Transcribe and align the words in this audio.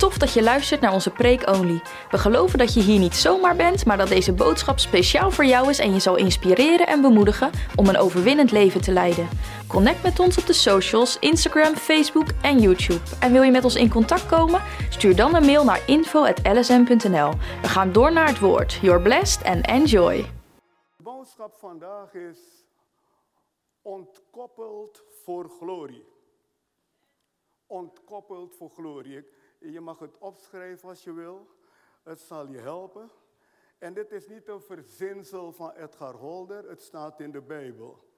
Tof 0.00 0.18
dat 0.18 0.32
je 0.32 0.42
luistert 0.42 0.80
naar 0.80 0.92
onze 0.92 1.10
Preek 1.10 1.48
Only. 1.48 1.80
We 2.10 2.18
geloven 2.18 2.58
dat 2.58 2.74
je 2.74 2.80
hier 2.80 2.98
niet 2.98 3.14
zomaar 3.14 3.56
bent, 3.56 3.84
maar 3.84 3.96
dat 3.96 4.08
deze 4.08 4.32
boodschap 4.32 4.78
speciaal 4.78 5.30
voor 5.30 5.44
jou 5.44 5.68
is 5.68 5.78
en 5.78 5.92
je 5.92 6.00
zal 6.00 6.16
inspireren 6.16 6.86
en 6.86 7.00
bemoedigen 7.00 7.50
om 7.76 7.88
een 7.88 7.96
overwinnend 7.96 8.50
leven 8.50 8.80
te 8.80 8.92
leiden. 8.92 9.28
Connect 9.66 10.02
met 10.02 10.18
ons 10.18 10.38
op 10.38 10.46
de 10.46 10.52
socials, 10.52 11.18
Instagram, 11.18 11.74
Facebook 11.74 12.26
en 12.42 12.58
YouTube. 12.58 13.00
En 13.20 13.32
wil 13.32 13.42
je 13.42 13.50
met 13.50 13.64
ons 13.64 13.74
in 13.74 13.90
contact 13.90 14.26
komen? 14.26 14.62
Stuur 14.90 15.16
dan 15.16 15.34
een 15.34 15.44
mail 15.44 15.64
naar 15.64 15.82
info.lsm.nl. 15.86 17.30
We 17.62 17.68
gaan 17.68 17.92
door 17.92 18.12
naar 18.12 18.28
het 18.28 18.38
woord. 18.38 18.72
You're 18.82 19.02
blessed 19.02 19.44
and 19.44 19.66
enjoy. 19.66 20.16
De 20.96 21.02
boodschap 21.02 21.54
vandaag 21.58 22.14
is 22.14 22.38
ontkoppeld 23.82 25.02
voor 25.24 25.50
glorie. 25.58 26.04
Ontkoppeld 27.66 28.56
voor 28.56 28.70
glorie. 28.70 29.38
Je 29.60 29.80
mag 29.80 29.98
het 29.98 30.18
opschrijven 30.18 30.88
als 30.88 31.04
je 31.04 31.12
wil. 31.12 31.46
Het 32.02 32.20
zal 32.20 32.48
je 32.48 32.58
helpen. 32.58 33.10
En 33.78 33.94
dit 33.94 34.12
is 34.12 34.28
niet 34.28 34.48
een 34.48 34.60
verzinsel 34.60 35.52
van 35.52 35.70
Edgar 35.70 36.14
Holder. 36.14 36.68
Het 36.68 36.82
staat 36.82 37.20
in 37.20 37.30
de 37.30 37.40
Bijbel. 37.40 38.08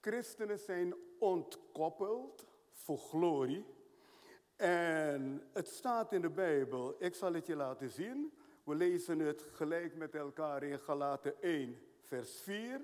Christenen 0.00 0.58
zijn 0.58 0.94
ontkoppeld 1.18 2.46
voor 2.70 2.98
glorie. 2.98 3.64
En 4.56 5.48
het 5.52 5.68
staat 5.68 6.12
in 6.12 6.20
de 6.20 6.30
Bijbel. 6.30 6.94
Ik 6.98 7.14
zal 7.14 7.32
het 7.32 7.46
je 7.46 7.56
laten 7.56 7.90
zien. 7.90 8.32
We 8.64 8.74
lezen 8.74 9.18
het 9.18 9.42
gelijk 9.42 9.94
met 9.94 10.14
elkaar 10.14 10.62
in 10.62 10.78
Galaten 10.78 11.42
1, 11.42 11.80
vers 12.00 12.40
4. 12.40 12.80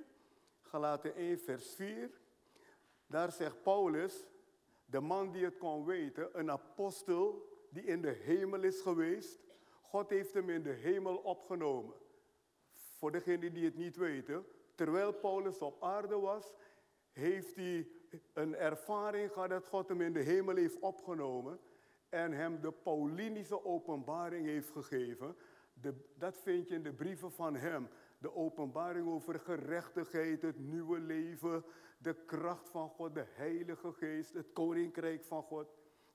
Galaten 0.61 1.15
1, 1.15 1.39
vers 1.39 1.75
4. 1.75 2.11
Daar 3.07 3.33
zegt 3.33 3.63
Paulus, 3.63 4.27
de 4.85 5.01
man 5.01 5.31
die 5.31 5.45
het 5.45 5.59
kon 5.59 5.85
weten, 5.85 6.39
een 6.39 6.51
apostel 6.51 7.50
die 7.71 7.85
in 7.85 8.03
de 8.03 8.11
hemel 8.23 8.63
is 8.63 8.81
geweest. 8.81 9.39
God 9.81 10.11
heeft 10.11 10.35
hem 10.35 10.51
in 10.51 10.63
de 10.63 10.73
hemel 10.73 11.17
opgenomen. 11.17 11.95
Voor 12.73 13.13
degenen 13.13 13.53
die 13.53 13.65
het 13.65 13.77
niet 13.77 13.97
weten, 13.97 14.45
terwijl 14.75 15.13
Paulus 15.13 15.59
op 15.59 15.83
aarde 15.83 16.19
was, 16.19 16.55
heeft 17.13 17.55
hij 17.55 17.89
een 18.33 18.57
ervaring 18.57 19.33
gehad 19.33 19.49
dat 19.49 19.67
God 19.67 19.89
hem 19.89 20.01
in 20.01 20.13
de 20.13 20.23
hemel 20.23 20.57
heeft 20.57 20.79
opgenomen 20.79 21.61
en 22.09 22.33
hem 22.33 22.61
de 22.61 22.73
Paulinische 22.73 23.65
openbaring 23.65 24.47
heeft 24.47 24.71
gegeven. 24.71 25.37
De, 25.73 25.95
dat 26.15 26.37
vind 26.37 26.69
je 26.69 26.75
in 26.75 26.83
de 26.83 26.93
brieven 26.93 27.33
van 27.33 27.55
hem. 27.57 27.89
De 28.19 28.35
openbaring 28.35 29.09
over 29.09 29.41
gerechtigheid, 29.41 30.43
het 30.43 30.59
nieuwe 30.59 30.99
leven, 30.99 31.65
de 31.99 32.15
kracht 32.15 32.69
van 32.69 32.89
God, 32.89 33.15
de 33.15 33.27
Heilige 33.29 33.93
Geest, 33.93 34.35
het 34.35 34.53
koninkrijk 34.53 35.25
van 35.25 35.43
God. 35.43 35.69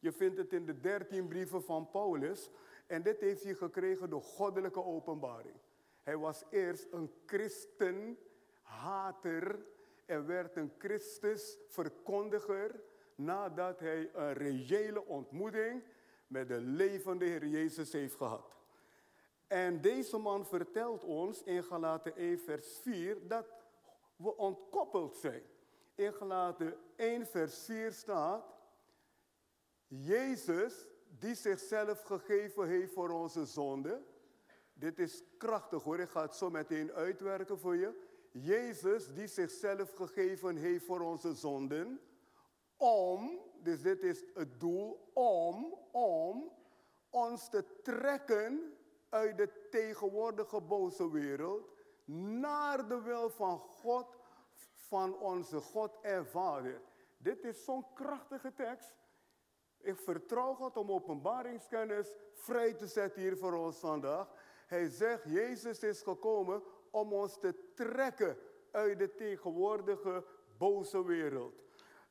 Je 0.05 0.11
vindt 0.11 0.37
het 0.37 0.53
in 0.53 0.65
de 0.65 0.79
dertien 0.79 1.27
brieven 1.27 1.63
van 1.63 1.89
Paulus. 1.89 2.49
En 2.87 3.03
dit 3.03 3.21
heeft 3.21 3.43
hij 3.43 3.53
gekregen 3.53 4.09
door 4.09 4.21
goddelijke 4.21 4.83
openbaring. 4.83 5.55
Hij 6.03 6.17
was 6.17 6.43
eerst 6.49 6.87
een 6.91 7.11
christenhater 7.25 9.65
en 10.05 10.25
werd 10.25 10.55
een 10.55 10.71
Christusverkondiger 10.77 12.81
nadat 13.15 13.79
hij 13.79 14.09
een 14.13 14.33
reële 14.33 15.05
ontmoeting 15.05 15.83
met 16.27 16.47
de 16.47 16.59
levende 16.59 17.25
Heer 17.25 17.45
Jezus 17.45 17.91
heeft 17.91 18.15
gehad. 18.15 18.55
En 19.47 19.81
deze 19.81 20.17
man 20.17 20.45
vertelt 20.45 21.03
ons 21.03 21.43
in 21.43 21.63
Galaten 21.63 22.15
1 22.15 22.39
vers 22.39 22.79
4 22.81 23.27
dat 23.27 23.45
we 24.15 24.37
ontkoppeld 24.37 25.15
zijn. 25.15 25.43
In 25.95 26.13
Galaten 26.13 26.77
1 26.95 27.27
vers 27.27 27.65
4 27.65 27.91
staat, 27.91 28.54
Jezus 30.03 30.87
die 31.19 31.35
zichzelf 31.35 32.01
gegeven 32.01 32.67
heeft 32.67 32.93
voor 32.93 33.09
onze 33.09 33.45
zonde. 33.45 34.01
Dit 34.73 34.99
is 34.99 35.23
krachtig 35.37 35.83
hoor, 35.83 35.99
ik 35.99 36.09
ga 36.09 36.21
het 36.21 36.35
zo 36.35 36.49
meteen 36.49 36.91
uitwerken 36.91 37.59
voor 37.59 37.75
je. 37.75 38.03
Jezus 38.31 39.13
die 39.13 39.27
zichzelf 39.27 39.91
gegeven 39.91 40.55
heeft 40.55 40.85
voor 40.85 40.99
onze 40.99 41.33
zonden. 41.33 41.99
Om, 42.77 43.39
dus 43.61 43.81
dit 43.81 44.03
is 44.03 44.23
het 44.33 44.59
doel, 44.59 45.09
om, 45.13 45.77
om 45.91 46.51
ons 47.09 47.49
te 47.49 47.65
trekken 47.83 48.73
uit 49.09 49.37
de 49.37 49.49
tegenwoordige 49.69 50.61
boze 50.61 51.11
wereld 51.11 51.69
naar 52.05 52.87
de 52.87 53.01
wil 53.01 53.29
van 53.29 53.59
God, 53.59 54.17
van 54.73 55.17
onze 55.17 55.59
God 55.59 55.99
en 56.01 56.25
Vader. 56.27 56.81
Dit 57.17 57.43
is 57.43 57.63
zo'n 57.63 57.85
krachtige 57.93 58.53
tekst. 58.53 58.93
Ik 59.85 59.99
vertrouw 59.99 60.53
God 60.53 60.77
om 60.77 60.91
openbaringskennis 60.91 62.13
vrij 62.33 62.73
te 62.73 62.87
zetten 62.87 63.21
hier 63.21 63.37
voor 63.37 63.53
ons 63.53 63.77
vandaag. 63.77 64.27
Hij 64.67 64.89
zegt, 64.89 65.23
Jezus 65.23 65.79
is 65.79 66.01
gekomen 66.01 66.63
om 66.91 67.13
ons 67.13 67.39
te 67.39 67.71
trekken 67.73 68.37
uit 68.71 68.99
de 68.99 69.15
tegenwoordige 69.15 70.25
boze 70.57 71.05
wereld. 71.05 71.53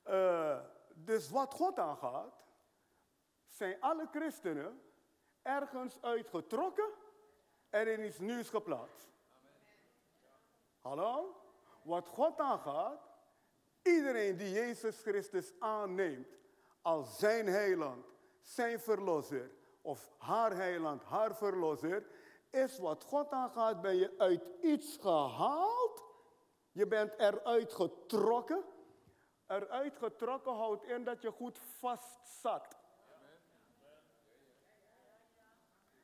Eh, 0.02 0.60
dus 0.94 1.30
wat 1.30 1.54
God 1.54 1.78
aangaat, 1.78 2.34
zijn 3.46 3.80
alle 3.80 4.08
christenen 4.10 4.80
ergens 5.42 6.02
uitgetrokken 6.02 6.90
en 7.70 7.92
in 7.92 8.04
iets 8.04 8.18
nieuws 8.18 8.48
geplaatst. 8.48 9.08
Hallo? 10.80 11.36
Wat 11.82 12.08
God 12.08 12.40
aangaat, 12.40 13.08
iedereen 13.82 14.36
die 14.36 14.50
Jezus 14.50 15.00
Christus 15.00 15.52
aanneemt 15.58 16.36
als 16.84 17.18
zijn 17.18 17.46
heiland, 17.46 18.06
zijn 18.40 18.80
verlosser, 18.80 19.50
of 19.82 20.10
haar 20.18 20.56
heiland, 20.56 21.02
haar 21.02 21.36
verlosser, 21.36 22.06
is 22.50 22.78
wat 22.78 23.04
God 23.04 23.30
aangaat, 23.30 23.80
ben 23.80 23.96
je 23.96 24.14
uit 24.18 24.44
iets 24.60 24.96
gehaald, 24.96 26.04
je 26.72 26.86
bent 26.86 27.12
eruit 27.18 27.72
getrokken. 27.72 28.64
Eruit 29.46 29.96
getrokken 29.96 30.52
houdt 30.52 30.84
in 30.84 31.04
dat 31.04 31.22
je 31.22 31.30
goed 31.30 31.58
vast 31.58 32.40
zat. 32.40 32.76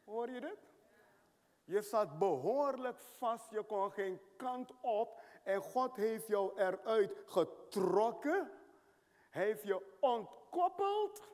Hoor 0.04 0.30
je 0.30 0.40
dit? 0.40 0.58
Je 1.64 1.82
zat 1.82 2.18
behoorlijk 2.18 2.98
vast, 2.98 3.50
je 3.50 3.62
kon 3.62 3.92
geen 3.92 4.20
kant 4.36 4.72
op 4.80 5.20
en 5.42 5.60
God 5.60 5.96
heeft 5.96 6.26
jou 6.26 6.60
eruit 6.60 7.22
getrokken. 7.26 8.50
Hij 9.30 9.44
heeft 9.44 9.62
je 9.62 9.98
ontkoppeld. 10.50 11.28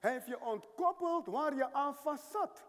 Hij 0.00 0.12
heeft 0.12 0.26
je 0.26 0.40
ontkoppeld 0.40 1.26
waar 1.26 1.54
je 1.54 1.72
aan 1.72 1.94
vast 1.94 2.30
zat. 2.30 2.64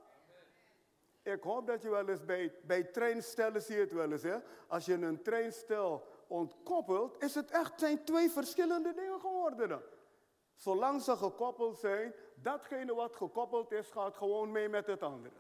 Ik 1.22 1.44
hoop 1.44 1.68
dat 1.68 1.82
je 1.82 1.90
wel 1.90 2.08
eens 2.08 2.26
bij, 2.26 2.54
bij 2.64 2.84
treinstellen 2.84 3.62
zie 3.62 3.76
je 3.76 3.82
het 3.82 3.92
wel 3.92 4.12
eens. 4.12 4.24
Hè? 4.24 4.38
Als 4.68 4.86
je 4.86 4.94
een 4.94 5.22
treinstel 5.22 6.08
ontkoppelt, 6.28 7.24
is 7.24 7.36
het 7.36 7.52
echt 7.52 7.80
zijn 7.80 8.04
twee 8.04 8.30
verschillende 8.30 8.94
dingen 8.94 9.20
geworden. 9.20 9.82
Zolang 10.56 11.02
ze 11.02 11.18
gekoppeld 11.18 11.78
zijn, 11.78 12.14
datgene 12.36 12.94
wat 12.94 13.16
gekoppeld 13.16 13.72
is, 13.72 13.90
gaat 13.90 14.18
gewoon 14.18 14.52
mee 14.52 14.70
met 14.70 14.88
het 14.88 15.04
andere. 15.04 15.36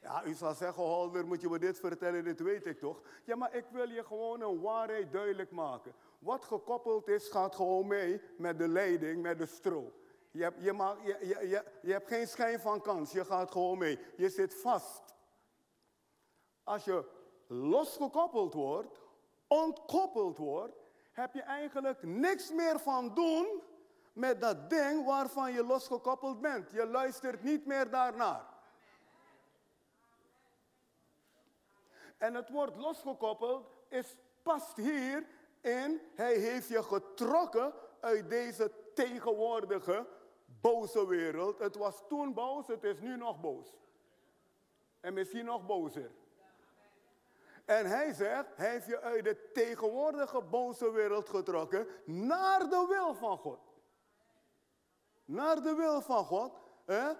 Ja, 0.00 0.24
u 0.24 0.34
zal 0.34 0.54
zeggen, 0.54 0.82
Holder, 0.82 1.26
moet 1.26 1.40
je 1.40 1.48
me 1.48 1.58
dit 1.58 1.78
vertellen, 1.78 2.24
dit 2.24 2.40
weet 2.40 2.66
ik 2.66 2.78
toch? 2.78 3.00
Ja, 3.24 3.36
maar 3.36 3.54
ik 3.54 3.64
wil 3.70 3.88
je 3.88 4.04
gewoon 4.04 4.40
een 4.40 4.60
waarheid 4.60 5.12
duidelijk 5.12 5.50
maken. 5.50 5.94
Wat 6.22 6.44
gekoppeld 6.44 7.08
is, 7.08 7.28
gaat 7.28 7.54
gewoon 7.54 7.86
mee 7.86 8.20
met 8.36 8.58
de 8.58 8.68
leiding, 8.68 9.22
met 9.22 9.38
de 9.38 9.46
stroom. 9.46 9.92
Je 10.30 10.42
hebt, 10.42 10.62
je, 10.62 10.72
mag, 10.72 10.96
je, 11.04 11.16
je, 11.20 11.62
je, 11.82 11.92
hebt 11.92 12.08
geen 12.08 12.28
schijn 12.28 12.60
van 12.60 12.80
kans, 12.80 13.12
je 13.12 13.24
gaat 13.24 13.50
gewoon 13.50 13.78
mee. 13.78 13.98
Je 14.16 14.28
zit 14.28 14.54
vast. 14.54 15.02
Als 16.64 16.84
je 16.84 17.04
losgekoppeld 17.46 18.54
wordt, 18.54 19.00
ontkoppeld 19.46 20.38
wordt, 20.38 20.76
heb 21.12 21.34
je 21.34 21.42
eigenlijk 21.42 22.02
niks 22.02 22.52
meer 22.52 22.80
van 22.80 23.14
doen 23.14 23.62
met 24.12 24.40
dat 24.40 24.70
ding 24.70 25.04
waarvan 25.04 25.52
je 25.52 25.64
losgekoppeld 25.64 26.40
bent. 26.40 26.70
Je 26.70 26.86
luistert 26.86 27.42
niet 27.42 27.66
meer 27.66 27.90
daarnaar. 27.90 28.46
En 32.18 32.34
het 32.34 32.48
woord 32.48 32.76
losgekoppeld 32.76 33.70
is, 33.88 34.16
past 34.42 34.76
hier 34.76 35.26
in, 35.62 36.00
hij 36.14 36.34
heeft 36.34 36.68
je 36.68 36.82
getrokken 36.82 37.72
uit 38.00 38.30
deze 38.30 38.72
tegenwoordige 38.94 40.06
boze 40.60 41.06
wereld. 41.06 41.58
Het 41.58 41.76
was 41.76 42.02
toen 42.08 42.34
boos, 42.34 42.66
het 42.66 42.84
is 42.84 43.00
nu 43.00 43.16
nog 43.16 43.40
boos. 43.40 43.76
En 45.00 45.14
misschien 45.14 45.44
nog 45.44 45.66
bozer. 45.66 46.10
En 47.64 47.86
hij 47.86 48.12
zegt, 48.12 48.46
hij 48.54 48.70
heeft 48.70 48.86
je 48.86 49.00
uit 49.00 49.24
de 49.24 49.50
tegenwoordige 49.52 50.42
boze 50.42 50.90
wereld 50.90 51.28
getrokken 51.28 51.86
naar 52.04 52.68
de 52.68 52.86
wil 52.88 53.14
van 53.14 53.38
God. 53.38 53.60
Naar 55.24 55.62
de 55.62 55.74
wil 55.74 56.00
van 56.00 56.24
God. 56.24 56.52
Hè? 56.84 57.12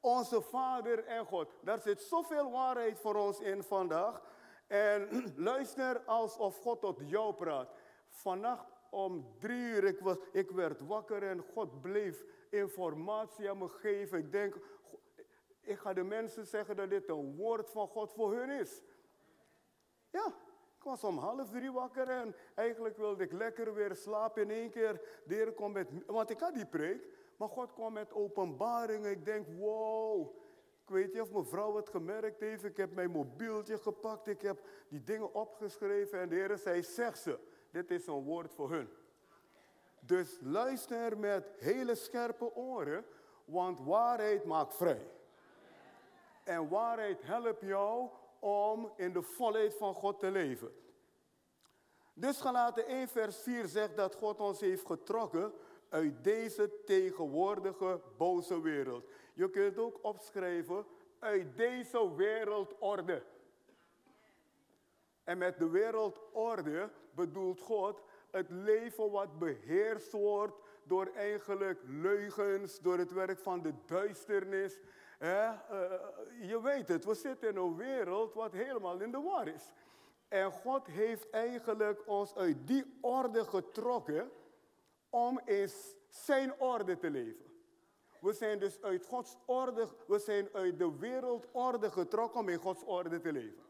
Onze 0.00 0.42
Vader 0.42 1.04
en 1.04 1.26
God. 1.26 1.48
Daar 1.60 1.80
zit 1.80 2.02
zoveel 2.02 2.50
waarheid 2.50 2.98
voor 2.98 3.14
ons 3.14 3.40
in 3.40 3.62
vandaag. 3.62 4.22
En 4.66 5.08
luister 5.50 6.02
alsof 6.04 6.58
God 6.58 6.80
tot 6.80 7.00
jou 7.04 7.34
praat. 7.34 7.68
Vannacht 8.16 8.66
om 8.90 9.34
drie 9.38 9.58
uur, 9.58 9.84
ik, 9.84 10.00
was, 10.00 10.16
ik 10.32 10.50
werd 10.50 10.80
wakker 10.80 11.22
en 11.22 11.40
God 11.40 11.80
bleef 11.80 12.24
informatie 12.50 13.50
aan 13.50 13.58
me 13.58 13.68
geven. 13.68 14.18
Ik 14.18 14.32
denk, 14.32 14.58
ik 15.60 15.78
ga 15.78 15.92
de 15.92 16.02
mensen 16.02 16.46
zeggen 16.46 16.76
dat 16.76 16.90
dit 16.90 17.08
een 17.08 17.36
woord 17.36 17.70
van 17.70 17.88
God 17.88 18.12
voor 18.12 18.32
hun 18.34 18.50
is. 18.50 18.82
Ja, 20.10 20.26
ik 20.76 20.82
was 20.82 21.04
om 21.04 21.18
half 21.18 21.50
drie 21.50 21.72
wakker 21.72 22.08
en 22.08 22.34
eigenlijk 22.54 22.96
wilde 22.96 23.24
ik 23.24 23.32
lekker 23.32 23.74
weer 23.74 23.94
slapen 23.94 24.42
in 24.42 24.50
één 24.50 24.70
keer. 24.70 25.00
De 25.24 25.34
Heer 25.34 25.52
komt 25.52 25.74
met, 25.74 25.88
want 26.06 26.30
ik 26.30 26.38
had 26.38 26.54
die 26.54 26.66
preek, 26.66 27.08
maar 27.36 27.48
God 27.48 27.72
kwam 27.72 27.92
met 27.92 28.12
openbaringen. 28.12 29.10
Ik 29.10 29.24
denk, 29.24 29.46
wow. 29.58 30.36
Ik 30.82 30.92
weet 30.92 31.12
niet 31.12 31.22
of 31.22 31.32
mevrouw 31.32 31.76
het 31.76 31.88
gemerkt 31.88 32.40
heeft. 32.40 32.64
Ik 32.64 32.76
heb 32.76 32.94
mijn 32.94 33.10
mobieltje 33.10 33.78
gepakt. 33.78 34.26
Ik 34.26 34.42
heb 34.42 34.60
die 34.88 35.02
dingen 35.02 35.34
opgeschreven. 35.34 36.20
En 36.20 36.28
de 36.28 36.34
Heer 36.34 36.58
zei, 36.58 36.82
zeg 36.82 37.16
ze. 37.16 37.38
Dit 37.76 37.90
is 37.90 38.06
een 38.06 38.24
woord 38.24 38.52
voor 38.54 38.70
hun. 38.70 38.88
Dus 40.00 40.38
luister 40.40 41.18
met 41.18 41.48
hele 41.58 41.94
scherpe 41.94 42.54
oren. 42.54 43.04
Want 43.44 43.80
waarheid 43.80 44.44
maakt 44.44 44.74
vrij. 44.74 45.10
En 46.44 46.68
waarheid 46.68 47.22
helpt 47.22 47.60
jou 47.60 48.08
om 48.38 48.92
in 48.96 49.12
de 49.12 49.22
volheid 49.22 49.74
van 49.74 49.94
God 49.94 50.20
te 50.20 50.30
leven. 50.30 50.72
Dus 52.14 52.40
gelaten 52.40 52.86
1 52.86 53.08
vers 53.08 53.36
4 53.38 53.66
zegt 53.66 53.96
dat 53.96 54.14
God 54.14 54.40
ons 54.40 54.60
heeft 54.60 54.86
getrokken 54.86 55.52
uit 55.88 56.24
deze 56.24 56.82
tegenwoordige 56.84 58.00
boze 58.16 58.60
wereld. 58.60 59.08
Je 59.34 59.50
kunt 59.50 59.78
ook 59.78 59.98
opschrijven 60.02 60.86
uit 61.18 61.56
deze 61.56 62.14
wereldorde. 62.14 63.22
En 65.24 65.38
met 65.38 65.58
de 65.58 65.68
wereldorde 65.68 66.90
bedoelt 67.16 67.60
God 67.60 68.02
het 68.30 68.50
leven 68.50 69.10
wat 69.10 69.38
beheerst 69.38 70.12
wordt 70.12 70.58
door 70.82 71.06
eigenlijk 71.14 71.80
leugens, 71.86 72.80
door 72.80 72.98
het 72.98 73.12
werk 73.12 73.38
van 73.38 73.62
de 73.62 73.72
duisternis. 73.86 74.78
Eh, 75.18 75.52
je 76.40 76.60
weet 76.62 76.88
het, 76.88 77.04
we 77.04 77.14
zitten 77.14 77.48
in 77.48 77.56
een 77.56 77.76
wereld 77.76 78.34
wat 78.34 78.52
helemaal 78.52 79.00
in 79.00 79.10
de 79.10 79.20
war 79.20 79.48
is. 79.48 79.72
En 80.28 80.52
God 80.52 80.86
heeft 80.86 81.30
eigenlijk 81.30 82.08
ons 82.08 82.34
uit 82.34 82.66
die 82.66 82.98
orde 83.00 83.44
getrokken 83.44 84.30
om 85.10 85.40
in 85.44 85.68
zijn 86.08 86.60
orde 86.60 86.96
te 86.96 87.10
leven. 87.10 87.44
We 88.20 88.32
zijn 88.32 88.58
dus 88.58 88.82
uit 88.82 89.06
Gods 89.06 89.36
orde, 89.44 89.88
we 90.06 90.18
zijn 90.18 90.48
uit 90.52 90.78
de 90.78 90.98
wereldorde 90.98 91.90
getrokken 91.90 92.40
om 92.40 92.48
in 92.48 92.58
Gods 92.58 92.84
orde 92.84 93.20
te 93.20 93.32
leven. 93.32 93.64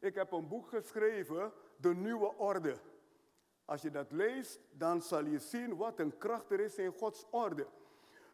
Ik 0.00 0.14
heb 0.14 0.32
een 0.32 0.48
boek 0.48 0.68
geschreven, 0.68 1.52
De 1.82 1.94
Nieuwe 1.94 2.36
Orde. 2.36 2.76
Als 3.64 3.82
je 3.82 3.90
dat 3.90 4.12
leest, 4.12 4.60
dan 4.70 5.02
zal 5.02 5.24
je 5.24 5.38
zien 5.38 5.76
wat 5.76 5.98
een 5.98 6.18
kracht 6.18 6.50
er 6.50 6.60
is 6.60 6.76
in 6.76 6.92
Gods 6.92 7.26
orde. 7.30 7.66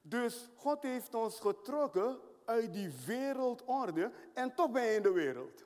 Dus 0.02 0.50
God 0.56 0.82
heeft 0.82 1.14
ons 1.14 1.40
getrokken 1.40 2.18
uit 2.44 2.72
die 2.72 2.92
wereldorde 3.06 4.12
en 4.34 4.54
toch 4.54 4.70
ben 4.70 4.84
je 4.84 4.94
in 4.94 5.02
de 5.02 5.12
wereld. 5.12 5.64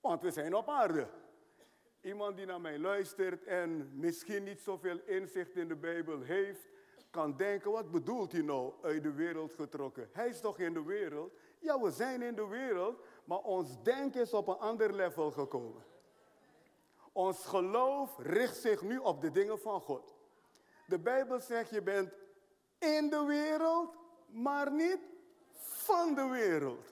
Want 0.00 0.22
we 0.22 0.30
zijn 0.30 0.54
op 0.54 0.68
aarde. 0.68 1.08
Iemand 2.00 2.36
die 2.36 2.46
naar 2.46 2.60
mij 2.60 2.78
luistert 2.78 3.44
en 3.44 3.90
misschien 3.98 4.44
niet 4.44 4.60
zoveel 4.60 5.00
inzicht 5.04 5.56
in 5.56 5.68
de 5.68 5.76
Bijbel 5.76 6.20
heeft, 6.20 6.68
kan 7.10 7.36
denken, 7.36 7.70
wat 7.70 7.90
bedoelt 7.90 8.32
hij 8.32 8.42
nou 8.42 8.72
uit 8.82 9.02
de 9.02 9.12
wereld 9.12 9.52
getrokken? 9.52 10.08
Hij 10.12 10.28
is 10.28 10.40
toch 10.40 10.58
in 10.58 10.72
de 10.72 10.84
wereld? 10.84 11.32
Ja, 11.58 11.80
we 11.80 11.90
zijn 11.90 12.22
in 12.22 12.34
de 12.34 12.46
wereld, 12.46 13.00
maar 13.24 13.38
ons 13.38 13.82
denken 13.82 14.20
is 14.20 14.32
op 14.32 14.48
een 14.48 14.58
ander 14.58 14.94
level 14.94 15.30
gekomen. 15.30 15.90
Ons 17.12 17.44
geloof 17.44 18.18
richt 18.18 18.56
zich 18.56 18.82
nu 18.82 18.98
op 18.98 19.20
de 19.20 19.30
dingen 19.30 19.58
van 19.58 19.80
God. 19.80 20.14
De 20.86 20.98
Bijbel 20.98 21.40
zegt, 21.40 21.70
je 21.70 21.82
bent 21.82 22.12
in 22.78 23.10
de 23.10 23.24
wereld, 23.24 23.96
maar 24.26 24.72
niet 24.72 25.00
van 25.50 26.14
de 26.14 26.26
wereld. 26.26 26.86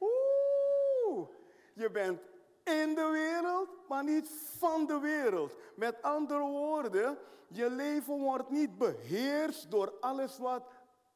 Oeh, 0.00 1.28
je 1.74 1.90
bent 1.90 2.20
in 2.64 2.94
de 2.94 3.08
wereld, 3.12 3.68
maar 3.88 4.04
niet 4.04 4.28
van 4.58 4.86
de 4.86 4.98
wereld. 4.98 5.56
Met 5.74 6.02
andere 6.02 6.44
woorden, 6.44 7.18
je 7.48 7.70
leven 7.70 8.18
wordt 8.18 8.50
niet 8.50 8.78
beheerst 8.78 9.70
door 9.70 9.92
alles 10.00 10.38
wat 10.38 10.62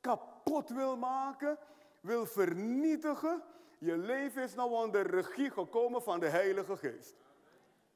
kapot 0.00 0.68
wil 0.68 0.96
maken, 0.96 1.58
wil 2.00 2.26
vernietigen. 2.26 3.42
Je 3.78 3.96
leven 3.96 4.42
is 4.42 4.54
nou 4.54 4.70
onder 4.70 5.06
regie 5.06 5.50
gekomen 5.50 6.02
van 6.02 6.20
de 6.20 6.28
Heilige 6.28 6.76
Geest. 6.76 7.14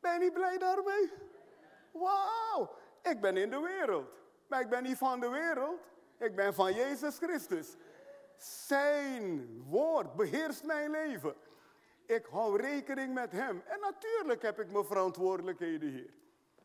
Ben 0.00 0.12
je 0.12 0.19
niet 0.19 0.32
blij 0.32 0.58
daarmee? 0.58 1.12
Wauw, 1.93 2.76
ik 3.02 3.20
ben 3.20 3.37
in 3.37 3.50
de 3.50 3.61
wereld. 3.61 4.11
Maar 4.47 4.61
ik 4.61 4.69
ben 4.69 4.82
niet 4.82 4.97
van 4.99 5.20
de 5.20 5.29
wereld. 5.29 5.81
Ik 6.19 6.37
ben 6.37 6.55
van 6.55 6.75
Jezus 6.75 7.17
Christus. 7.17 7.76
Zijn 8.37 9.62
woord 9.69 10.14
beheerst 10.14 10.64
mijn 10.64 10.91
leven. 10.91 11.35
Ik 12.06 12.26
hou 12.31 12.61
rekening 12.61 13.14
met 13.14 13.32
Hem. 13.32 13.62
En 13.67 13.81
natuurlijk 13.81 14.43
heb 14.43 14.61
ik 14.61 14.73
mijn 14.73 14.85
verantwoordelijkheden 14.85 15.88
hier. 15.88 16.14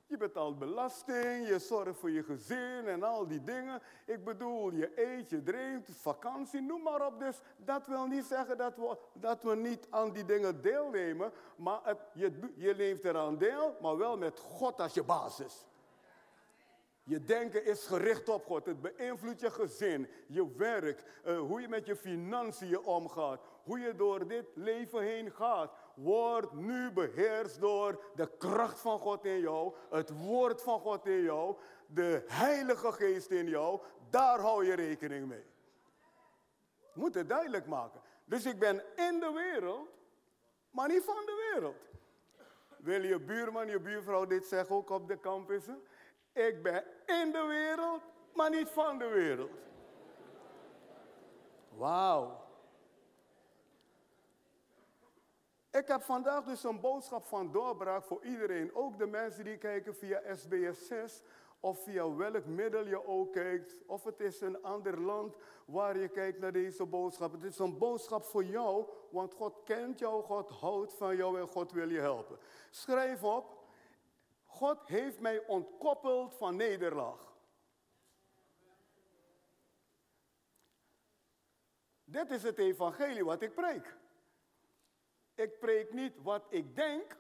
Je 0.08 0.18
betaalt 0.18 0.60
belasting, 0.60 1.48
je 1.48 1.60
zorgt 1.60 2.00
voor 2.00 2.12
je 2.12 2.24
gezin 2.24 2.88
en 2.88 3.04
al 3.04 3.28
die 3.28 3.44
dingen. 3.44 3.82
Ik 4.06 4.24
bedoel, 4.24 4.72
je 4.72 4.92
eet, 4.96 5.30
je 5.30 5.44
drinkt, 5.44 5.90
vakantie, 5.92 6.62
noem 6.62 6.82
maar 6.82 7.06
op. 7.06 7.20
Dus 7.20 7.42
dat 7.58 7.88
wil 7.88 8.06
niet 8.06 8.26
zeggen 8.26 8.58
dat 8.58 8.76
we, 8.76 8.98
dat 9.14 9.44
we 9.44 9.56
niet 9.56 9.88
aan 9.90 10.12
die 10.12 10.26
dingen 10.26 10.62
deelnemen. 10.62 11.32
Maar 11.56 11.80
het, 11.84 12.00
je, 12.14 12.54
je 12.56 12.76
leeft 12.76 13.04
eraan 13.04 13.38
deel, 13.38 13.76
maar 13.82 13.98
wel 13.98 14.18
met 14.18 14.40
God 14.40 14.80
als 14.80 14.94
je 14.94 15.04
basis. 15.04 15.66
Je 17.08 17.24
denken 17.24 17.66
is 17.66 17.86
gericht 17.86 18.30
op 18.30 18.46
God. 18.46 18.66
Het 18.66 18.82
beïnvloedt 18.82 19.40
je 19.40 19.52
gezin, 19.52 20.10
je 20.28 20.56
werk, 20.56 21.04
uh, 21.26 21.40
hoe 21.40 21.62
je 21.62 21.68
met 21.68 21.86
je 21.86 21.96
financiën 21.96 22.80
omgaat, 22.80 23.42
hoe 23.64 23.80
je 23.80 23.96
door 23.96 24.28
dit 24.28 24.46
leven 24.54 25.02
heen 25.02 25.32
gaat. 25.32 25.72
Word 25.96 26.54
nu 26.54 26.92
beheerst 26.92 27.60
door 27.60 28.04
de 28.16 28.30
kracht 28.38 28.80
van 28.80 29.00
God 29.00 29.26
in 29.26 29.40
jou, 29.40 29.74
het 29.90 30.10
woord 30.10 30.62
van 30.62 30.80
God 30.80 31.06
in 31.06 31.22
jou, 31.22 31.58
de 31.88 32.24
Heilige 32.28 32.92
Geest 32.92 33.30
in 33.30 33.48
jou. 33.48 33.82
Daar 34.10 34.40
hou 34.40 34.66
je 34.66 34.74
rekening 34.74 35.28
mee. 35.28 35.46
Moet 36.94 37.14
het 37.14 37.30
duidelijk 37.30 37.66
maken. 37.66 38.02
Dus 38.26 38.46
ik 38.46 38.60
ben 38.60 38.84
in 38.96 39.20
de 39.20 39.32
wereld, 39.32 39.88
maar 40.72 40.88
niet 40.88 41.04
van 41.04 41.26
de 41.26 41.52
wereld. 41.54 41.76
Wil 42.78 43.02
je 43.02 43.20
buurman, 43.20 43.68
je 43.68 43.80
buurvrouw 43.80 44.26
dit 44.26 44.46
zeggen 44.46 44.76
ook 44.76 44.90
op 44.90 45.08
de 45.08 45.20
campussen? 45.20 45.82
Ik 46.36 46.64
ben 46.64 46.84
in 47.06 47.32
de 47.32 47.46
wereld, 47.48 48.02
maar 48.34 48.50
niet 48.50 48.70
van 48.70 48.98
de 48.98 49.08
wereld. 49.08 49.52
Wauw. 51.70 52.44
Ik 55.72 55.88
heb 55.88 56.02
vandaag 56.02 56.44
dus 56.44 56.64
een 56.64 56.80
boodschap 56.80 57.26
van 57.26 57.52
doorbraak 57.52 58.04
voor 58.04 58.26
iedereen. 58.26 58.76
Ook 58.76 58.98
de 58.98 59.06
mensen 59.06 59.44
die 59.44 59.58
kijken 59.58 59.96
via 59.96 60.22
SBS 60.36 60.88
6 60.88 61.22
of 61.60 61.84
via 61.84 62.16
welk 62.16 62.46
middel 62.46 62.88
je 62.88 63.08
ook 63.08 63.34
kijkt. 63.34 63.76
Of 63.88 64.04
het 64.04 64.20
is 64.20 64.42
een 64.42 64.64
ander 64.64 65.02
land 65.02 65.36
waar 65.66 65.98
je 65.98 66.08
kijkt 66.08 66.40
naar 66.40 66.52
deze 66.52 66.86
boodschap. 66.86 67.32
Het 67.32 67.44
is 67.44 67.60
een 67.60 67.78
boodschap 67.78 68.24
voor 68.24 68.44
jou, 68.44 68.86
want 69.10 69.34
God 69.34 69.64
kent 69.64 70.00
jou, 70.00 70.24
God 70.24 70.50
houdt 70.50 70.94
van 70.94 71.16
jou 71.16 71.40
en 71.40 71.48
God 71.48 71.72
wil 71.72 71.90
je 71.90 72.00
helpen. 72.00 72.38
Schrijf 72.70 73.24
op, 73.24 73.55
God 74.56 74.88
heeft 74.88 75.20
mij 75.20 75.46
ontkoppeld 75.48 76.36
van 76.36 76.56
nederlaag. 76.56 77.34
Dit 82.04 82.32
is 82.32 82.44
het 82.44 82.58
evangelie 82.58 83.26
wat 83.26 83.42
ik 83.42 83.54
preek. 83.54 83.96
Ik 85.34 85.60
preek 85.60 85.94
niet 85.94 86.22
wat 86.22 86.46
ik 86.50 86.76
denk 86.76 87.18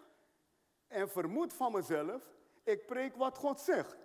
en 0.88 1.10
vermoed 1.10 1.54
van 1.54 1.72
mezelf. 1.72 2.24
Ik 2.64 2.86
preek 2.86 3.16
wat 3.16 3.38
God 3.38 3.60
zegt. 3.60 3.98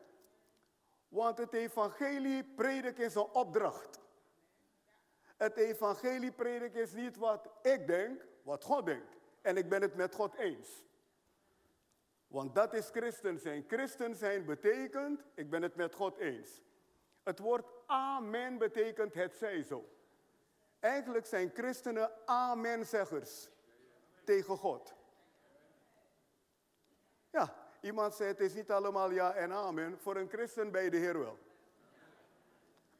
Want 1.09 1.39
het 1.39 1.53
evangelie 1.53 2.45
predik 2.45 2.99
is 2.99 3.15
een 3.15 3.31
opdracht. 3.33 4.01
Het 5.37 5.57
evangelie 5.57 6.33
predik 6.33 6.75
is 6.75 6.93
niet 6.93 7.17
wat 7.17 7.49
ik 7.63 7.87
denk, 7.87 8.27
wat 8.43 8.65
God 8.65 8.87
denkt. 8.87 9.17
En 9.43 9.57
ik 9.57 9.69
ben 9.69 9.83
het 9.83 9.95
met 9.95 10.15
God 10.15 10.35
eens. 10.35 10.85
Want 12.31 12.55
dat 12.55 12.75
is 12.75 12.89
christen 12.89 13.39
zijn. 13.39 13.65
Christen 13.69 14.15
zijn 14.15 14.45
betekent, 14.45 15.25
ik 15.35 15.51
ben 15.51 15.63
het 15.63 15.75
met 15.75 15.95
God 15.95 16.17
eens. 16.17 16.63
Het 17.23 17.39
woord 17.39 17.67
amen 17.87 18.59
betekent 18.59 19.15
het 19.15 19.37
zij 19.37 19.63
zo. 19.63 19.89
Eigenlijk 20.79 21.27
zijn 21.27 21.51
christenen 21.55 22.11
amenzeggers 22.27 23.49
tegen 24.25 24.57
God. 24.57 24.95
Ja, 27.31 27.55
iemand 27.81 28.15
zei 28.15 28.29
het 28.29 28.41
is 28.41 28.55
niet 28.55 28.71
allemaal 28.71 29.11
ja 29.11 29.35
en 29.35 29.53
amen. 29.53 29.99
Voor 29.99 30.17
een 30.17 30.29
christen 30.29 30.71
bij 30.71 30.91
de 30.91 30.97
Heer 30.97 31.19
wel. 31.19 31.39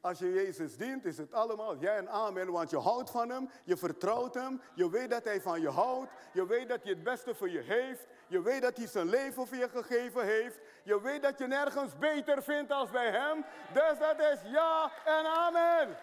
Als 0.01 0.19
je 0.19 0.33
Jezus 0.33 0.77
dient, 0.77 1.05
is 1.05 1.17
het 1.17 1.33
allemaal 1.33 1.77
jij 1.77 1.97
en 1.97 2.09
amen, 2.09 2.51
want 2.51 2.69
je 2.69 2.77
houdt 2.77 3.09
van 3.09 3.29
Hem, 3.29 3.49
je 3.63 3.77
vertrouwt 3.77 4.33
Hem, 4.33 4.61
je 4.73 4.89
weet 4.89 5.09
dat 5.09 5.23
Hij 5.23 5.41
van 5.41 5.61
je 5.61 5.69
houdt, 5.69 6.11
je 6.33 6.45
weet 6.45 6.69
dat 6.69 6.83
Hij 6.83 6.91
het 6.91 7.03
beste 7.03 7.35
voor 7.35 7.49
je 7.49 7.59
heeft, 7.59 8.07
je 8.27 8.41
weet 8.41 8.61
dat 8.61 8.77
Hij 8.77 8.87
zijn 8.87 9.09
leven 9.09 9.47
voor 9.47 9.57
je 9.57 9.69
gegeven 9.69 10.25
heeft, 10.25 10.59
je 10.83 11.01
weet 11.01 11.21
dat 11.21 11.37
je 11.37 11.47
nergens 11.47 11.97
beter 11.97 12.43
vindt 12.43 12.71
als 12.71 12.89
bij 12.89 13.11
Hem. 13.11 13.45
Dus 13.73 13.99
dat 13.99 14.19
is 14.19 14.39
ja 14.43 14.91
en 15.05 15.25
amen. 15.25 15.97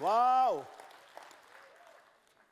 Wauw. 0.00 0.64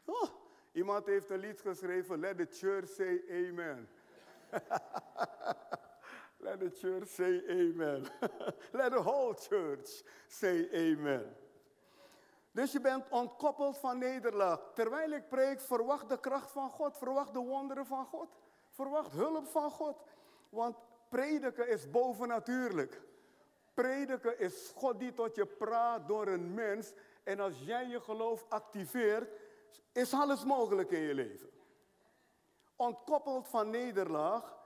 Oh, 0.04 0.28
iemand 0.73 1.06
heeft 1.06 1.30
een 1.30 1.38
lied 1.38 1.61
geschreven, 1.61 2.20
Let 2.20 2.37
the 2.37 2.47
church 2.50 2.88
say 2.88 3.23
amen. 3.30 3.88
Let 6.40 6.61
the 6.61 6.71
church 6.71 7.09
say 7.09 7.42
amen. 7.49 8.07
Let 8.73 8.92
the 8.92 9.02
whole 9.02 9.35
church 9.35 10.02
say 10.28 10.68
amen. 10.73 11.37
Dus 12.52 12.73
je 12.73 12.80
bent 12.80 13.04
ontkoppeld 13.11 13.78
van 13.78 13.99
nederlaag. 13.99 14.61
Terwijl 14.75 15.11
ik 15.11 15.28
preek, 15.28 15.61
verwacht 15.61 16.09
de 16.09 16.21
kracht 16.21 16.50
van 16.50 16.71
God. 16.71 16.99
Verwacht 16.99 17.33
de 17.33 17.38
wonderen 17.38 17.87
van 17.87 18.07
God. 18.07 18.28
Verwacht 18.71 19.12
hulp 19.12 19.47
van 19.47 19.71
God. 19.71 19.97
Want 20.49 20.76
prediken 21.09 21.68
is 21.68 21.90
bovennatuurlijk. 21.90 23.02
Prediken 23.75 24.38
is 24.38 24.73
God 24.75 24.99
die 24.99 25.14
tot 25.14 25.35
je 25.35 25.47
praat 25.47 26.09
door 26.09 26.26
een 26.26 26.54
mens. 26.54 26.92
En 27.23 27.40
als 27.40 27.54
jij 27.64 27.87
je 27.87 28.00
geloof 28.00 28.45
activeert, 28.49 29.30
is 29.92 30.12
alles 30.12 30.45
mogelijk 30.45 30.90
in 30.90 31.00
je 31.00 31.14
leven. 31.14 31.50
Ontkoppeld 32.76 33.49
van 33.49 33.71
nederlaag 33.71 34.58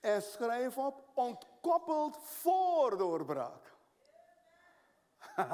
en 0.00 0.22
schrijf 0.22 0.78
op, 0.78 1.04
ontkoppeld 1.14 2.18
voor 2.22 2.98
doorbraak. 2.98 3.74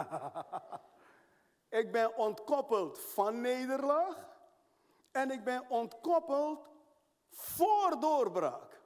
ik 1.80 1.92
ben 1.92 2.16
ontkoppeld 2.16 2.98
van 2.98 3.40
nederlaag 3.40 4.28
en 5.10 5.30
ik 5.30 5.44
ben 5.44 5.64
ontkoppeld 5.68 6.68
voor 7.30 8.00
doorbraak. 8.00 8.80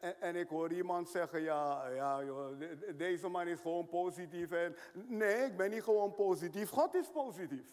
En, 0.00 0.20
en, 0.20 0.36
ik 0.36 0.48
hoor 0.48 0.72
iemand 0.72 1.08
zeggen, 1.08 1.40
ja, 1.40 1.88
ja 1.88 2.20
deze 2.96 3.28
man 3.28 3.46
is 3.46 3.60
gewoon 3.60 3.88
positief. 3.88 4.50
Nee, 4.92 5.44
ik 5.44 5.56
ben 5.56 5.70
niet 5.70 5.82
gewoon 5.82 6.14
positief, 6.14 6.70
God 6.70 6.94
is 6.94 7.08
positief. 7.08 7.64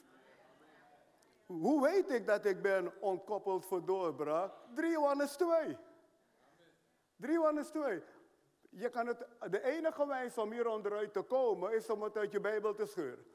Hoe 1.45 1.81
weet 1.81 2.11
ik 2.11 2.25
dat 2.25 2.45
ik 2.45 2.61
ben 2.61 3.01
ontkoppeld 3.01 3.65
voor 3.65 3.85
doorbraak? 3.85 4.51
3 4.75 4.91
Johannes 4.91 5.35
2. 5.35 5.77
3 7.19 7.33
Johannes 7.33 7.69
2. 7.69 8.03
Je 8.69 8.89
kan 8.89 9.07
het, 9.07 9.25
de 9.49 9.63
enige 9.63 10.07
wijze 10.07 10.41
om 10.41 10.51
hier 10.51 10.67
onderuit 10.67 11.13
te 11.13 11.21
komen 11.21 11.73
is 11.73 11.89
om 11.89 12.01
het 12.01 12.17
uit 12.17 12.31
je 12.31 12.39
Bijbel 12.39 12.73
te 12.73 12.85
scheuren. 12.85 13.25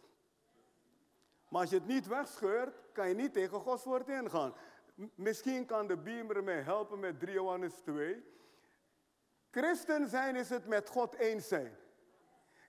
Maar 1.49 1.61
als 1.61 1.71
je 1.71 1.76
het 1.76 1.87
niet 1.87 2.07
wegscheurt, 2.07 2.75
kan 2.93 3.09
je 3.09 3.14
niet 3.14 3.33
tegen 3.33 3.61
Gods 3.61 3.85
woord 3.85 4.09
ingaan. 4.09 4.55
misschien 5.14 5.67
kan 5.67 5.87
de 5.87 5.97
beamer 5.97 6.45
mij 6.45 6.61
helpen 6.61 7.00
met 7.00 7.21
3 7.21 7.33
Johannes 7.33 7.75
2. 7.75 8.25
Christen 9.50 10.09
zijn 10.09 10.37
is 10.37 10.49
het 10.49 10.67
met 10.67 10.88
God 10.88 11.14
eens 11.14 11.49
zijn. 11.49 11.76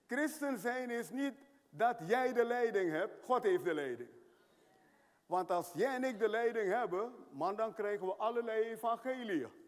Christen 0.07 0.59
zijn 0.59 0.89
is 0.89 1.09
niet 1.09 1.33
dat 1.69 1.97
jij 2.05 2.33
de 2.33 2.45
leiding 2.45 2.91
hebt, 2.91 3.23
God 3.23 3.43
heeft 3.43 3.63
de 3.63 3.73
leiding. 3.73 4.09
Want 5.25 5.51
als 5.51 5.71
jij 5.73 5.95
en 5.95 6.03
ik 6.03 6.19
de 6.19 6.29
leiding 6.29 6.71
hebben, 6.71 7.13
man, 7.31 7.55
dan 7.55 7.73
krijgen 7.73 8.05
we 8.05 8.15
allerlei 8.15 8.63
evangelieën. 8.63 9.64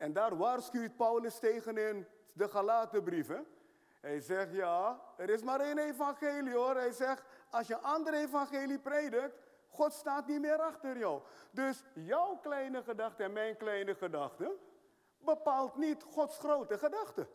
En 0.00 0.12
daar 0.12 0.36
waarschuwt 0.36 0.96
Paulus 0.96 1.38
tegen 1.38 1.76
in 1.76 2.06
de 2.32 2.48
Galatenbrieven. 2.48 3.46
Hij 4.00 4.20
zegt, 4.20 4.52
ja, 4.52 5.00
er 5.16 5.30
is 5.30 5.42
maar 5.42 5.60
één 5.60 5.78
evangelie 5.78 6.54
hoor. 6.54 6.74
Hij 6.74 6.92
zegt, 6.92 7.22
als 7.50 7.66
je 7.66 7.74
een 7.74 7.82
ander 7.82 8.14
evangelie 8.14 8.78
predikt, 8.78 9.42
God 9.68 9.92
staat 9.92 10.26
niet 10.26 10.40
meer 10.40 10.58
achter 10.58 10.98
jou. 10.98 11.22
Dus 11.50 11.84
jouw 11.94 12.36
kleine 12.36 12.82
gedachte 12.82 13.22
en 13.22 13.32
mijn 13.32 13.56
kleine 13.56 13.94
gedachte 13.94 14.56
bepaalt 15.18 15.76
niet 15.76 16.02
Gods 16.02 16.38
grote 16.38 16.78
gedachte. 16.78 17.26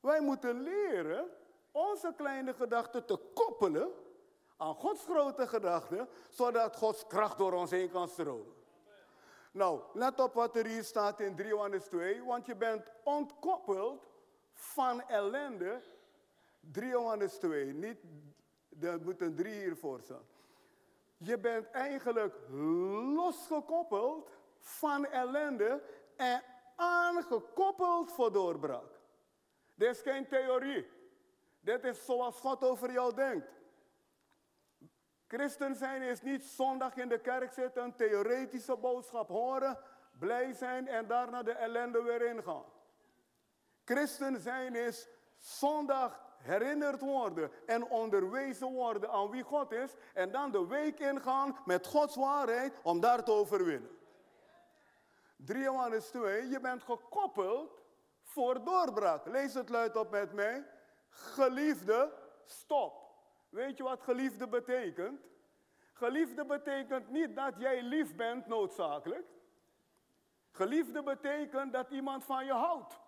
Wij 0.00 0.20
moeten 0.20 0.60
leren 0.60 1.30
onze 1.72 2.12
kleine 2.16 2.54
gedachten 2.54 3.04
te 3.06 3.16
koppelen 3.34 3.90
aan 4.56 4.74
Gods 4.74 5.04
grote 5.04 5.46
gedachte, 5.46 6.08
zodat 6.28 6.76
Gods 6.76 7.06
kracht 7.06 7.38
door 7.38 7.52
ons 7.52 7.70
heen 7.70 7.90
kan 7.90 8.08
stromen. 8.08 8.63
Nou, 9.54 9.80
let 9.92 10.20
op 10.20 10.34
wat 10.34 10.56
er 10.56 10.66
hier 10.66 10.84
staat 10.84 11.20
in 11.20 11.36
3 11.36 11.48
Johannes 11.48 11.84
2, 11.84 12.24
want 12.24 12.46
je 12.46 12.56
bent 12.56 12.90
ontkoppeld 13.04 14.08
van 14.52 15.02
ellende. 15.08 15.82
3 16.60 16.88
Johannes 16.88 17.34
2, 17.38 17.72
niet, 17.72 17.98
er 18.80 19.00
moet 19.02 19.20
een 19.20 19.34
3 19.34 19.52
hiervoor 19.52 20.00
staan. 20.00 20.26
Je 21.16 21.38
bent 21.38 21.70
eigenlijk 21.70 22.34
losgekoppeld 23.14 24.38
van 24.58 25.06
ellende 25.06 25.82
en 26.16 26.42
aangekoppeld 26.76 28.12
voor 28.12 28.32
doorbraak. 28.32 29.00
Dit 29.74 29.90
is 29.90 30.00
geen 30.00 30.28
theorie. 30.28 30.86
Dit 31.60 31.84
is 31.84 32.04
zoals 32.04 32.40
God 32.40 32.64
over 32.64 32.92
jou 32.92 33.14
denkt. 33.14 33.53
Christen 35.26 35.76
zijn 35.76 36.02
is 36.02 36.22
niet 36.22 36.44
zondag 36.44 36.96
in 36.96 37.08
de 37.08 37.18
kerk 37.18 37.52
zitten, 37.52 37.84
een 37.84 37.94
theoretische 37.94 38.76
boodschap 38.76 39.28
horen, 39.28 39.78
blij 40.18 40.52
zijn 40.52 40.88
en 40.88 41.06
daarna 41.06 41.42
de 41.42 41.52
ellende 41.52 42.02
weer 42.02 42.22
ingaan. 42.22 42.64
Christen 43.84 44.40
zijn 44.40 44.74
is 44.74 45.08
zondag 45.36 46.20
herinnerd 46.36 47.00
worden 47.00 47.50
en 47.66 47.84
onderwezen 47.84 48.72
worden 48.72 49.10
aan 49.10 49.30
wie 49.30 49.42
God 49.42 49.72
is 49.72 49.94
en 50.14 50.30
dan 50.30 50.50
de 50.50 50.66
week 50.66 50.98
ingaan 50.98 51.58
met 51.64 51.86
Gods 51.86 52.16
waarheid 52.16 52.78
om 52.82 53.00
daar 53.00 53.24
te 53.24 53.32
overwinnen. 53.32 53.90
3 55.36 55.62
Johannes 55.62 56.06
2, 56.06 56.48
je 56.48 56.60
bent 56.60 56.82
gekoppeld 56.82 57.82
voor 58.22 58.64
doorbraak. 58.64 59.26
Lees 59.26 59.54
het 59.54 59.68
luid 59.68 59.96
op 59.96 60.10
met 60.10 60.32
mij. 60.32 60.64
Geliefde, 61.08 62.12
stop. 62.44 63.03
Weet 63.54 63.76
je 63.76 63.82
wat 63.82 64.02
geliefde 64.02 64.48
betekent? 64.48 65.20
Geliefde 65.92 66.44
betekent 66.44 67.10
niet 67.10 67.36
dat 67.36 67.54
jij 67.58 67.82
lief 67.82 68.14
bent 68.14 68.46
noodzakelijk. 68.46 69.26
Geliefde 70.50 71.02
betekent 71.02 71.72
dat 71.72 71.90
iemand 71.90 72.24
van 72.24 72.44
je 72.44 72.52
houdt. 72.52 73.00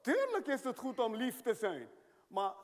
Tuurlijk 0.00 0.46
is 0.46 0.64
het 0.64 0.78
goed 0.78 0.98
om 0.98 1.14
lief 1.14 1.40
te 1.42 1.54
zijn. 1.54 1.88
Maar 2.26 2.54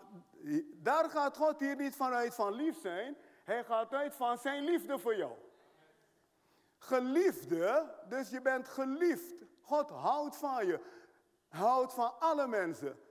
daar 0.74 1.10
gaat 1.10 1.36
God 1.36 1.60
hier 1.60 1.76
niet 1.76 1.96
vanuit 1.96 2.34
van 2.34 2.52
lief 2.52 2.80
zijn. 2.80 3.16
Hij 3.44 3.64
gaat 3.64 3.92
uit 3.92 4.14
van 4.14 4.38
zijn 4.38 4.64
liefde 4.64 4.98
voor 4.98 5.16
jou. 5.16 5.32
Geliefde, 6.78 7.94
dus 8.08 8.30
je 8.30 8.40
bent 8.40 8.68
geliefd. 8.68 9.44
God 9.60 9.90
houdt 9.90 10.36
van 10.36 10.66
je. 10.66 10.80
Houdt 11.48 11.92
van 11.92 12.20
alle 12.20 12.46
mensen. 12.46 13.03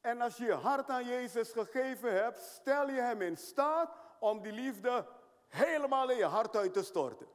En 0.00 0.20
als 0.20 0.36
je 0.36 0.44
je 0.44 0.52
hart 0.52 0.90
aan 0.90 1.04
Jezus 1.04 1.52
gegeven 1.52 2.12
hebt, 2.12 2.38
stel 2.38 2.88
je 2.88 3.00
hem 3.00 3.22
in 3.22 3.36
staat 3.36 3.96
om 4.18 4.42
die 4.42 4.52
liefde 4.52 5.06
helemaal 5.48 6.10
in 6.10 6.16
je 6.16 6.24
hart 6.24 6.56
uit 6.56 6.72
te 6.72 6.82
storten. 6.82 7.26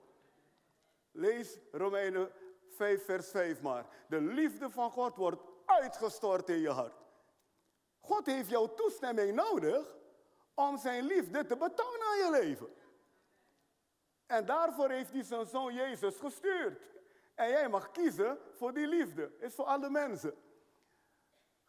Lees 1.11 1.59
Romeinen 1.71 2.31
5, 2.69 3.05
vers 3.05 3.29
5 3.29 3.61
maar. 3.61 3.85
De 4.07 4.21
liefde 4.21 4.69
van 4.69 4.91
God 4.91 5.15
wordt 5.15 5.41
uitgestort 5.65 6.49
in 6.49 6.59
je 6.59 6.69
hart. 6.69 7.03
God 7.99 8.25
heeft 8.25 8.49
jouw 8.49 8.73
toestemming 8.73 9.33
nodig 9.33 9.95
om 10.53 10.77
zijn 10.77 11.05
liefde 11.05 11.45
te 11.45 11.57
betonen 11.57 12.07
aan 12.07 12.17
je 12.17 12.29
leven. 12.41 12.67
En 14.25 14.45
daarvoor 14.45 14.89
heeft 14.89 15.11
hij 15.11 15.23
zijn 15.23 15.45
zoon 15.45 15.73
Jezus 15.73 16.17
gestuurd. 16.17 16.81
En 17.35 17.49
jij 17.49 17.69
mag 17.69 17.91
kiezen 17.91 18.39
voor 18.53 18.73
die 18.73 18.87
liefde. 18.87 19.31
Is 19.39 19.53
voor 19.53 19.65
alle 19.65 19.89
mensen. 19.89 20.33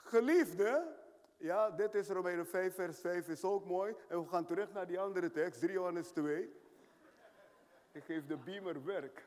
Geliefde, 0.06 0.94
ja, 1.36 1.70
dit 1.70 1.94
is 1.94 2.08
Romeinen 2.08 2.46
5, 2.46 2.74
vers 2.74 3.00
5, 3.00 3.28
is 3.28 3.44
ook 3.44 3.64
mooi. 3.64 3.94
En 4.08 4.22
we 4.22 4.28
gaan 4.28 4.44
terug 4.44 4.72
naar 4.72 4.86
die 4.86 5.00
andere 5.00 5.30
tekst, 5.30 5.60
3 5.60 5.72
Johannes 5.72 6.08
2. 6.08 6.52
Ik 7.92 8.04
geef 8.04 8.26
de 8.26 8.36
beamer 8.36 8.84
werk. 8.84 9.26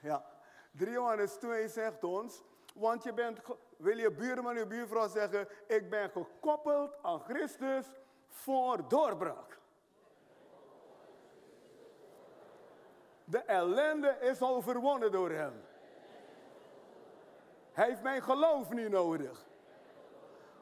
Ja, 0.00 0.24
3 0.70 0.90
Johannes 0.90 1.34
2 1.34 1.68
zegt 1.68 2.04
ons, 2.04 2.42
want 2.74 3.02
je 3.02 3.12
bent, 3.12 3.40
wil 3.76 3.98
je 3.98 4.10
buurman, 4.10 4.56
je 4.56 4.66
buurvrouw 4.66 5.08
zeggen, 5.08 5.48
ik 5.66 5.90
ben 5.90 6.10
gekoppeld 6.10 6.96
aan 7.02 7.20
Christus 7.20 7.86
voor 8.28 8.88
doorbraak. 8.88 9.58
De 13.24 13.38
ellende 13.38 14.16
is 14.20 14.42
overwonnen 14.42 15.12
door 15.12 15.30
hem. 15.30 15.62
Hij 17.74 17.88
heeft 17.88 18.02
mijn 18.02 18.22
geloof 18.22 18.70
niet 18.70 18.88
nodig. 18.88 19.46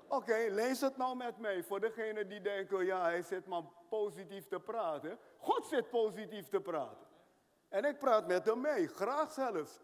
Oké, 0.09 0.47
lees 0.49 0.81
het 0.81 0.97
nou 0.97 1.17
met 1.17 1.39
mij. 1.39 1.63
Voor 1.63 1.81
degenen 1.81 2.29
die 2.29 2.41
denken, 2.41 2.85
ja, 2.85 3.03
hij 3.03 3.23
zit 3.23 3.47
maar 3.47 3.63
positief 3.89 4.47
te 4.47 4.61
praten. 4.61 5.19
God 5.39 5.67
zit 5.67 5.91
positief 5.91 6.49
te 6.49 6.61
praten. 6.61 7.07
En 7.69 7.85
ik 7.85 7.99
praat 7.99 8.27
met 8.27 8.45
hem 8.45 8.61
mee, 8.61 8.89
graag 8.89 9.33
zelfs. 9.33 9.81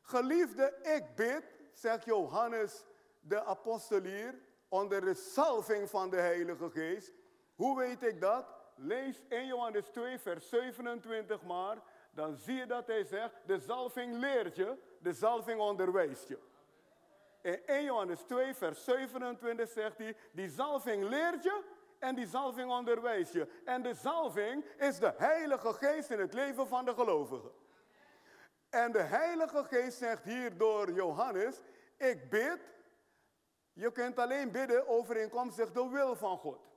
Geliefde, 0.00 0.78
ik 0.82 1.14
bid, 1.14 1.44
zegt 1.72 2.04
Johannes 2.04 2.84
de 3.20 3.44
apostel 3.44 4.02
hier 4.02 4.40
onder 4.68 5.00
de 5.00 5.14
salving 5.14 5.90
van 5.90 6.10
de 6.10 6.16
Heilige 6.16 6.70
Geest. 6.70 7.12
Hoe 7.54 7.78
weet 7.78 8.02
ik 8.02 8.20
dat? 8.20 8.46
Lees 8.76 9.22
1 9.28 9.46
Johannes 9.46 9.88
2, 9.88 10.18
vers 10.18 10.48
27 10.48 11.42
maar. 11.42 11.78
Dan 12.10 12.36
zie 12.36 12.56
je 12.56 12.66
dat 12.66 12.86
hij 12.86 13.04
zegt, 13.04 13.34
de 13.46 13.58
zalving 13.58 14.14
leert 14.14 14.56
je, 14.56 14.76
de 14.98 15.12
zalving 15.12 15.60
onderwijst 15.60 16.28
je. 16.28 16.38
In 17.42 17.66
1 17.66 17.84
Johannes 17.84 18.20
2, 18.20 18.54
vers 18.54 18.84
27 18.84 19.70
zegt 19.70 19.98
hij, 19.98 20.16
die 20.32 20.48
zalving 20.48 21.04
leert 21.04 21.42
je 21.42 21.62
en 21.98 22.14
die 22.14 22.26
zalving 22.26 22.70
onderwijst 22.70 23.32
je. 23.32 23.48
En 23.64 23.82
de 23.82 23.94
zalving 23.94 24.64
is 24.78 24.98
de 24.98 25.14
Heilige 25.16 25.72
Geest 25.72 26.10
in 26.10 26.20
het 26.20 26.34
leven 26.34 26.66
van 26.66 26.84
de 26.84 26.94
gelovigen. 26.94 27.50
En 28.70 28.92
de 28.92 29.02
Heilige 29.02 29.64
Geest 29.64 29.98
zegt 29.98 30.24
hier 30.24 30.56
door 30.56 30.92
Johannes, 30.92 31.62
ik 31.96 32.30
bid. 32.30 32.74
Je 33.72 33.92
kunt 33.92 34.18
alleen 34.18 34.50
bidden 34.50 34.88
overeenkomstig 34.88 35.72
de 35.72 35.88
wil 35.88 36.16
van 36.16 36.38
God. 36.38 36.70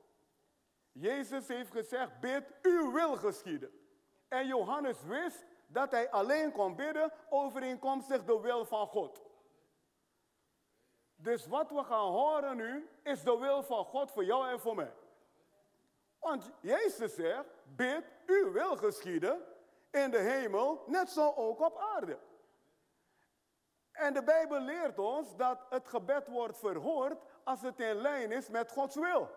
Jezus 0.92 1.48
heeft 1.48 1.72
gezegd, 1.72 2.20
bid, 2.20 2.44
uw 2.62 2.92
wil 2.92 3.16
geschieden. 3.16 3.72
En 4.28 4.48
Johannes 4.48 5.04
wist 5.04 5.46
dat 5.68 5.92
hij 5.92 6.12
alleen 6.12 6.52
kon 6.52 6.76
bidden 6.76 7.12
overeenkomstig 7.30 8.24
de 8.24 8.40
wil 8.40 8.66
van 8.66 8.88
God. 8.88 9.25
Dus 11.26 11.48
wat 11.48 11.70
we 11.70 11.84
gaan 11.84 12.12
horen 12.12 12.58
nu 12.58 12.90
is 13.04 13.24
de 13.24 13.38
wil 13.38 13.64
van 13.64 13.86
God 13.86 14.12
voor 14.12 14.26
jou 14.26 14.48
en 14.50 14.60
voor 14.60 14.76
mij. 14.76 14.94
Want 16.20 16.52
Jezus 16.60 17.16
zegt, 17.16 17.46
bid, 17.64 18.04
uw 18.26 18.52
wil 18.52 18.76
geschieden 18.76 19.46
in 19.92 20.12
de 20.12 20.18
hemel, 20.18 20.84
net 20.88 21.10
zo 21.10 21.34
ook 21.36 21.60
op 21.60 21.78
aarde. 21.78 22.18
En 23.92 24.14
de 24.14 24.24
Bijbel 24.24 24.60
leert 24.60 25.00
ons 25.00 25.36
dat 25.36 25.66
het 25.70 25.88
gebed 25.88 26.28
wordt 26.28 26.58
verhoord 26.58 27.18
als 27.44 27.62
het 27.62 27.80
in 27.80 27.96
lijn 27.96 28.32
is 28.32 28.50
met 28.50 28.72
Gods 28.72 28.96
wil. 28.96 29.30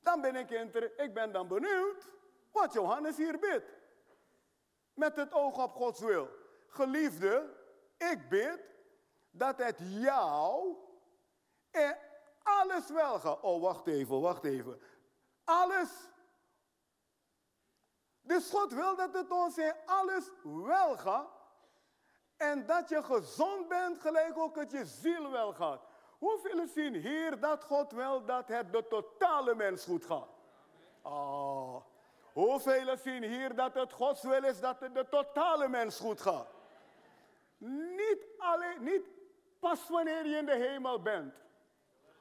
Dan 0.00 0.20
ben 0.20 0.36
ik, 0.36 0.50
inter, 0.50 1.00
ik 1.00 1.14
ben 1.14 1.32
dan 1.32 1.48
benieuwd 1.48 2.14
wat 2.50 2.72
Johannes 2.72 3.16
hier 3.16 3.38
bidt. 3.38 3.74
Met 4.94 5.16
het 5.16 5.32
oog 5.32 5.62
op 5.62 5.74
Gods 5.74 6.00
wil. 6.00 6.28
Geliefde, 6.66 7.54
ik 7.98 8.28
bid 8.28 8.71
dat 9.32 9.58
het 9.58 9.78
jou 9.78 10.76
en 11.70 11.98
alles 12.42 12.90
wel 12.90 13.18
gaat. 13.18 13.40
Oh, 13.40 13.62
wacht 13.62 13.86
even, 13.86 14.20
wacht 14.20 14.44
even. 14.44 14.80
Alles. 15.44 15.90
Dus 18.20 18.50
God 18.50 18.72
wil 18.72 18.96
dat 18.96 19.12
het 19.12 19.30
ons 19.30 19.58
in 19.58 19.74
alles 19.86 20.30
wel 20.42 20.96
gaat. 20.96 21.30
En 22.36 22.66
dat 22.66 22.88
je 22.88 23.02
gezond 23.02 23.68
bent, 23.68 24.00
gelijk 24.00 24.38
ook 24.38 24.54
dat 24.54 24.70
je 24.70 24.84
ziel 24.84 25.30
wel 25.30 25.52
gaat. 25.52 25.80
Hoeveel 26.18 26.66
zien 26.66 26.94
hier 26.94 27.40
dat 27.40 27.64
God 27.64 27.92
wil 27.92 28.24
dat 28.24 28.48
het 28.48 28.72
de 28.72 28.86
totale 28.88 29.54
mens 29.54 29.84
goed 29.84 30.04
gaat? 30.04 30.28
Oh. 31.02 31.84
Hoeveel 32.32 32.96
zien 32.96 33.22
hier 33.22 33.54
dat 33.54 33.74
het 33.74 33.92
Gods 33.92 34.22
wil 34.22 34.44
is 34.44 34.60
dat 34.60 34.80
het 34.80 34.94
de 34.94 35.08
totale 35.08 35.68
mens 35.68 35.98
goed 35.98 36.20
gaat? 36.20 36.48
Niet, 37.96 38.26
alleen, 38.38 38.82
niet 38.82 39.04
pas 39.62 39.88
wanneer 39.88 40.26
je 40.26 40.36
in 40.36 40.46
de 40.46 40.56
hemel 40.56 41.02
bent. 41.02 41.34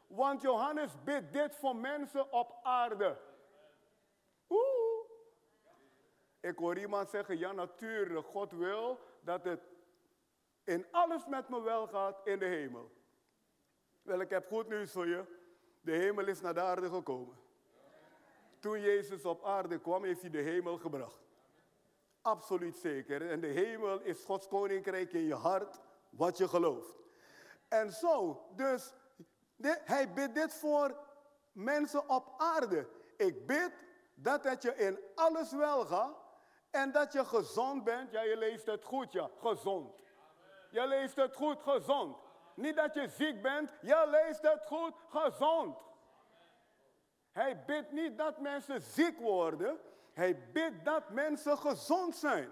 Want 0.08 0.42
Johannes 0.42 0.92
bidt 1.04 1.34
dit 1.34 1.56
voor 1.56 1.76
mensen 1.76 2.32
op 2.32 2.60
aarde. 2.64 3.18
Oeh. 4.50 5.10
Ik 6.40 6.58
hoor 6.58 6.78
iemand 6.78 7.10
zeggen, 7.10 7.38
ja 7.38 7.52
natuurlijk, 7.52 8.28
God 8.28 8.52
wil 8.52 9.00
dat 9.22 9.44
het 9.44 9.62
in 10.64 10.86
alles 10.92 11.26
met 11.26 11.50
me 11.50 11.62
wel 11.62 11.88
gaat 11.88 12.22
in 12.24 12.40
de 12.40 12.46
hemel. 12.46 12.92
Wel, 14.02 14.20
ik 14.20 14.30
heb 14.30 14.48
goed 14.48 14.70
nieuws 14.70 14.92
voor 14.92 15.08
je. 15.08 15.26
De 15.82 15.92
hemel 15.92 16.28
is 16.28 16.42
naar 16.42 16.54
de 16.54 16.62
aarde 16.62 16.90
gekomen. 16.90 17.38
Toen 18.60 18.82
Jezus 18.82 19.26
op 19.26 19.44
aarde 19.44 19.80
kwam, 19.80 20.04
heeft 20.04 20.22
hij 20.22 20.30
de 20.30 20.42
hemel 20.42 20.78
gebracht. 20.78 21.22
Absoluut 22.22 22.78
zeker. 22.78 23.30
En 23.30 23.42
de 23.42 23.48
hemel 23.48 24.00
is 24.00 24.24
Gods 24.24 24.48
koninkrijk 24.48 25.14
in 25.14 25.26
je 25.26 25.36
hart, 25.36 25.80
wat 26.10 26.38
je 26.38 26.48
gelooft. 26.48 27.01
En 27.72 27.92
zo, 27.92 28.46
dus 28.56 28.94
hij 29.84 30.14
bidt 30.14 30.36
dit 30.36 30.54
voor 30.54 30.98
mensen 31.52 32.10
op 32.10 32.34
aarde. 32.38 32.88
Ik 33.18 33.48
bid 33.48 33.72
dat 34.16 34.44
het 34.44 34.62
je 34.62 34.76
in 34.76 35.00
alles 35.16 35.52
wel 35.52 35.86
gaat 35.86 36.16
en 36.72 36.92
dat 36.92 37.14
je 37.14 37.26
gezond 37.26 37.84
bent. 37.84 38.12
Ja, 38.12 38.22
je 38.22 38.38
leest 38.38 38.66
het 38.66 38.84
goed, 38.84 39.12
ja, 39.12 39.30
gezond. 39.38 40.04
Je 40.70 40.88
leest 40.88 41.16
het 41.16 41.36
goed, 41.36 41.62
gezond. 41.62 42.18
Niet 42.56 42.76
dat 42.76 42.94
je 42.94 43.08
ziek 43.08 43.42
bent, 43.42 43.74
je 43.82 44.08
leest 44.08 44.42
het 44.42 44.66
goed, 44.66 44.94
gezond. 45.10 45.78
Hij 47.32 47.64
bidt 47.66 47.92
niet 47.92 48.18
dat 48.18 48.40
mensen 48.40 48.82
ziek 48.82 49.20
worden. 49.20 49.80
Hij 50.14 50.52
bidt 50.52 50.86
dat 50.86 51.10
mensen 51.10 51.58
gezond 51.58 52.16
zijn. 52.16 52.52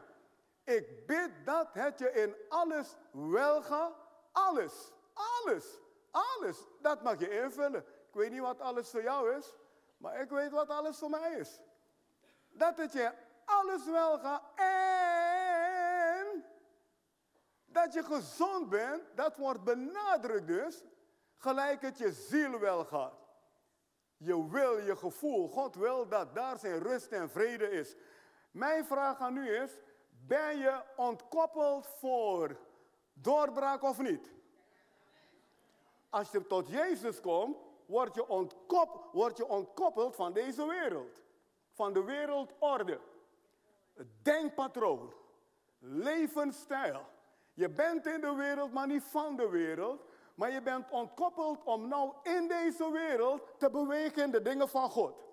Ik 0.63 1.08
bid 1.08 1.32
dat 1.45 1.67
het 1.73 1.99
je 1.99 2.12
in 2.12 2.36
alles 2.49 2.95
wel 3.12 3.62
gaat. 3.62 3.93
Alles, 4.32 4.91
alles, 5.19 5.79
alles. 6.12 6.65
Dat 6.82 7.03
mag 7.03 7.19
je 7.19 7.41
invullen. 7.41 7.86
Ik 8.08 8.13
weet 8.13 8.32
niet 8.32 8.41
wat 8.41 8.60
alles 8.62 8.89
voor 8.89 9.01
jou 9.01 9.36
is, 9.36 9.55
maar 9.97 10.21
ik 10.21 10.29
weet 10.29 10.51
wat 10.51 10.69
alles 10.69 10.97
voor 10.97 11.10
mij 11.10 11.32
is. 11.32 11.60
Dat 12.49 12.77
het 12.77 12.91
je 12.91 13.12
alles 13.45 13.86
wel 13.86 14.19
gaat 14.19 14.43
en 14.55 16.45
dat 17.65 17.93
je 17.93 18.03
gezond 18.03 18.69
bent, 18.69 19.03
dat 19.15 19.38
wordt 19.38 19.63
benadrukt 19.63 20.47
dus, 20.47 20.84
gelijk 21.38 21.82
het 21.82 21.97
je 21.97 22.12
ziel 22.12 22.60
wel 22.60 22.86
gaat. 22.86 23.13
Je 24.17 24.49
wil, 24.49 24.77
je 24.77 24.95
gevoel, 24.95 25.47
God 25.47 25.75
wil 25.75 26.08
dat 26.08 26.36
daar 26.36 26.60
zijn 26.60 26.79
rust 26.79 27.12
en 27.12 27.29
vrede 27.29 27.71
is. 27.71 27.95
Mijn 28.51 28.86
vraag 28.86 29.19
aan 29.19 29.38
u 29.38 29.62
is, 29.62 29.71
ben 30.10 30.58
je 30.58 30.82
ontkoppeld 30.95 31.88
voor 31.88 32.58
doorbraak 33.13 33.84
of 33.84 33.97
niet? 33.97 34.32
Als 36.09 36.31
je 36.31 36.47
tot 36.47 36.67
Jezus 36.67 37.21
komt, 37.21 37.57
word 37.85 38.15
je, 38.15 38.47
word 39.11 39.37
je 39.37 39.47
ontkoppeld 39.47 40.15
van 40.15 40.33
deze 40.33 40.67
wereld. 40.67 41.21
Van 41.71 41.93
de 41.93 42.03
wereldorde. 42.03 42.99
Denkpatroon. 44.21 45.13
Levensstijl. 45.79 47.05
Je 47.53 47.69
bent 47.69 48.05
in 48.05 48.21
de 48.21 48.33
wereld, 48.33 48.71
maar 48.71 48.87
niet 48.87 49.03
van 49.03 49.35
de 49.35 49.49
wereld. 49.49 50.01
Maar 50.35 50.51
je 50.51 50.61
bent 50.61 50.89
ontkoppeld 50.89 51.63
om 51.63 51.87
nou 51.87 52.13
in 52.23 52.47
deze 52.47 52.91
wereld 52.91 53.41
te 53.57 53.69
bewegen 53.69 54.23
in 54.23 54.31
de 54.31 54.41
dingen 54.41 54.69
van 54.69 54.89
God. 54.89 55.27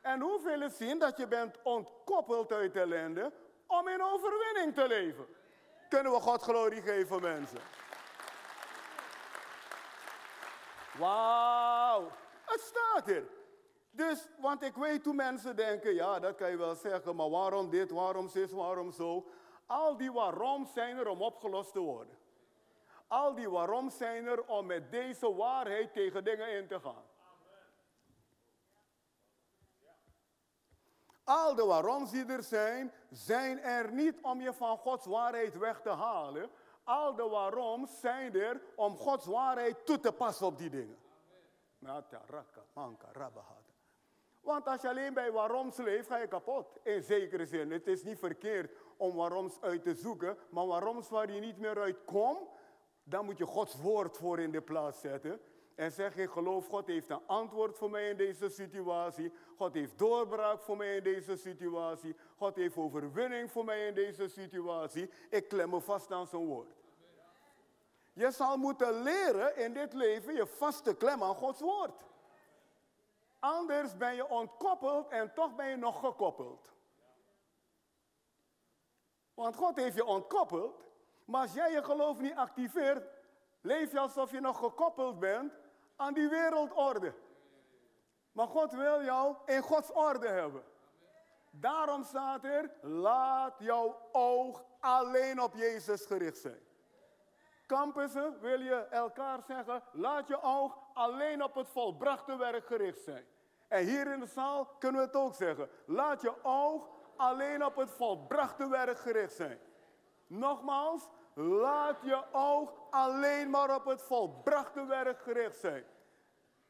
En 0.00 0.20
hoeveel 0.20 0.70
zien 0.70 0.98
dat 0.98 1.16
je 1.16 1.26
bent 1.26 1.62
ontkoppeld 1.62 2.52
uit 2.52 2.76
ellende 2.76 3.32
om 3.66 3.88
in 3.88 4.02
overwinning 4.02 4.74
te 4.74 4.86
leven? 4.86 5.26
Kunnen 5.88 6.12
we 6.12 6.20
God 6.20 6.42
glorie 6.42 6.82
geven, 6.82 7.22
mensen? 7.22 7.58
Wauw, 10.98 12.10
het 12.44 12.60
staat 12.60 13.08
er. 13.08 13.28
Dus, 13.90 14.28
want 14.40 14.62
ik 14.62 14.74
weet 14.74 15.04
hoe 15.04 15.14
mensen 15.14 15.56
denken, 15.56 15.94
ja, 15.94 16.18
dat 16.18 16.34
kan 16.34 16.50
je 16.50 16.56
wel 16.56 16.74
zeggen, 16.74 17.16
maar 17.16 17.30
waarom 17.30 17.70
dit, 17.70 17.90
waarom 17.90 18.28
zus, 18.28 18.52
waarom 18.52 18.92
zo? 18.92 19.26
Al 19.66 19.96
die 19.96 20.12
waarom 20.12 20.66
zijn 20.66 20.96
er 20.96 21.08
om 21.08 21.22
opgelost 21.22 21.72
te 21.72 21.80
worden. 21.80 22.18
Al 23.06 23.34
die 23.34 23.50
waarom 23.50 23.90
zijn 23.90 24.26
er 24.26 24.44
om 24.44 24.66
met 24.66 24.90
deze 24.90 25.34
waarheid 25.34 25.92
tegen 25.92 26.24
dingen 26.24 26.48
in 26.48 26.66
te 26.66 26.80
gaan. 26.80 27.04
Al 31.24 31.54
de 31.54 31.64
waaroms 31.64 32.10
die 32.10 32.24
er 32.24 32.42
zijn, 32.42 32.92
zijn 33.10 33.58
er 33.60 33.92
niet 33.92 34.22
om 34.22 34.40
je 34.40 34.52
van 34.52 34.78
Gods 34.78 35.06
waarheid 35.06 35.58
weg 35.58 35.80
te 35.80 35.90
halen. 35.90 36.50
Al 36.86 37.14
de 37.14 37.22
waaroms 37.22 38.00
zijn 38.00 38.34
er 38.34 38.60
om 38.74 38.96
Gods 38.96 39.26
waarheid 39.26 39.86
toe 39.86 40.00
te 40.00 40.12
passen 40.12 40.46
op 40.46 40.58
die 40.58 40.70
dingen. 40.70 40.96
Want 44.40 44.66
als 44.66 44.80
je 44.80 44.88
alleen 44.88 45.14
bij 45.14 45.32
waaroms 45.32 45.76
leeft, 45.76 46.08
ga 46.08 46.16
je 46.16 46.26
kapot. 46.26 46.78
In 46.82 47.02
zekere 47.02 47.46
zin. 47.46 47.70
Het 47.70 47.86
is 47.86 48.02
niet 48.02 48.18
verkeerd 48.18 48.70
om 48.96 49.14
waaroms 49.14 49.60
uit 49.60 49.82
te 49.82 49.94
zoeken. 49.94 50.38
Maar 50.50 50.66
waaroms 50.66 51.08
waar 51.08 51.32
je 51.32 51.40
niet 51.40 51.58
meer 51.58 51.78
uitkomt, 51.78 52.48
dan 53.02 53.24
moet 53.24 53.38
je 53.38 53.46
Gods 53.46 53.74
woord 53.74 54.16
voor 54.16 54.40
in 54.40 54.50
de 54.50 54.60
plaats 54.62 55.00
zetten. 55.00 55.40
En 55.76 55.92
zeg 55.92 56.16
ik 56.16 56.30
geloof, 56.30 56.66
God 56.66 56.86
heeft 56.86 57.10
een 57.10 57.26
antwoord 57.26 57.76
voor 57.76 57.90
mij 57.90 58.08
in 58.08 58.16
deze 58.16 58.48
situatie. 58.48 59.32
God 59.56 59.74
heeft 59.74 59.98
doorbraak 59.98 60.62
voor 60.62 60.76
mij 60.76 60.96
in 60.96 61.02
deze 61.02 61.36
situatie. 61.36 62.16
God 62.36 62.56
heeft 62.56 62.76
overwinning 62.76 63.50
voor 63.50 63.64
mij 63.64 63.86
in 63.86 63.94
deze 63.94 64.28
situatie. 64.28 65.10
Ik 65.30 65.48
klem 65.48 65.70
me 65.70 65.80
vast 65.80 66.12
aan 66.12 66.26
zijn 66.26 66.44
woord. 66.46 66.74
Je 68.12 68.30
zal 68.30 68.56
moeten 68.56 69.02
leren 69.02 69.56
in 69.56 69.72
dit 69.72 69.92
leven 69.92 70.34
je 70.34 70.46
vaste 70.46 70.94
klem 70.94 71.22
aan 71.22 71.34
Gods 71.34 71.60
woord. 71.60 72.04
Anders 73.38 73.96
ben 73.96 74.14
je 74.14 74.28
ontkoppeld 74.28 75.08
en 75.08 75.34
toch 75.34 75.54
ben 75.54 75.68
je 75.68 75.76
nog 75.76 76.00
gekoppeld. 76.00 76.72
Want 79.34 79.56
God 79.56 79.76
heeft 79.76 79.96
je 79.96 80.04
ontkoppeld, 80.04 80.86
maar 81.24 81.40
als 81.40 81.52
jij 81.52 81.72
je 81.72 81.84
geloof 81.84 82.20
niet 82.20 82.34
activeert, 82.34 83.08
leef 83.60 83.92
je 83.92 83.98
alsof 83.98 84.30
je 84.30 84.40
nog 84.40 84.58
gekoppeld 84.58 85.18
bent 85.18 85.64
aan 85.96 86.14
die 86.14 86.28
wereldorde. 86.28 87.14
Maar 88.32 88.46
God 88.46 88.72
wil 88.72 89.02
jou 89.02 89.36
in 89.46 89.62
Gods 89.62 89.92
orde 89.92 90.28
hebben. 90.28 90.62
Daarom 91.50 92.04
staat 92.04 92.44
er, 92.44 92.70
laat 92.80 93.54
jouw 93.58 93.96
oog 94.12 94.64
alleen 94.80 95.42
op 95.42 95.54
Jezus 95.54 96.06
gericht 96.06 96.38
zijn. 96.38 96.60
Campussen 97.66 98.40
wil 98.40 98.60
je 98.60 98.74
elkaar 98.74 99.42
zeggen, 99.46 99.82
laat 99.92 100.28
je 100.28 100.42
oog 100.42 100.78
alleen 100.94 101.42
op 101.42 101.54
het 101.54 101.68
volbrachte 101.68 102.36
werk 102.36 102.66
gericht 102.66 103.00
zijn. 103.00 103.24
En 103.68 103.84
hier 103.84 104.12
in 104.12 104.20
de 104.20 104.26
zaal 104.26 104.66
kunnen 104.78 105.00
we 105.00 105.06
het 105.06 105.16
ook 105.16 105.34
zeggen, 105.34 105.68
laat 105.86 106.20
je 106.20 106.44
oog 106.44 106.88
alleen 107.16 107.64
op 107.64 107.76
het 107.76 107.90
volbrachte 107.90 108.68
werk 108.68 108.98
gericht 108.98 109.34
zijn. 109.34 109.58
Nogmaals, 110.26 111.08
laat 111.36 111.96
je 112.02 112.22
oog 112.32 112.72
alleen 112.90 113.50
maar 113.50 113.74
op 113.74 113.84
het 113.84 114.02
volbrachte 114.02 114.86
werk 114.86 115.20
gericht 115.20 115.58
zijn. 115.58 115.84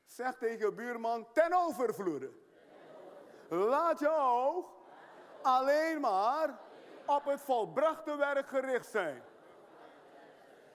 Zeg 0.05 0.37
tegen 0.37 0.59
je 0.59 0.73
buurman, 0.73 1.27
ten 1.33 1.53
overvloede. 1.53 2.31
Laat 3.49 3.99
je 3.99 4.11
oog 4.11 4.67
alleen 5.43 6.01
maar 6.01 6.59
op 7.07 7.25
het 7.25 7.41
volbrachte 7.41 8.17
werk 8.17 8.49
gericht 8.49 8.87
zijn. 8.87 9.23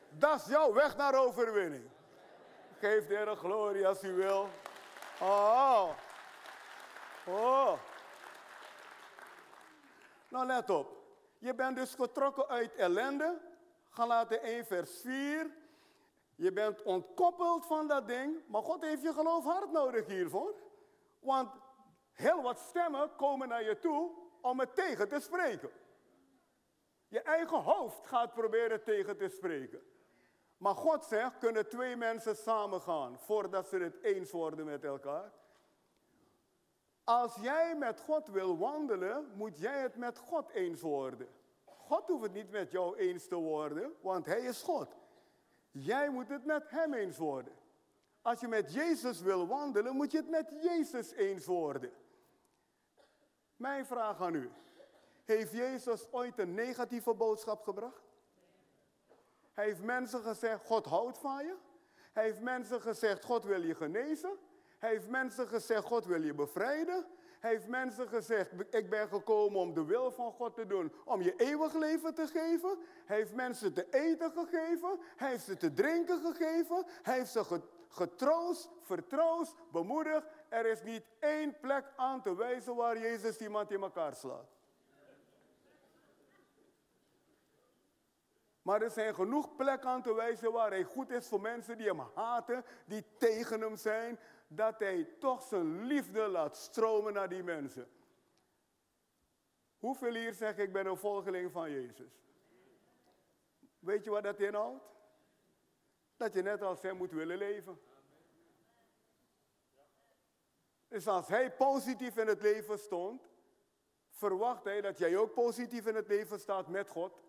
Dat 0.10 0.36
is 0.36 0.46
jouw 0.46 0.74
weg 0.74 0.98
naar 0.98 1.16
overwinning. 1.16 1.90
Geef 2.80 3.08
de 3.08 3.16
Heer 3.16 3.36
glorie 3.36 3.88
als 3.88 4.04
u 4.04 4.14
wil. 4.14 4.50
Oh. 5.22 5.90
Oh. 7.26 7.74
Nou 10.28 10.46
let 10.46 10.70
op. 10.70 11.00
Je 11.38 11.54
bent 11.54 11.76
dus 11.76 11.96
getrokken 11.96 12.48
uit 12.48 12.76
ellende. 12.76 13.51
Galaten 13.94 14.42
1 14.42 14.66
vers 14.66 15.02
4. 15.02 15.52
Je 16.36 16.52
bent 16.52 16.82
ontkoppeld 16.82 17.66
van 17.66 17.88
dat 17.88 18.08
ding. 18.08 18.42
Maar 18.48 18.64
God 18.64 18.82
heeft 18.82 19.02
je 19.02 19.14
geloof 19.14 19.44
hard 19.44 19.72
nodig 19.72 20.06
hiervoor. 20.06 20.56
Want 21.20 21.52
heel 22.12 22.42
wat 22.42 22.60
stemmen 22.60 23.16
komen 23.16 23.48
naar 23.48 23.64
je 23.64 23.80
toe 23.80 24.12
om 24.42 24.60
het 24.60 24.76
tegen 24.76 25.08
te 25.08 25.20
spreken. 25.20 25.70
Je 27.08 27.22
eigen 27.22 27.62
hoofd 27.62 28.08
gaat 28.08 28.34
proberen 28.34 28.84
tegen 28.84 29.18
te 29.18 29.30
spreken. 29.30 29.82
Maar 30.58 30.76
God 30.76 31.06
zegt, 31.06 31.38
kunnen 31.38 31.70
twee 31.70 31.96
mensen 31.96 32.36
samengaan 32.36 33.20
voordat 33.20 33.68
ze 33.68 33.78
het 33.78 34.04
eens 34.04 34.32
worden 34.32 34.66
met 34.66 34.84
elkaar? 34.84 35.32
Als 37.04 37.36
jij 37.36 37.76
met 37.76 38.00
God 38.00 38.28
wil 38.28 38.58
wandelen, 38.58 39.32
moet 39.36 39.58
jij 39.58 39.82
het 39.82 39.96
met 39.96 40.18
God 40.18 40.50
eens 40.50 40.82
worden. 40.82 41.41
God 41.92 42.08
hoeft 42.08 42.24
het 42.24 42.34
niet 42.34 42.52
met 42.52 42.72
jou 42.72 42.98
eens 42.98 43.28
te 43.28 43.36
worden, 43.36 43.94
want 44.02 44.26
Hij 44.26 44.42
is 44.42 44.62
God. 44.62 44.96
Jij 45.72 46.10
moet 46.10 46.30
het 46.30 46.46
met 46.46 46.70
Hem 46.70 46.94
eens 46.94 47.18
worden. 47.18 47.54
Als 48.22 48.40
je 48.40 48.48
met 48.48 48.74
Jezus 48.74 49.22
wil 49.22 49.48
wandelen, 49.48 49.96
moet 49.96 50.12
je 50.12 50.18
het 50.18 50.30
met 50.30 50.52
Jezus 50.62 51.12
eens 51.12 51.46
worden. 51.46 51.92
Mijn 53.56 53.86
vraag 53.86 54.22
aan 54.22 54.34
u. 54.34 54.52
Heeft 55.26 55.52
Jezus 55.52 56.12
ooit 56.12 56.40
een 56.40 56.54
negatieve 56.54 57.14
boodschap 57.14 57.64
gebracht? 57.64 58.04
Hij 59.54 59.66
heeft 59.66 59.84
mensen 59.84 60.22
gezegd, 60.22 60.66
God 60.66 60.86
houdt 60.86 61.18
van 61.18 61.46
je. 61.46 61.56
Hij 62.12 62.24
heeft 62.24 62.42
mensen 62.42 62.82
gezegd, 62.82 63.26
God 63.26 63.44
wil 63.44 63.62
je 63.62 63.76
genezen. 63.76 64.38
Hij 64.78 64.90
heeft 64.90 65.08
mensen 65.08 65.48
gezegd, 65.48 65.86
God 65.86 66.06
wil 66.06 66.22
je 66.22 66.34
bevrijden. 66.34 67.06
Heeft 67.42 67.68
mensen 67.68 68.08
gezegd, 68.08 68.52
ik 68.76 68.90
ben 68.90 69.08
gekomen 69.08 69.60
om 69.60 69.74
de 69.74 69.86
wil 69.86 70.12
van 70.12 70.32
God 70.32 70.56
te 70.56 70.66
doen, 70.66 70.94
om 71.06 71.22
je 71.22 71.36
eeuwig 71.36 71.74
leven 71.74 72.14
te 72.14 72.28
geven. 72.28 72.78
Hij 73.06 73.18
heeft 73.18 73.34
mensen 73.34 73.74
te 73.74 73.88
eten 73.90 74.32
gegeven. 74.32 75.00
Hij 75.16 75.30
heeft 75.30 75.44
ze 75.44 75.58
te 75.58 75.74
drinken 75.74 76.22
gegeven. 76.22 76.86
Hij 77.02 77.18
heeft 77.18 77.32
ze 77.32 77.62
getroost, 77.90 78.70
vertroost, 78.82 79.56
bemoedigd. 79.72 80.26
Er 80.50 80.66
is 80.66 80.84
niet 80.84 81.04
één 81.20 81.60
plek 81.60 81.86
aan 81.96 82.22
te 82.22 82.36
wijzen 82.36 82.76
waar 82.76 82.98
Jezus 82.98 83.38
iemand 83.38 83.72
in 83.72 83.82
elkaar 83.82 84.14
slaat. 84.16 84.50
Maar 88.62 88.82
er 88.82 88.92
zijn 88.92 89.16
genoeg 89.16 89.56
plekken 89.56 89.90
aan 89.90 90.02
te 90.02 90.14
wijzen 90.14 90.52
waar 90.52 90.70
hij 90.70 90.84
goed 90.84 91.10
is 91.10 91.28
voor 91.28 91.42
mensen 91.42 91.78
die 91.78 91.88
hem 91.88 92.02
haten, 92.16 92.66
die 92.86 93.06
tegen 93.18 93.62
hem 93.62 93.76
zijn, 93.76 94.20
dat 94.54 94.80
hij 94.80 95.04
toch 95.20 95.42
zijn 95.42 95.84
liefde 95.84 96.28
laat 96.28 96.58
stromen 96.58 97.14
naar 97.14 97.30
die 97.30 97.44
mensen. 97.44 97.90
Hoeveel 99.80 100.14
hier 100.14 100.34
zeggen 100.34 100.64
ik 100.64 100.74
ben 100.74 100.86
een 100.86 100.98
volgeling 100.98 101.52
van 101.52 101.72
Jezus? 101.72 102.12
Weet 103.80 104.04
je 104.04 104.10
wat 104.10 104.24
dat 104.24 104.40
inhoudt? 104.40 104.84
Dat 106.18 106.34
je 106.34 106.42
net 106.42 106.62
als 106.62 106.82
hij 106.82 106.94
moet 106.94 107.12
willen 107.12 107.38
leven. 107.38 107.80
Dus 110.88 111.08
als 111.08 111.28
hij 111.28 111.52
positief 111.52 112.18
in 112.18 112.28
het 112.28 112.42
leven 112.42 112.80
stond, 112.80 113.30
verwacht 114.10 114.64
hij 114.64 114.82
dat 114.82 114.98
jij 114.98 115.18
ook 115.18 115.34
positief 115.34 115.86
in 115.86 115.96
het 115.96 116.08
leven 116.08 116.40
staat 116.40 116.68
met 116.68 116.90
God. 116.90 117.24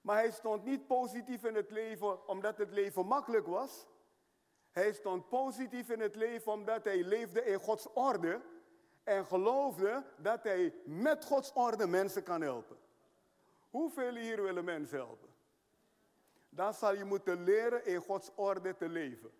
Maar 0.00 0.16
hij 0.16 0.30
stond 0.30 0.64
niet 0.64 0.86
positief 0.86 1.44
in 1.44 1.54
het 1.54 1.70
leven 1.70 2.28
omdat 2.28 2.58
het 2.58 2.70
leven 2.70 3.06
makkelijk 3.06 3.46
was. 3.46 3.86
Hij 4.72 4.92
stond 4.92 5.28
positief 5.28 5.88
in 5.88 6.00
het 6.00 6.14
leven 6.14 6.52
omdat 6.52 6.84
hij 6.84 7.02
leefde 7.02 7.44
in 7.44 7.60
Gods 7.60 7.92
orde 7.92 8.40
en 9.02 9.26
geloofde 9.26 10.04
dat 10.16 10.42
hij 10.42 10.74
met 10.84 11.24
Gods 11.24 11.52
orde 11.52 11.86
mensen 11.86 12.22
kan 12.22 12.40
helpen. 12.40 12.76
Hoeveel 13.70 14.14
hier 14.14 14.42
willen 14.42 14.64
mensen 14.64 14.96
helpen? 14.96 15.28
Dan 16.48 16.74
zal 16.74 16.94
je 16.94 17.04
moeten 17.04 17.44
leren 17.44 17.86
in 17.86 18.00
Gods 18.00 18.30
orde 18.34 18.76
te 18.76 18.88
leven. 18.88 19.30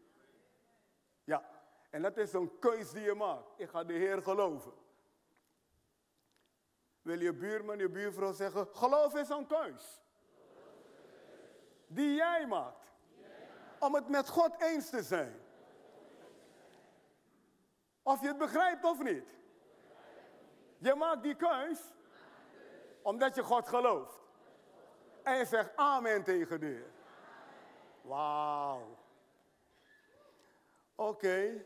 Ja, 1.25 1.51
en 1.91 2.03
dat 2.03 2.17
is 2.17 2.33
een 2.33 2.59
keus 2.59 2.91
die 2.91 3.03
je 3.03 3.15
maakt. 3.15 3.53
Ik 3.57 3.69
ga 3.69 3.85
de 3.85 3.93
Heer 3.93 4.23
geloven. 4.23 4.73
Wil 7.03 7.21
je 7.21 7.33
buurman, 7.33 7.79
je 7.79 7.89
buurvrouw 7.89 8.33
zeggen, 8.33 8.69
geloof 8.73 9.15
is 9.15 9.29
een 9.29 9.47
keus. 9.47 10.01
Die 11.87 12.15
jij 12.15 12.47
maakt. 12.47 12.82
Om 13.83 13.95
het 13.95 14.09
met 14.09 14.29
God 14.29 14.61
eens 14.61 14.91
te 14.91 15.03
zijn. 15.03 15.41
Of 18.03 18.21
je 18.21 18.27
het 18.27 18.39
begrijpt 18.39 18.85
of 18.85 19.03
niet. 19.03 19.29
Je 20.79 20.95
maakt 20.95 21.23
die 21.23 21.35
keus 21.35 21.79
omdat 23.03 23.35
je 23.35 23.43
God 23.43 23.69
gelooft. 23.69 24.19
En 25.23 25.37
je 25.37 25.45
zegt 25.45 25.77
amen 25.77 26.25
tegen 26.25 26.61
de 26.61 26.67
Heer. 26.67 26.93
Wauw. 28.03 28.99
Oké. 30.95 31.65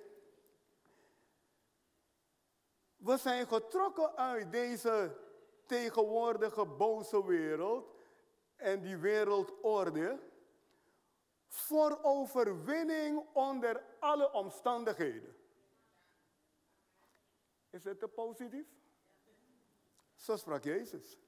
We 2.97 3.17
zijn 3.17 3.47
getrokken 3.47 4.17
uit 4.17 4.53
deze 4.53 5.17
tegenwoordige 5.67 6.67
boze 6.67 7.27
wereld 7.27 7.95
en 8.57 8.81
die 8.81 8.97
wereldorde 8.97 10.19
voor 11.57 11.99
overwinning 12.03 13.27
onder 13.33 13.83
alle 13.99 14.33
omstandigheden. 14.33 15.37
Is 17.71 17.85
het 17.85 17.99
te 17.99 18.09
positief? 18.09 18.67
Zo 20.15 20.37
sprak 20.37 20.65
Jezus. 20.65 21.19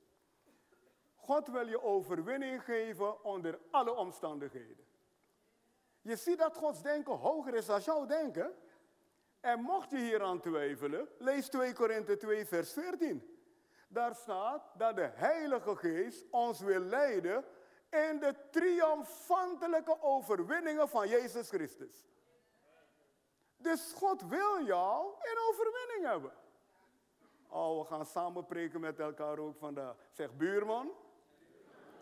God 1.15 1.49
wil 1.49 1.67
je 1.67 1.83
overwinning 1.83 2.65
geven 2.65 3.25
onder 3.25 3.59
alle 3.71 3.95
omstandigheden. 3.95 4.87
Je 6.01 6.17
ziet 6.17 6.39
dat 6.39 6.57
Gods 6.57 6.83
denken 6.83 7.17
hoger 7.17 7.55
is 7.55 7.67
dan 7.67 7.81
jouw 7.81 8.07
denken. 8.07 8.55
En 9.41 9.61
mocht 9.61 9.91
je 9.91 9.99
hier 9.99 10.23
aan 10.23 10.41
twijfelen, 10.41 11.09
lees 11.19 11.49
2 11.49 11.73
Korinthe 11.73 12.17
2, 12.17 12.47
vers 12.47 12.73
14. 12.73 13.39
Daar 13.89 14.15
staat 14.15 14.71
dat 14.75 14.97
de 14.97 15.11
Heilige 15.15 15.77
Geest 15.77 16.27
ons 16.31 16.61
wil 16.61 16.81
leiden 16.81 17.45
in 17.91 18.19
de 18.19 18.35
triomfantelijke 18.51 20.03
overwinningen 20.03 20.89
van 20.89 21.09
Jezus 21.09 21.49
Christus. 21.49 22.07
Dus 23.57 23.93
God 23.97 24.23
wil 24.23 24.65
jou 24.65 25.07
in 25.23 25.39
overwinning 25.49 26.05
hebben. 26.05 26.33
Oh, 27.49 27.81
we 27.81 27.87
gaan 27.87 28.07
samen 28.07 28.47
preken 28.47 28.81
met 28.81 28.99
elkaar 28.99 29.39
ook 29.39 29.57
vandaag. 29.57 29.97
Zeg 30.11 30.37
buurman, 30.37 30.91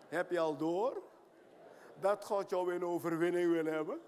heb 0.07 0.31
je 0.31 0.39
al 0.39 0.57
door 0.57 1.03
dat 1.99 2.25
God 2.25 2.49
jou 2.49 2.73
in 2.73 2.85
overwinning 2.85 3.51
wil 3.51 3.65
hebben? 3.65 4.01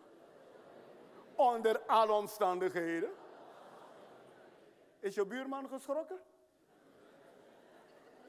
Onder 1.36 1.80
alle 1.80 2.12
omstandigheden. 2.12 3.10
Is 5.00 5.15
je 5.15 5.26
buurman 5.26 5.68
geschrokken? 5.68 6.20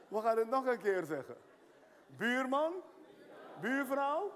We 0.08 0.20
gaan 0.20 0.38
het 0.38 0.48
nog 0.48 0.66
een 0.66 0.80
keer 0.80 1.04
zeggen. 1.04 1.36
Buurman, 2.06 2.74
buurvrouw, 3.60 4.32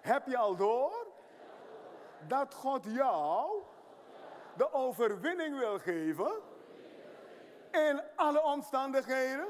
heb 0.00 0.26
je 0.26 0.36
al 0.36 0.56
door 0.56 1.06
dat 2.20 2.54
God 2.54 2.84
jou 2.84 3.62
de 4.56 4.72
overwinning 4.72 5.58
wil 5.58 5.78
geven 5.78 6.32
in 7.70 8.02
alle 8.16 8.42
omstandigheden? 8.42 9.46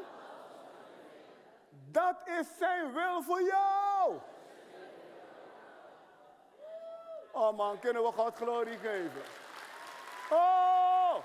Dat 1.70 2.16
is 2.24 2.46
zijn 2.58 2.92
wil 2.92 3.22
voor 3.22 3.42
jou. 3.42 4.18
Oh 7.32 7.56
man, 7.56 7.78
kunnen 7.78 8.02
we 8.02 8.12
God 8.12 8.36
glorie 8.36 8.78
geven? 8.78 9.22
Oh! 10.30 11.16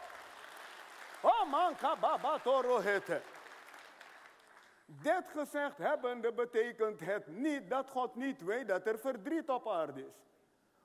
Oh 1.22 1.50
man, 1.50 1.76
kababa 1.76 2.40
toro. 2.44 2.82
Dit 5.00 5.30
gezegd 5.30 5.78
hebbende 5.78 6.34
betekent 6.34 7.00
het 7.00 7.28
niet 7.28 7.70
dat 7.70 7.90
God 7.90 8.16
niet 8.16 8.44
weet 8.44 8.68
dat 8.68 8.86
er 8.88 9.00
verdriet 9.00 9.50
op 9.50 9.68
aarde 9.68 10.06
is. 10.06 10.26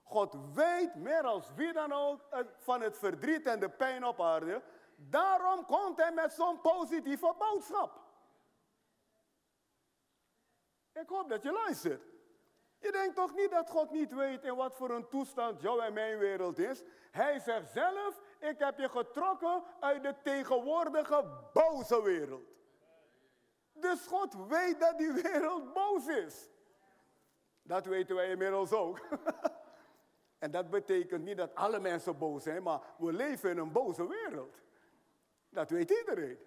God 0.03 0.37
weet 0.55 0.95
meer 0.95 1.23
als 1.23 1.55
wie 1.55 1.73
dan 1.73 1.93
ook 1.93 2.21
van 2.59 2.81
het 2.81 2.99
verdriet 2.99 3.47
en 3.47 3.61
de 3.61 3.69
pijn 3.69 4.05
op 4.05 4.21
aarde. 4.21 4.63
Daarom 4.97 5.65
komt 5.65 5.97
hij 5.97 6.13
met 6.13 6.33
zo'n 6.33 6.61
positieve 6.61 7.35
boodschap. 7.39 8.05
Ik 10.93 11.09
hoop 11.09 11.29
dat 11.29 11.43
je 11.43 11.53
luistert. 11.53 12.03
Je 12.79 12.93
denkt 12.93 13.17
toch 13.17 13.35
niet 13.35 13.51
dat 13.51 13.71
God 13.71 13.91
niet 13.91 14.13
weet 14.13 14.45
in 14.45 14.57
wat 14.57 14.77
voor 14.77 14.91
een 14.91 15.09
toestand 15.09 15.61
jouw 15.61 15.81
en 15.81 15.93
mijn 15.93 16.19
wereld 16.19 16.59
is? 16.59 16.83
Hij 17.11 17.39
zegt 17.39 17.71
zelf, 17.71 18.21
ik 18.39 18.59
heb 18.59 18.79
je 18.79 18.89
getrokken 18.89 19.63
uit 19.81 20.03
de 20.03 20.15
tegenwoordige 20.23 21.25
boze 21.53 22.03
wereld. 22.03 22.56
Dus 23.81 24.07
God 24.07 24.35
weet 24.49 24.81
dat 24.81 24.99
die 24.99 25.13
wereld 25.13 25.73
boos 25.73 26.07
is. 26.07 26.51
Dat 27.63 27.87
weten 27.87 28.15
wij 28.15 28.31
inmiddels 28.31 28.73
ook. 28.73 29.01
en 30.45 30.51
dat 30.51 30.71
betekent 30.71 31.25
niet 31.25 31.37
dat 31.37 31.55
alle 31.55 31.81
mensen 31.81 32.19
boos 32.19 32.43
zijn, 32.43 32.63
maar 32.63 32.81
we 32.99 33.13
leven 33.13 33.51
in 33.51 33.59
een 33.59 33.73
boze 33.73 34.09
wereld. 34.09 34.55
Dat 35.49 35.71
weet 35.71 35.91
iedereen. 35.91 36.39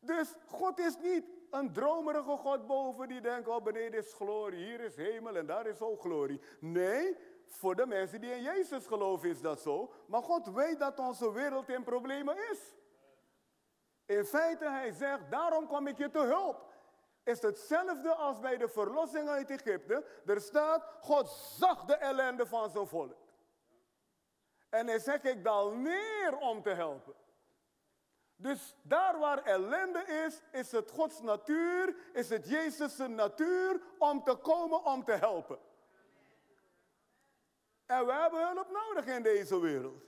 Dus 0.00 0.34
God 0.46 0.78
is 0.78 0.96
niet 0.98 1.24
een 1.50 1.72
dromerige 1.72 2.36
God 2.36 2.66
boven 2.66 3.08
die 3.08 3.20
denkt, 3.20 3.48
oh 3.48 3.62
beneden 3.62 4.00
is 4.00 4.12
glorie, 4.12 4.64
hier 4.64 4.80
is 4.80 4.96
hemel 4.96 5.36
en 5.36 5.46
daar 5.46 5.66
is 5.66 5.80
ook 5.80 6.00
glorie. 6.00 6.40
Nee, 6.60 7.16
voor 7.44 7.76
de 7.76 7.86
mensen 7.86 8.20
die 8.20 8.30
in 8.30 8.42
Jezus 8.42 8.86
geloven 8.86 9.28
is 9.28 9.40
dat 9.40 9.60
zo. 9.60 9.92
Maar 10.06 10.22
God 10.22 10.48
weet 10.48 10.78
dat 10.78 10.98
onze 10.98 11.32
wereld 11.32 11.68
in 11.68 11.82
problemen 11.82 12.36
is. 12.50 12.74
In 14.06 14.24
feite, 14.24 14.68
hij 14.68 14.92
zegt, 14.92 15.30
daarom 15.30 15.66
kom 15.66 15.86
ik 15.86 15.98
je 15.98 16.10
te 16.10 16.18
hulp. 16.18 16.74
Is 17.24 17.42
hetzelfde 17.42 18.14
als 18.14 18.38
bij 18.38 18.56
de 18.56 18.68
verlossing 18.68 19.28
uit 19.28 19.50
Egypte. 19.50 20.04
Er 20.26 20.40
staat, 20.40 20.84
God 21.00 21.28
zag 21.28 21.84
de 21.84 21.94
ellende 21.94 22.46
van 22.46 22.70
zijn 22.70 22.86
volk. 22.86 23.16
En 24.68 24.86
hij 24.86 24.98
zegt, 24.98 25.24
ik 25.24 25.44
dal 25.44 25.70
neer 25.70 26.36
om 26.38 26.62
te 26.62 26.70
helpen. 26.70 27.14
Dus 28.36 28.76
daar 28.82 29.18
waar 29.18 29.42
ellende 29.42 30.04
is, 30.04 30.40
is 30.52 30.72
het 30.72 30.90
Gods 30.90 31.20
natuur, 31.20 31.96
is 32.12 32.28
het 32.28 32.48
Jezus' 32.48 32.96
natuur 32.96 33.80
om 33.98 34.24
te 34.24 34.34
komen 34.34 34.84
om 34.84 35.04
te 35.04 35.12
helpen. 35.12 35.58
En 37.86 38.06
we 38.06 38.12
hebben 38.12 38.46
hulp 38.46 38.70
nodig 38.70 39.06
in 39.06 39.22
deze 39.22 39.60
wereld. 39.60 40.04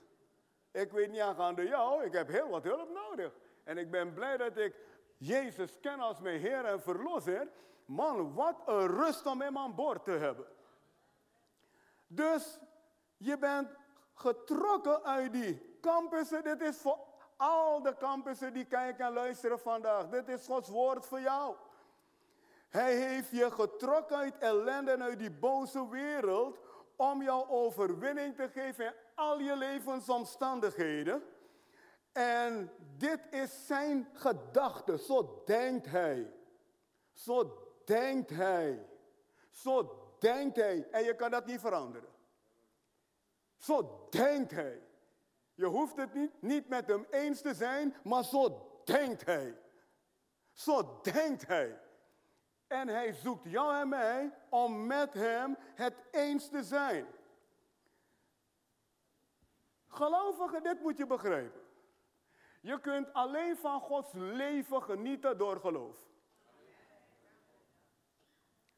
Ik 0.71 0.91
weet 0.91 1.11
niet 1.11 1.21
aangaande 1.21 1.67
jou, 1.67 2.03
ik 2.03 2.13
heb 2.13 2.27
heel 2.27 2.49
wat 2.49 2.63
hulp 2.63 2.89
nodig. 2.89 3.33
En 3.69 3.77
ik 3.77 3.91
ben 3.91 4.13
blij 4.13 4.37
dat 4.37 4.57
ik 4.57 4.75
Jezus 5.17 5.79
ken 5.79 5.99
als 5.99 6.19
mijn 6.19 6.39
Heer 6.39 6.65
en 6.65 6.81
Verlosser. 6.81 7.47
Man, 7.85 8.33
wat 8.33 8.61
een 8.65 8.87
rust 8.87 9.25
om 9.25 9.41
hem 9.41 9.57
aan 9.57 9.75
boord 9.75 10.03
te 10.03 10.11
hebben. 10.11 10.45
Dus 12.07 12.59
je 13.17 13.37
bent 13.37 13.69
getrokken 14.13 15.03
uit 15.03 15.33
die 15.33 15.77
campussen. 15.81 16.43
Dit 16.43 16.61
is 16.61 16.77
voor 16.77 16.99
al 17.37 17.81
de 17.81 17.95
campussen 17.97 18.53
die 18.53 18.65
kijken 18.65 19.05
en 19.05 19.13
luisteren 19.13 19.59
vandaag. 19.59 20.09
Dit 20.09 20.27
is 20.27 20.45
Gods 20.45 20.69
woord 20.69 21.05
voor 21.05 21.21
jou. 21.21 21.55
Hij 22.69 22.95
heeft 22.95 23.31
je 23.31 23.51
getrokken 23.51 24.17
uit 24.17 24.37
ellende 24.37 24.91
en 24.91 25.03
uit 25.03 25.19
die 25.19 25.31
boze 25.31 25.89
wereld 25.89 26.59
om 26.95 27.21
jou 27.21 27.49
overwinning 27.49 28.35
te 28.35 28.49
geven 28.49 28.85
in 28.85 28.93
al 29.15 29.39
je 29.39 29.55
levensomstandigheden. 29.55 31.23
En 32.11 32.71
dit 32.97 33.19
is 33.29 33.65
zijn 33.65 34.07
gedachte. 34.13 34.97
Zo 34.97 35.41
denkt 35.45 35.85
hij. 35.85 36.33
Zo 37.11 37.67
denkt 37.85 38.29
hij. 38.29 38.87
Zo 39.49 39.99
denkt 40.19 40.55
hij. 40.55 40.87
En 40.91 41.03
je 41.03 41.15
kan 41.15 41.31
dat 41.31 41.45
niet 41.45 41.59
veranderen. 41.59 42.09
Zo 43.57 44.07
denkt 44.09 44.51
hij. 44.51 44.81
Je 45.53 45.65
hoeft 45.65 45.95
het 45.95 46.13
niet, 46.13 46.41
niet 46.41 46.69
met 46.69 46.87
hem 46.87 47.05
eens 47.09 47.41
te 47.41 47.53
zijn, 47.53 47.95
maar 48.03 48.23
zo 48.23 48.67
denkt 48.83 49.25
hij. 49.25 49.57
Zo 50.53 50.99
denkt 51.01 51.47
hij. 51.47 51.79
En 52.67 52.87
hij 52.87 53.13
zoekt 53.13 53.49
jou 53.49 53.75
en 53.75 53.89
mij 53.89 54.33
om 54.49 54.85
met 54.85 55.13
hem 55.13 55.57
het 55.75 55.93
eens 56.11 56.49
te 56.49 56.63
zijn. 56.63 57.05
Gelovigen, 59.87 60.63
dit 60.63 60.81
moet 60.81 60.97
je 60.97 61.05
begrijpen. 61.05 61.58
Je 62.59 62.79
kunt 62.79 63.13
alleen 63.13 63.57
van 63.57 63.81
Gods 63.81 64.13
leven 64.13 64.83
genieten 64.83 65.37
door 65.37 65.59
geloof. 65.59 65.97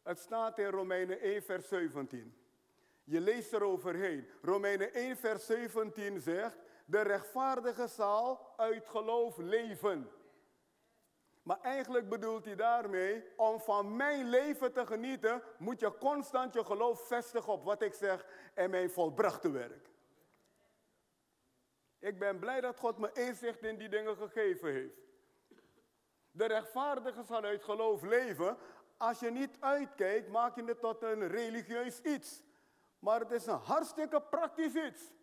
Het 0.03 0.19
staat 0.19 0.57
in 0.57 0.69
Romeinen 0.69 1.19
1, 1.19 1.43
vers 1.43 1.67
17. 1.67 2.35
Je 3.03 3.21
leest 3.21 3.53
eroverheen. 3.53 4.27
Romeinen 4.41 4.93
1, 4.93 5.17
vers 5.17 5.45
17 5.45 6.19
zegt: 6.19 6.57
De 6.85 7.01
rechtvaardige 7.01 7.87
zal 7.87 8.53
uit 8.57 8.87
geloof 8.87 9.37
leven. 9.37 10.11
Maar 11.43 11.59
eigenlijk 11.61 12.09
bedoelt 12.09 12.45
hij 12.45 12.55
daarmee, 12.55 13.23
om 13.35 13.59
van 13.59 13.95
mijn 13.95 14.29
leven 14.29 14.73
te 14.73 14.85
genieten, 14.85 15.41
moet 15.57 15.79
je 15.79 15.97
constant 15.97 16.53
je 16.53 16.65
geloof 16.65 17.07
vestigen 17.07 17.53
op 17.53 17.63
wat 17.63 17.81
ik 17.81 17.93
zeg 17.93 18.25
en 18.53 18.69
mijn 18.69 18.89
volbrachte 18.89 19.51
werk. 19.51 19.90
Ik 22.01 22.19
ben 22.19 22.39
blij 22.39 22.61
dat 22.61 22.79
God 22.79 22.97
me 22.97 23.09
inzicht 23.13 23.63
in 23.63 23.77
die 23.77 23.89
dingen 23.89 24.15
gegeven 24.15 24.71
heeft. 24.71 24.99
De 26.31 26.45
rechtvaardige 26.45 27.23
zal 27.23 27.43
uit 27.43 27.63
geloof 27.63 28.01
leven. 28.01 28.57
Als 28.97 29.19
je 29.19 29.31
niet 29.31 29.57
uitkijkt, 29.59 30.29
maak 30.29 30.55
je 30.55 30.63
het 30.63 30.79
tot 30.79 31.03
een 31.03 31.27
religieus 31.27 32.01
iets. 32.01 32.41
Maar 32.99 33.19
het 33.19 33.31
is 33.31 33.45
een 33.45 33.59
hartstikke 33.59 34.21
praktisch 34.21 34.75
iets. 34.75 35.13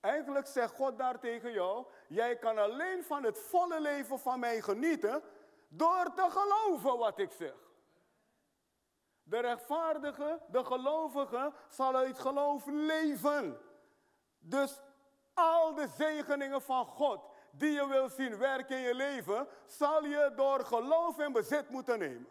Eigenlijk 0.00 0.46
zegt 0.46 0.74
God 0.74 0.98
daar 0.98 1.20
tegen 1.20 1.52
jou, 1.52 1.86
jij 2.08 2.36
kan 2.36 2.58
alleen 2.58 3.04
van 3.04 3.24
het 3.24 3.38
volle 3.38 3.80
leven 3.80 4.18
van 4.18 4.40
mij 4.40 4.60
genieten 4.60 5.22
door 5.68 6.12
te 6.14 6.26
geloven 6.30 6.98
wat 6.98 7.18
ik 7.18 7.32
zeg. 7.32 7.54
De 9.22 9.38
rechtvaardige, 9.38 10.40
de 10.50 10.64
gelovige, 10.64 11.52
zal 11.68 11.96
uit 11.96 12.18
geloof 12.18 12.66
leven. 12.66 13.60
Dus 14.38 14.80
al 15.36 15.74
de 15.74 15.88
zegeningen 15.96 16.62
van 16.62 16.86
God 16.86 17.20
die 17.50 17.72
je 17.72 17.86
wil 17.86 18.08
zien 18.08 18.38
werken 18.38 18.76
in 18.76 18.82
je 18.82 18.94
leven, 18.94 19.48
zal 19.66 20.04
je 20.04 20.32
door 20.36 20.64
geloof 20.64 21.18
in 21.18 21.32
bezit 21.32 21.70
moeten 21.70 21.98
nemen. 21.98 22.28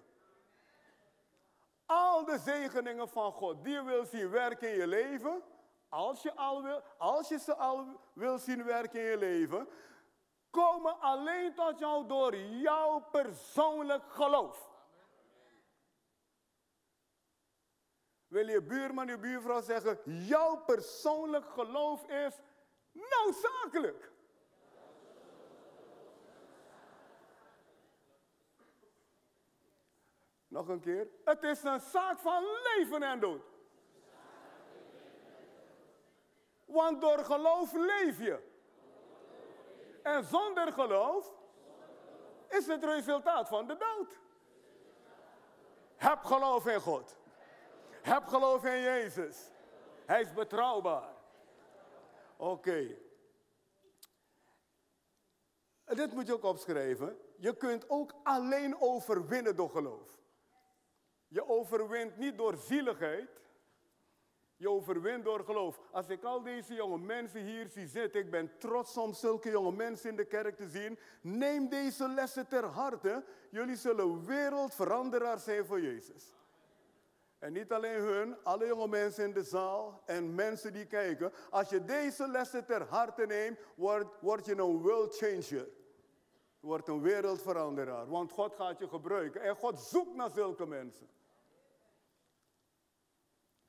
Al 1.86 2.26
de 2.26 2.38
zegeningen 2.38 3.10
van 3.10 3.32
God 3.32 3.64
die 3.64 3.74
je 3.74 3.84
wil 3.84 4.06
zien 4.06 4.30
werken 4.30 4.70
in 4.72 4.78
je 4.78 4.88
leven, 4.88 5.44
als 5.90 6.22
je, 6.22 6.36
al 6.36 6.64
wil, 6.64 6.82
als 6.98 7.28
je 7.28 7.40
ze 7.40 7.56
al 7.56 8.00
wil 8.14 8.38
zien 8.38 8.64
werken 8.64 9.00
in 9.00 9.06
je 9.06 9.18
leven, 9.18 9.68
komen 10.50 11.00
alleen 11.00 11.54
tot 11.54 11.80
jou 11.80 12.08
door 12.08 12.36
jouw 12.36 13.00
persoonlijk 13.12 14.04
geloof. 14.08 14.74
Wil 18.28 18.48
je 18.48 18.62
buurman, 18.62 19.08
je 19.08 19.18
buurvrouw 19.18 19.62
zeggen, 19.62 20.00
jouw 20.06 20.64
persoonlijk 20.64 21.50
geloof 21.50 22.08
is 22.08 22.40
Noodzakelijk. 22.96 24.12
Nog 30.48 30.68
een 30.68 30.80
keer. 30.80 31.08
Het 31.24 31.44
is 31.44 31.64
een 31.64 31.80
zaak 31.80 32.20
van 32.20 32.44
leven 32.44 33.04
en 33.04 33.20
dood. 33.20 33.46
Want 36.66 37.02
door 37.02 37.20
geloof 37.20 37.74
leef 37.74 38.20
je. 38.20 38.54
En 40.04 40.24
zonder 40.24 40.72
geloof 40.72 41.32
is 42.50 42.68
het 42.68 42.84
resultaat 42.84 43.48
van 43.48 43.68
de 43.68 43.78
dood. 43.78 44.20
Heb 45.96 46.24
geloof 46.24 46.68
in 46.68 46.80
God. 46.80 47.18
Heb 48.02 48.28
geloof 48.28 48.64
in 48.64 48.82
Jezus. 48.82 49.52
Hij 50.06 50.22
is 50.22 50.34
betrouwbaar. 50.34 51.15
Oké. 52.38 52.98
Dit 55.86 56.14
moet 56.14 56.28
je 56.28 56.34
ook 56.34 56.44
opschrijven. 56.44 57.18
Je 57.38 57.58
kunt 57.58 57.90
ook 57.90 58.14
alleen 58.24 58.82
overwinnen 58.82 59.56
door 59.56 59.70
geloof. 59.70 60.20
Je 61.28 61.48
overwint 61.48 62.18
niet 62.18 62.38
door 62.38 62.58
zieligheid. 62.58 63.42
Je 64.58 64.70
overwint 64.70 65.24
door 65.24 65.44
geloof. 65.44 65.82
Als 65.92 66.10
ik 66.10 66.24
al 66.24 66.42
deze 66.42 66.74
jonge 66.74 66.98
mensen 66.98 67.42
hier 67.42 67.68
zie 67.70 67.88
zitten, 67.88 68.22
ik 68.22 68.32
ben 68.32 68.58
trots 68.58 68.98
om 68.98 69.14
zulke 69.14 69.50
jonge 69.50 69.72
mensen 69.72 70.10
in 70.10 70.16
de 70.16 70.26
kerk 70.26 70.56
te 70.56 70.68
zien. 70.68 71.00
Neem 71.22 71.70
deze 71.70 72.08
lessen 72.08 72.48
ter 72.48 72.64
harte. 72.64 73.24
Jullie 73.52 73.76
zullen 73.76 74.26
wereldveranderaars 74.26 75.44
zijn 75.44 75.66
voor 75.66 75.82
Jezus. 75.82 76.34
En 77.46 77.54
niet 77.54 77.72
alleen 77.72 78.02
hun, 78.02 78.44
alle 78.44 78.66
jonge 78.66 78.88
mensen 78.88 79.24
in 79.24 79.34
de 79.34 79.44
zaal 79.44 80.02
en 80.06 80.36
mensen 80.36 80.74
die 80.74 80.86
kijken. 80.86 81.34
Als 81.50 81.70
je 81.70 81.84
deze 81.84 82.28
lessen 82.28 82.66
ter 82.66 82.88
harte 82.88 83.26
neemt, 83.26 83.60
word, 83.76 84.08
word 84.22 84.46
je 84.46 84.58
een 84.58 84.82
world 84.82 85.18
changer. 85.18 85.68
Wordt 86.60 86.88
een 86.88 87.02
wereldveranderaar. 87.02 88.08
Want 88.10 88.32
God 88.32 88.56
gaat 88.56 88.80
je 88.80 88.88
gebruiken. 88.88 89.42
En 89.42 89.56
God 89.56 89.80
zoekt 89.80 90.16
naar 90.16 90.30
zulke 90.30 90.66
mensen. 90.66 91.10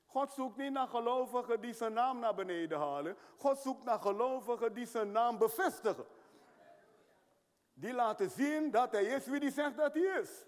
God 0.05 0.31
zoekt 0.31 0.57
niet 0.57 0.71
naar 0.71 0.87
gelovigen 0.87 1.61
die 1.61 1.73
zijn 1.73 1.93
naam 1.93 2.19
naar 2.19 2.35
beneden 2.35 2.77
halen. 2.77 3.17
God 3.37 3.59
zoekt 3.59 3.83
naar 3.83 3.99
gelovigen 3.99 4.73
die 4.73 4.85
zijn 4.85 5.11
naam 5.11 5.37
bevestigen. 5.37 6.05
Die 7.73 7.93
laten 7.93 8.29
zien 8.29 8.71
dat 8.71 8.91
hij 8.91 9.03
is 9.03 9.25
wie 9.25 9.39
hij 9.39 9.51
zegt 9.51 9.77
dat 9.77 9.93
hij 9.93 10.19
is. 10.21 10.46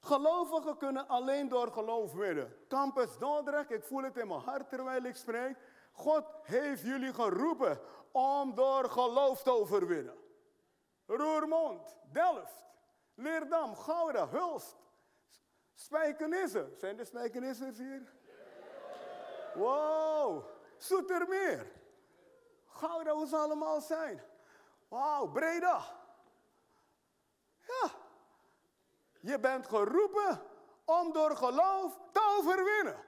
Gelovigen 0.00 0.76
kunnen 0.76 1.08
alleen 1.08 1.48
door 1.48 1.72
geloof 1.72 2.12
winnen. 2.12 2.56
Campus 2.68 3.18
Dordrecht, 3.18 3.70
ik 3.70 3.84
voel 3.84 4.02
het 4.02 4.16
in 4.16 4.28
mijn 4.28 4.40
hart 4.40 4.68
terwijl 4.68 5.02
ik 5.02 5.16
spreek. 5.16 5.56
God 5.92 6.24
heeft 6.42 6.82
jullie 6.82 7.14
geroepen 7.14 7.80
om 8.12 8.54
door 8.54 8.90
geloof 8.90 9.42
te 9.42 9.50
overwinnen. 9.50 10.18
Roermond, 11.06 11.96
Delft, 12.12 12.64
Leerdam, 13.14 13.76
Gouda, 13.76 14.28
Hulst, 14.28 14.76
Spijkenissen. 15.74 16.76
Zijn 16.78 16.98
er 16.98 17.06
Spijkenissers 17.06 17.78
hier? 17.78 18.12
Wow, 19.54 20.44
Soetermeer. 20.76 21.72
Gouda, 22.66 23.12
hoe 23.12 23.26
ze 23.26 23.36
allemaal 23.36 23.80
zijn. 23.80 24.22
Wauw, 24.88 25.26
Breda. 25.26 25.82
Ja, 27.66 27.90
je 29.20 29.38
bent 29.38 29.66
geroepen 29.66 30.42
om 30.84 31.12
door 31.12 31.36
geloof 31.36 31.98
te 32.12 32.36
overwinnen. 32.38 33.04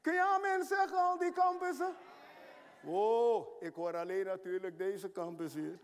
Kun 0.00 0.12
je 0.12 0.22
amen 0.22 0.64
zeggen, 0.64 0.98
al 0.98 1.18
die 1.18 1.32
campussen? 1.32 1.96
Oh, 2.84 3.62
ik 3.62 3.74
hoor 3.74 3.96
alleen 3.96 4.24
natuurlijk 4.24 4.78
deze 4.78 5.12
campus 5.12 5.54
hier. 5.54 5.78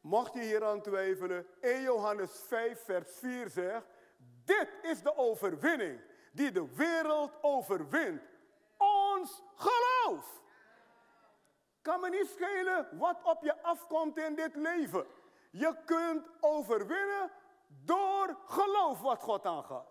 Mocht 0.00 0.34
je 0.34 0.40
hier 0.40 0.64
aan 0.64 0.82
twijfelen, 0.82 1.46
1 1.60 1.82
Johannes 1.82 2.42
5, 2.46 2.84
vers 2.84 3.10
4 3.18 3.48
zegt: 3.48 3.86
Dit 4.44 4.68
is 4.82 5.02
de 5.02 5.16
overwinning 5.16 6.00
die 6.32 6.52
de 6.52 6.74
wereld 6.74 7.32
overwint. 7.40 8.22
Ons 8.76 9.42
geloof. 9.54 10.42
Kan 11.82 12.00
me 12.00 12.08
niet 12.08 12.26
schelen 12.26 12.88
wat 12.98 13.16
op 13.22 13.42
je 13.42 13.62
afkomt 13.62 14.18
in 14.18 14.34
dit 14.34 14.56
leven. 14.56 15.06
Je 15.50 15.76
kunt 15.84 16.28
overwinnen 16.40 17.30
door 17.66 18.38
geloof 18.46 19.00
wat 19.00 19.22
God 19.22 19.46
aangaat. 19.46 19.88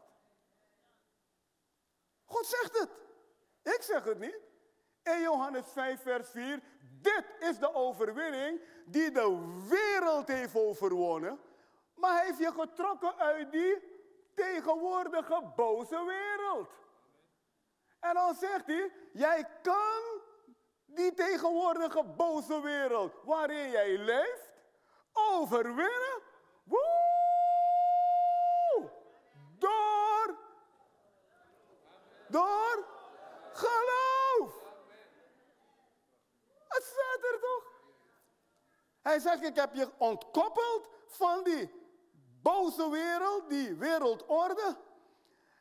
God 2.26 2.46
zegt 2.46 2.80
het. 2.80 2.90
Ik 3.76 3.82
zeg 3.82 4.04
het 4.04 4.20
niet. 4.20 4.40
In 5.04 5.22
Johannes 5.22 5.66
5, 5.72 6.02
vers 6.02 6.30
4. 6.30 6.62
Dit 7.02 7.26
is 7.40 7.60
de 7.60 7.74
overwinning 7.74 8.62
die 8.86 9.12
de 9.12 9.58
wereld 9.70 10.28
heeft 10.28 10.56
overwonnen. 10.56 11.40
Maar 11.96 12.16
hij 12.16 12.26
heeft 12.26 12.38
je 12.38 12.52
getrokken 12.52 13.16
uit 13.18 13.52
die 13.52 13.78
tegenwoordige 14.36 15.52
boze 15.56 16.04
wereld. 16.06 16.70
En 18.00 18.14
dan 18.14 18.36
zegt 18.36 18.66
hij, 18.66 18.92
jij 19.14 19.48
kan 19.62 20.22
die 20.86 21.14
tegenwoordige 21.14 22.04
boze 22.04 22.62
wereld 22.62 23.14
waarin 23.24 23.70
jij 23.70 23.98
leeft, 23.98 24.49
overwinnen. 25.28 26.22
Woe! 26.64 27.00
Door, 29.58 30.38
door 32.28 32.86
geloof. 33.52 34.54
Het 36.68 36.84
staat 36.84 37.32
er 37.34 37.40
toch? 37.40 37.64
Hij 39.02 39.20
zegt, 39.20 39.44
ik 39.44 39.56
heb 39.56 39.74
je 39.74 39.90
ontkoppeld 39.98 40.90
van 41.08 41.44
die 41.44 41.72
boze 42.42 42.90
wereld, 42.90 43.50
die 43.50 43.76
wereldorde. 43.76 44.78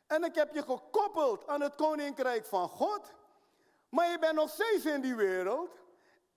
En 0.07 0.23
ik 0.23 0.35
heb 0.35 0.53
je 0.53 0.63
gekoppeld 0.63 1.47
aan 1.47 1.61
het 1.61 1.75
koninkrijk 1.75 2.45
van 2.45 2.69
God. 2.69 3.13
Maar 3.89 4.11
je 4.11 4.19
bent 4.19 4.35
nog 4.35 4.49
steeds 4.49 4.85
in 4.85 5.01
die 5.01 5.15
wereld. 5.15 5.77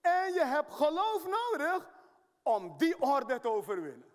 En 0.01 0.33
je 0.33 0.45
hebt 0.45 0.75
geloof 0.75 1.27
nodig 1.27 1.91
om 2.43 2.75
die 2.79 3.01
orde 3.01 3.41
te 3.41 3.49
overwinnen. 3.49 4.11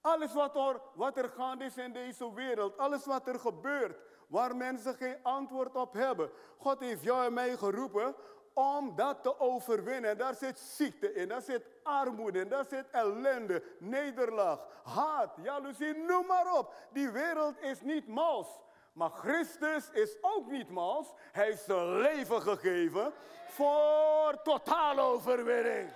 Alles 0.00 0.32
wat 0.32 0.56
er, 0.56 0.80
wat 0.94 1.16
er 1.16 1.28
gaande 1.28 1.64
is 1.64 1.76
in 1.76 1.92
deze 1.92 2.34
wereld, 2.34 2.78
alles 2.78 3.04
wat 3.04 3.26
er 3.26 3.40
gebeurt, 3.40 3.98
waar 4.26 4.56
mensen 4.56 4.94
geen 4.94 5.16
antwoord 5.22 5.76
op 5.76 5.92
hebben. 5.92 6.30
God 6.58 6.80
heeft 6.80 7.02
jou 7.02 7.24
en 7.24 7.32
mij 7.32 7.56
geroepen 7.56 8.14
om 8.54 8.96
dat 8.96 9.22
te 9.22 9.40
overwinnen. 9.40 10.18
Daar 10.18 10.34
zit 10.34 10.58
ziekte 10.58 11.14
in, 11.14 11.28
daar 11.28 11.42
zit 11.42 11.66
armoede 11.82 12.40
in, 12.40 12.48
daar 12.48 12.64
zit 12.64 12.90
ellende, 12.90 13.62
nederlaag, 13.78 14.60
haat, 14.82 15.36
jaloezie, 15.42 15.94
noem 15.94 16.26
maar 16.26 16.58
op. 16.58 16.74
Die 16.92 17.10
wereld 17.10 17.60
is 17.60 17.80
niet 17.80 18.08
mals. 18.08 18.48
Maar 18.94 19.10
Christus 19.10 19.90
is 19.90 20.16
ook 20.20 20.50
niet 20.50 20.68
mals. 20.68 21.12
Hij 21.32 21.44
heeft 21.44 21.64
zijn 21.64 21.96
leven 22.00 22.42
gegeven 22.42 23.12
voor 23.48 24.42
totale 24.42 25.00
overwinning. 25.00 25.92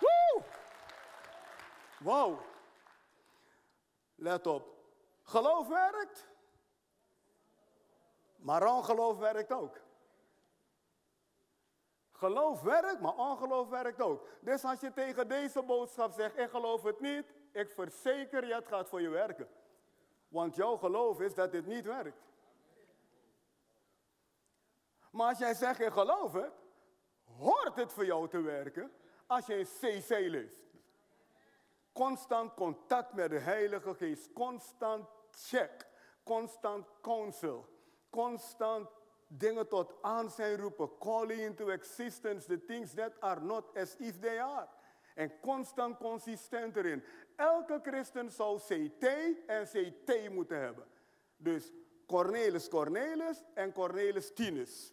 Woe! 0.00 0.42
Wauw. 1.98 2.38
Let 4.14 4.46
op. 4.46 4.76
Geloof 5.22 5.68
werkt. 5.68 6.26
Maar 8.36 8.66
ongeloof 8.66 9.18
werkt 9.18 9.52
ook. 9.52 9.80
Geloof 12.12 12.62
werkt, 12.62 13.00
maar 13.00 13.14
ongeloof 13.14 13.68
werkt 13.68 14.00
ook. 14.00 14.26
Dus 14.40 14.64
als 14.64 14.80
je 14.80 14.92
tegen 14.92 15.28
deze 15.28 15.62
boodschap 15.62 16.12
zegt, 16.12 16.38
ik 16.38 16.50
geloof 16.50 16.82
het 16.82 17.00
niet, 17.00 17.32
ik 17.52 17.70
verzeker 17.70 18.46
je, 18.46 18.54
het 18.54 18.68
gaat 18.68 18.88
voor 18.88 19.00
je 19.00 19.08
werken. 19.08 19.48
Want 20.28 20.56
jouw 20.56 20.76
geloof 20.76 21.20
is 21.20 21.34
dat 21.34 21.52
dit 21.52 21.66
niet 21.66 21.84
werkt. 21.84 22.26
Maar 25.10 25.28
als 25.28 25.38
jij 25.38 25.54
zegt, 25.54 25.80
ik 25.80 25.92
geloof 25.92 26.32
het, 26.32 26.52
hoort 27.38 27.74
het 27.74 27.92
voor 27.92 28.04
jou 28.04 28.28
te 28.28 28.40
werken 28.40 28.92
als 29.26 29.46
je 29.46 29.58
in 29.58 29.64
CC 29.64 30.08
leeft. 30.08 30.60
Constant 31.92 32.54
contact 32.54 33.12
met 33.12 33.30
de 33.30 33.38
Heilige 33.38 33.94
Geest, 33.94 34.32
constant 34.32 35.08
check, 35.30 35.86
constant 36.24 36.86
counsel, 37.02 37.68
constant 38.10 38.88
dingen 39.26 39.68
tot 39.68 39.94
aanzijn 40.02 40.56
roepen, 40.56 40.98
calling 40.98 41.40
into 41.40 41.68
existence 41.68 42.46
the 42.46 42.64
things 42.64 42.94
that 42.94 43.20
are 43.20 43.40
not 43.40 43.76
as 43.76 43.96
if 43.96 44.18
they 44.18 44.40
are. 44.40 44.68
En 45.14 45.40
constant 45.40 45.98
consistent 45.98 46.76
erin. 46.76 47.04
Elke 47.38 47.80
christen 47.82 48.30
zou 48.30 48.58
CT 48.58 49.04
en 49.46 49.66
CT 49.66 50.30
moeten 50.30 50.60
hebben. 50.60 50.86
Dus 51.36 51.72
Cornelis 52.06 52.68
Cornelis 52.68 53.42
en 53.54 53.72
Cornelis 53.72 54.32
Tinus. 54.34 54.92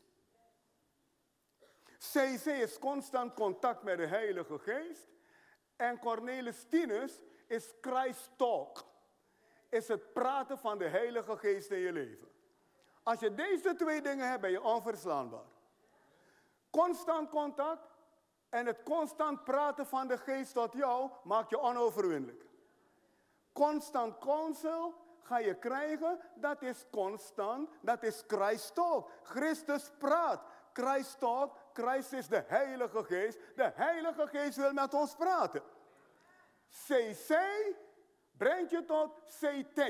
CC 1.98 2.46
is 2.46 2.80
constant 2.80 3.34
contact 3.34 3.84
met 3.84 3.98
de 3.98 4.06
Heilige 4.06 4.60
Geest. 4.60 5.08
En 5.76 6.00
Cornelis 6.00 6.64
Tinus 6.70 7.22
is 7.48 7.74
Christ 7.82 8.30
Talk. 8.36 8.86
Is 9.70 9.88
het 9.88 10.14
praten 10.14 10.58
van 10.58 10.78
de 10.78 10.88
Heilige 10.88 11.38
Geest 11.38 11.72
in 11.72 11.80
je 11.80 11.92
leven. 11.92 12.28
Als 13.04 13.20
je 13.20 13.36
deze 13.36 13.76
twee 13.76 14.02
dingen 14.02 14.30
hebt, 14.30 14.42
ben 14.42 14.52
je 14.52 14.64
onverslaanbaar. 14.64 15.46
Constant 16.70 17.30
contact 17.30 17.95
en 18.56 18.66
het 18.66 18.84
constant 18.84 19.44
praten 19.44 19.86
van 19.86 20.08
de 20.08 20.18
geest 20.18 20.54
tot 20.54 20.74
jou 20.74 21.10
maakt 21.24 21.50
je 21.50 21.60
onoverwinnelijk. 21.60 22.46
Constant 23.54 24.18
counsel 24.18 24.94
ga 25.22 25.38
je 25.38 25.56
krijgen, 25.56 26.20
dat 26.36 26.62
is 26.62 26.86
constant, 26.92 27.70
dat 27.82 28.04
is 28.04 28.24
Christ 28.28 28.76
talk. 28.76 29.12
Christus 29.24 29.92
praat. 29.98 30.42
Christ 30.74 31.20
talk, 31.20 31.58
Christ 31.74 32.14
is 32.14 32.28
de 32.28 32.44
Heilige 32.48 33.04
Geest. 33.04 33.40
De 33.56 33.72
Heilige 33.76 34.28
Geest 34.28 34.58
wil 34.58 34.74
met 34.74 34.94
ons 34.94 35.16
praten. 35.16 35.64
CC 36.70 37.38
brengt 38.38 38.72
je 38.72 38.86
tot 38.86 39.12
CT. 39.40 39.82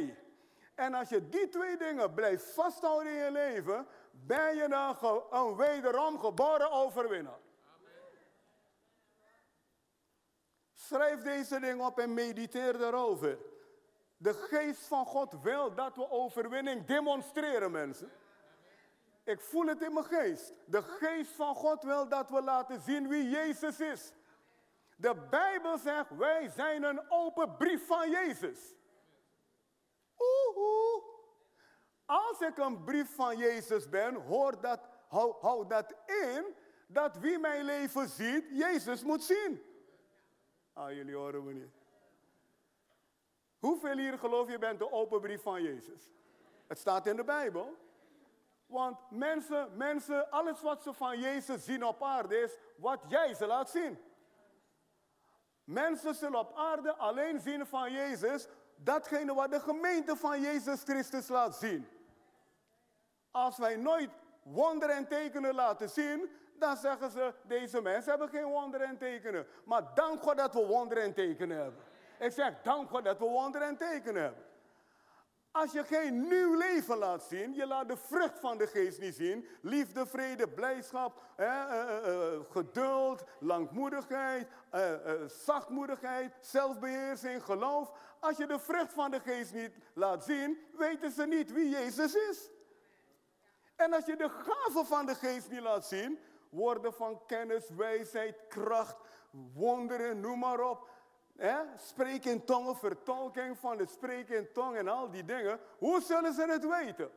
En 0.75 0.93
als 0.93 1.09
je 1.09 1.29
die 1.29 1.49
twee 1.49 1.77
dingen 1.77 2.13
blijft 2.13 2.53
vasthouden 2.53 3.11
in 3.11 3.17
je 3.17 3.31
leven, 3.31 3.87
ben 4.11 4.55
je 4.55 4.67
dan 4.67 4.97
een 5.31 5.55
wederom 5.55 6.19
geboren 6.19 6.71
overwinnaar. 6.71 7.44
Schrijf 10.87 11.21
deze 11.21 11.59
dingen 11.59 11.85
op 11.85 11.99
en 11.99 12.13
mediteer 12.13 12.81
erover. 12.81 13.37
De 14.17 14.33
geest 14.33 14.87
van 14.87 15.05
God 15.05 15.41
wil 15.41 15.75
dat 15.75 15.95
we 15.95 16.09
overwinning 16.09 16.85
demonstreren, 16.85 17.71
mensen. 17.71 18.11
Ik 19.23 19.41
voel 19.41 19.65
het 19.65 19.81
in 19.81 19.93
mijn 19.93 20.05
geest. 20.05 20.53
De 20.65 20.81
geest 20.81 21.31
van 21.31 21.55
God 21.55 21.83
wil 21.83 22.07
dat 22.07 22.29
we 22.29 22.41
laten 22.41 22.81
zien 22.81 23.07
wie 23.07 23.29
Jezus 23.29 23.79
is. 23.79 24.11
De 24.95 25.15
Bijbel 25.29 25.77
zegt, 25.77 26.09
wij 26.09 26.49
zijn 26.49 26.83
een 26.83 27.11
open 27.11 27.57
brief 27.57 27.87
van 27.87 28.09
Jezus. 28.09 28.75
Oeh, 30.17 31.03
Als 32.05 32.39
ik 32.39 32.57
een 32.57 32.83
brief 32.83 33.15
van 33.15 33.37
Jezus 33.37 33.89
ben, 33.89 34.15
hoor 34.15 34.61
dat, 34.61 34.79
hou 35.39 35.67
dat 35.67 35.93
in 36.05 36.45
dat 36.87 37.17
wie 37.17 37.39
mijn 37.39 37.63
leven 37.63 38.09
ziet, 38.09 38.45
Jezus 38.49 39.03
moet 39.03 39.23
zien. 39.23 39.74
Ah, 40.75 40.91
jullie 40.91 41.15
horen 41.15 41.43
me 41.43 41.53
niet. 41.53 41.73
Hoeveel 43.59 43.97
hier 43.97 44.17
geloof 44.17 44.49
je 44.49 44.57
bent 44.57 44.79
de 44.79 44.91
open 44.91 45.21
brief 45.21 45.41
van 45.41 45.61
Jezus? 45.61 46.09
Het 46.67 46.79
staat 46.79 47.05
in 47.05 47.15
de 47.15 47.23
Bijbel. 47.23 47.75
Want 48.65 48.97
mensen, 49.09 49.77
mensen, 49.77 50.31
alles 50.31 50.61
wat 50.61 50.81
ze 50.83 50.93
van 50.93 51.19
Jezus 51.19 51.65
zien 51.65 51.83
op 51.83 52.03
aarde 52.03 52.37
is 52.37 52.57
wat 52.75 52.99
jij 53.07 53.33
ze 53.33 53.45
laat 53.45 53.69
zien. 53.69 53.97
Mensen 55.63 56.15
zullen 56.15 56.39
op 56.39 56.55
aarde 56.55 56.95
alleen 56.95 57.39
zien 57.39 57.65
van 57.65 57.91
Jezus 57.91 58.47
datgene 58.75 59.33
wat 59.33 59.51
de 59.51 59.59
gemeente 59.59 60.15
van 60.15 60.41
Jezus 60.41 60.81
Christus 60.83 61.27
laat 61.27 61.55
zien. 61.55 61.87
Als 63.31 63.57
wij 63.57 63.75
nooit 63.75 64.09
wonderen 64.43 64.95
en 64.95 65.07
tekenen 65.07 65.55
laten 65.55 65.89
zien, 65.89 66.29
dan 66.59 66.77
zeggen 66.77 67.11
ze, 67.11 67.33
deze 67.43 67.81
mensen 67.81 68.09
hebben 68.09 68.29
geen 68.29 68.45
wonderen 68.45 68.87
en 68.87 68.97
tekenen. 68.97 69.47
Maar 69.65 69.83
dank 69.93 70.21
God 70.21 70.37
dat 70.37 70.53
we 70.53 70.65
wonderen 70.65 71.03
en 71.03 71.13
tekenen 71.13 71.57
hebben. 71.57 71.83
Ik 72.19 72.31
zeg, 72.31 72.61
dank 72.61 72.89
God 72.89 73.03
dat 73.03 73.19
we 73.19 73.25
wonderen 73.25 73.67
en 73.67 73.77
tekenen 73.77 74.21
hebben. 74.21 74.43
Als 75.55 75.71
je 75.71 75.83
geen 75.83 76.27
nieuw 76.27 76.53
leven 76.57 76.97
laat 76.97 77.23
zien, 77.23 77.53
je 77.53 77.67
laat 77.67 77.87
de 77.87 77.97
vrucht 77.97 78.39
van 78.39 78.57
de 78.57 78.67
geest 78.67 78.99
niet 78.99 79.15
zien. 79.15 79.47
Liefde, 79.61 80.05
vrede, 80.05 80.47
blijdschap, 80.47 81.23
eh, 81.35 81.61
eh, 81.61 82.33
eh, 82.33 82.39
geduld, 82.49 83.23
langmoedigheid, 83.39 84.47
zachtmoedigheid, 85.27 86.33
zelfbeheersing, 86.39 87.43
geloof. 87.43 87.91
Als 88.19 88.37
je 88.37 88.47
de 88.47 88.59
vrucht 88.59 88.93
van 88.93 89.11
de 89.11 89.19
geest 89.19 89.53
niet 89.53 89.71
laat 89.93 90.23
zien, 90.23 90.57
weten 90.77 91.11
ze 91.11 91.25
niet 91.25 91.51
wie 91.51 91.69
Jezus 91.69 92.15
is. 92.15 92.49
En 93.75 93.93
als 93.93 94.05
je 94.05 94.15
de 94.15 94.29
gaven 94.29 94.85
van 94.85 95.05
de 95.05 95.15
geest 95.15 95.49
niet 95.49 95.61
laat 95.61 95.85
zien, 95.85 96.19
woorden 96.55 96.93
van 96.93 97.25
kennis, 97.25 97.69
wijsheid, 97.69 98.47
kracht, 98.47 98.97
wonderen, 99.53 100.19
noem 100.19 100.39
maar 100.39 100.59
op. 100.59 100.89
Hè? 101.35 101.57
Spreken 101.77 102.31
in 102.31 102.45
tongen, 102.45 102.75
vertolking 102.75 103.57
van 103.57 103.77
de 103.77 103.87
spreken 103.87 104.37
in 104.37 104.51
tong 104.51 104.75
en 104.75 104.87
al 104.87 105.09
die 105.09 105.25
dingen. 105.25 105.59
Hoe 105.77 106.01
zullen 106.01 106.33
ze 106.33 106.45
het 106.45 106.67
weten? 106.67 107.11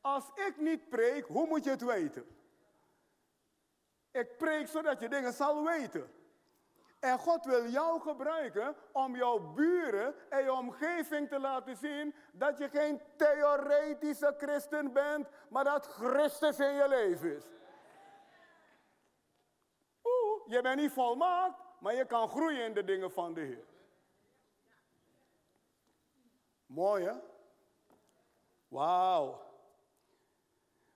Als 0.00 0.24
ik 0.34 0.54
niet 0.56 0.88
preek, 0.88 1.26
hoe 1.26 1.46
moet 1.46 1.64
je 1.64 1.70
het 1.70 1.84
weten? 1.84 2.26
Ik 4.10 4.36
preek 4.36 4.68
zodat 4.68 5.00
je 5.00 5.08
dingen 5.08 5.32
zal 5.32 5.64
weten. 5.64 6.10
En 7.02 7.18
God 7.18 7.44
wil 7.44 7.66
jou 7.66 8.00
gebruiken 8.00 8.76
om 8.92 9.16
jouw 9.16 9.38
buren 9.38 10.14
en 10.28 10.42
je 10.42 10.52
omgeving 10.52 11.28
te 11.28 11.38
laten 11.38 11.76
zien 11.76 12.14
dat 12.32 12.58
je 12.58 12.68
geen 12.68 13.00
theoretische 13.16 14.34
christen 14.38 14.92
bent, 14.92 15.28
maar 15.48 15.64
dat 15.64 15.86
Christus 15.86 16.58
in 16.58 16.74
je 16.74 16.88
leven 16.88 17.36
is. 17.36 17.44
Je 20.52 20.60
bent 20.60 20.80
niet 20.80 20.92
volmaakt, 20.92 21.60
maar 21.78 21.94
je 21.94 22.04
kan 22.04 22.28
groeien 22.28 22.64
in 22.64 22.74
de 22.74 22.84
dingen 22.84 23.10
van 23.12 23.34
de 23.34 23.40
Heer. 23.40 23.64
Mooi 26.66 27.04
hè? 27.04 27.14
Wauw. 28.68 29.42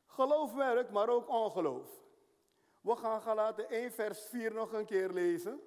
Geloof 0.06 0.52
werkt, 0.52 0.90
maar 0.90 1.08
ook 1.08 1.28
ongeloof. 1.28 1.88
We 2.80 2.96
gaan 2.96 3.22
Galaten 3.22 3.68
1 3.68 3.92
vers 3.92 4.20
4 4.20 4.52
nog 4.54 4.72
een 4.72 4.86
keer 4.86 5.10
lezen. 5.10 5.60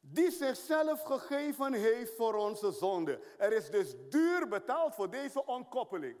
Die 0.00 0.30
zichzelf 0.30 1.02
gegeven 1.02 1.72
heeft 1.72 2.16
voor 2.16 2.34
onze 2.34 2.72
zonde. 2.72 3.20
Er 3.38 3.52
is 3.52 3.70
dus 3.70 3.94
duur 4.08 4.48
betaald 4.48 4.94
voor 4.94 5.10
deze 5.10 5.46
ontkoppeling. 5.46 6.16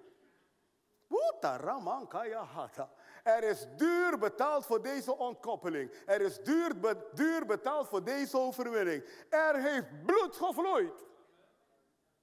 Er 3.22 3.42
is 3.42 3.66
duur 3.76 4.18
betaald 4.18 4.66
voor 4.66 4.82
deze 4.82 5.16
ontkoppeling. 5.16 5.92
Er 6.06 6.20
is 6.20 6.38
duur, 6.38 6.74
duur 7.14 7.46
betaald 7.46 7.88
voor 7.88 8.04
deze 8.04 8.38
overwinning. 8.38 9.04
Er 9.30 9.62
heeft 9.62 10.04
bloed 10.06 10.36
gevloeid 10.36 11.04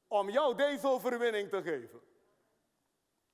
om 0.08 0.30
jou 0.30 0.56
deze 0.56 0.88
overwinning 0.88 1.50
te 1.50 1.62
geven. 1.62 2.02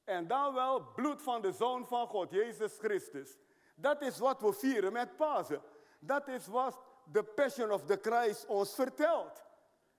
En 0.03 0.27
dan 0.27 0.53
wel 0.53 0.91
bloed 0.93 1.21
van 1.21 1.41
de 1.41 1.51
Zoon 1.51 1.87
van 1.87 2.07
God, 2.07 2.31
Jezus 2.31 2.77
Christus. 2.77 3.37
Dat 3.75 4.01
is 4.01 4.17
wat 4.17 4.41
we 4.41 4.53
vieren 4.53 4.93
met 4.93 5.17
Pasen. 5.17 5.61
Dat 5.99 6.27
is 6.27 6.47
wat 6.47 6.77
de 7.11 7.23
Passion 7.23 7.71
of 7.71 7.85
the 7.85 7.99
Christ 8.01 8.45
ons 8.45 8.73
vertelt. 8.73 9.43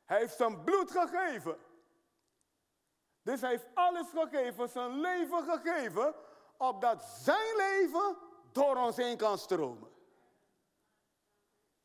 Hij 0.05 0.19
heeft 0.19 0.37
zijn 0.37 0.65
bloed 0.65 0.91
gegeven. 0.91 1.57
Dus 3.23 3.41
hij 3.41 3.51
heeft 3.51 3.67
alles 3.75 4.07
gegeven, 4.15 4.69
zijn 4.69 5.01
leven 5.01 5.43
gegeven, 5.43 6.15
opdat 6.59 7.03
zijn 7.03 7.57
leven 7.57 8.17
door 8.53 8.77
ons 8.77 8.97
heen 8.97 9.17
kan 9.17 9.39
stromen. 9.39 9.91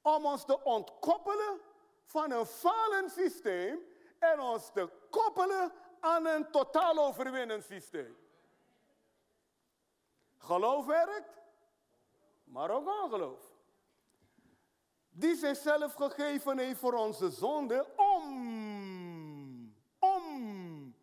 Om 0.02 0.26
ons 0.26 0.46
te 0.46 0.64
ontkoppelen 0.64 1.60
van 2.06 2.32
een 2.32 2.46
falend 2.46 3.12
systeem 3.12 3.80
en 4.20 4.40
ons 4.40 4.72
te 4.72 4.90
koppelen 5.10 5.72
aan 6.00 6.26
een 6.26 6.52
totaal 6.52 6.98
overwinnend 6.98 7.64
systeem. 7.64 8.18
Geloof 10.38 10.86
werkt, 10.86 11.42
maar 12.44 12.70
ook 12.70 13.04
ongeloof. 13.04 13.52
Die 15.10 15.36
zichzelf 15.36 15.94
gegeven 15.94 16.58
heeft 16.58 16.80
voor 16.80 16.94
onze 16.94 17.30
zonde 17.30 17.88
om. 17.96 19.76
Om. 20.00 20.96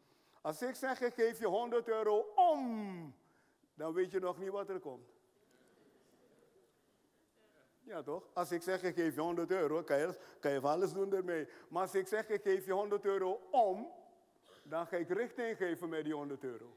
Als 0.42 0.62
ik 0.62 0.74
zeg, 0.74 1.00
ik 1.00 1.14
geef 1.14 1.38
je 1.38 1.46
100 1.46 1.88
euro 1.88 2.32
om, 2.34 3.14
dan 3.78 3.92
weet 3.92 4.10
je 4.10 4.20
nog 4.20 4.38
niet 4.38 4.50
wat 4.50 4.68
er 4.68 4.80
komt. 4.80 5.08
Ja, 7.82 8.02
toch? 8.02 8.28
Als 8.32 8.52
ik 8.52 8.62
zeg, 8.62 8.82
ik 8.82 8.94
geef 8.94 9.14
je 9.14 9.20
100 9.20 9.50
euro, 9.50 9.82
kan 9.82 9.98
je, 9.98 10.18
kan 10.40 10.50
je 10.50 10.60
alles 10.60 10.92
doen 10.92 11.12
ermee. 11.12 11.48
Maar 11.68 11.82
als 11.82 11.94
ik 11.94 12.06
zeg, 12.06 12.28
ik 12.28 12.42
geef 12.42 12.66
je 12.66 12.72
100 12.72 13.04
euro 13.04 13.40
om, 13.50 13.92
dan 14.62 14.86
ga 14.86 14.96
ik 14.96 15.08
richting 15.08 15.56
geven 15.56 15.88
met 15.88 16.04
die 16.04 16.14
100 16.14 16.44
euro. 16.44 16.76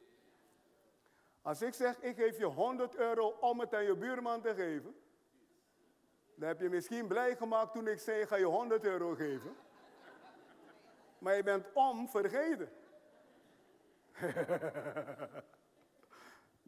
Als 1.41 1.61
ik 1.61 1.73
zeg, 1.73 2.01
ik 2.01 2.15
geef 2.15 2.37
je 2.37 2.45
100 2.45 2.95
euro 2.95 3.27
om 3.27 3.59
het 3.59 3.73
aan 3.73 3.83
je 3.83 3.95
buurman 3.95 4.41
te 4.41 4.53
geven, 4.53 4.95
dan 6.35 6.47
heb 6.47 6.59
je 6.59 6.69
misschien 6.69 7.07
blij 7.07 7.35
gemaakt 7.35 7.73
toen 7.73 7.87
ik 7.87 7.99
zei, 7.99 8.25
ga 8.25 8.35
je 8.35 8.45
100 8.45 8.83
euro 8.83 9.13
geven. 9.13 9.55
Maar 11.17 11.35
je 11.35 11.43
bent 11.43 11.67
om 11.73 12.09
vergeten. 12.09 12.69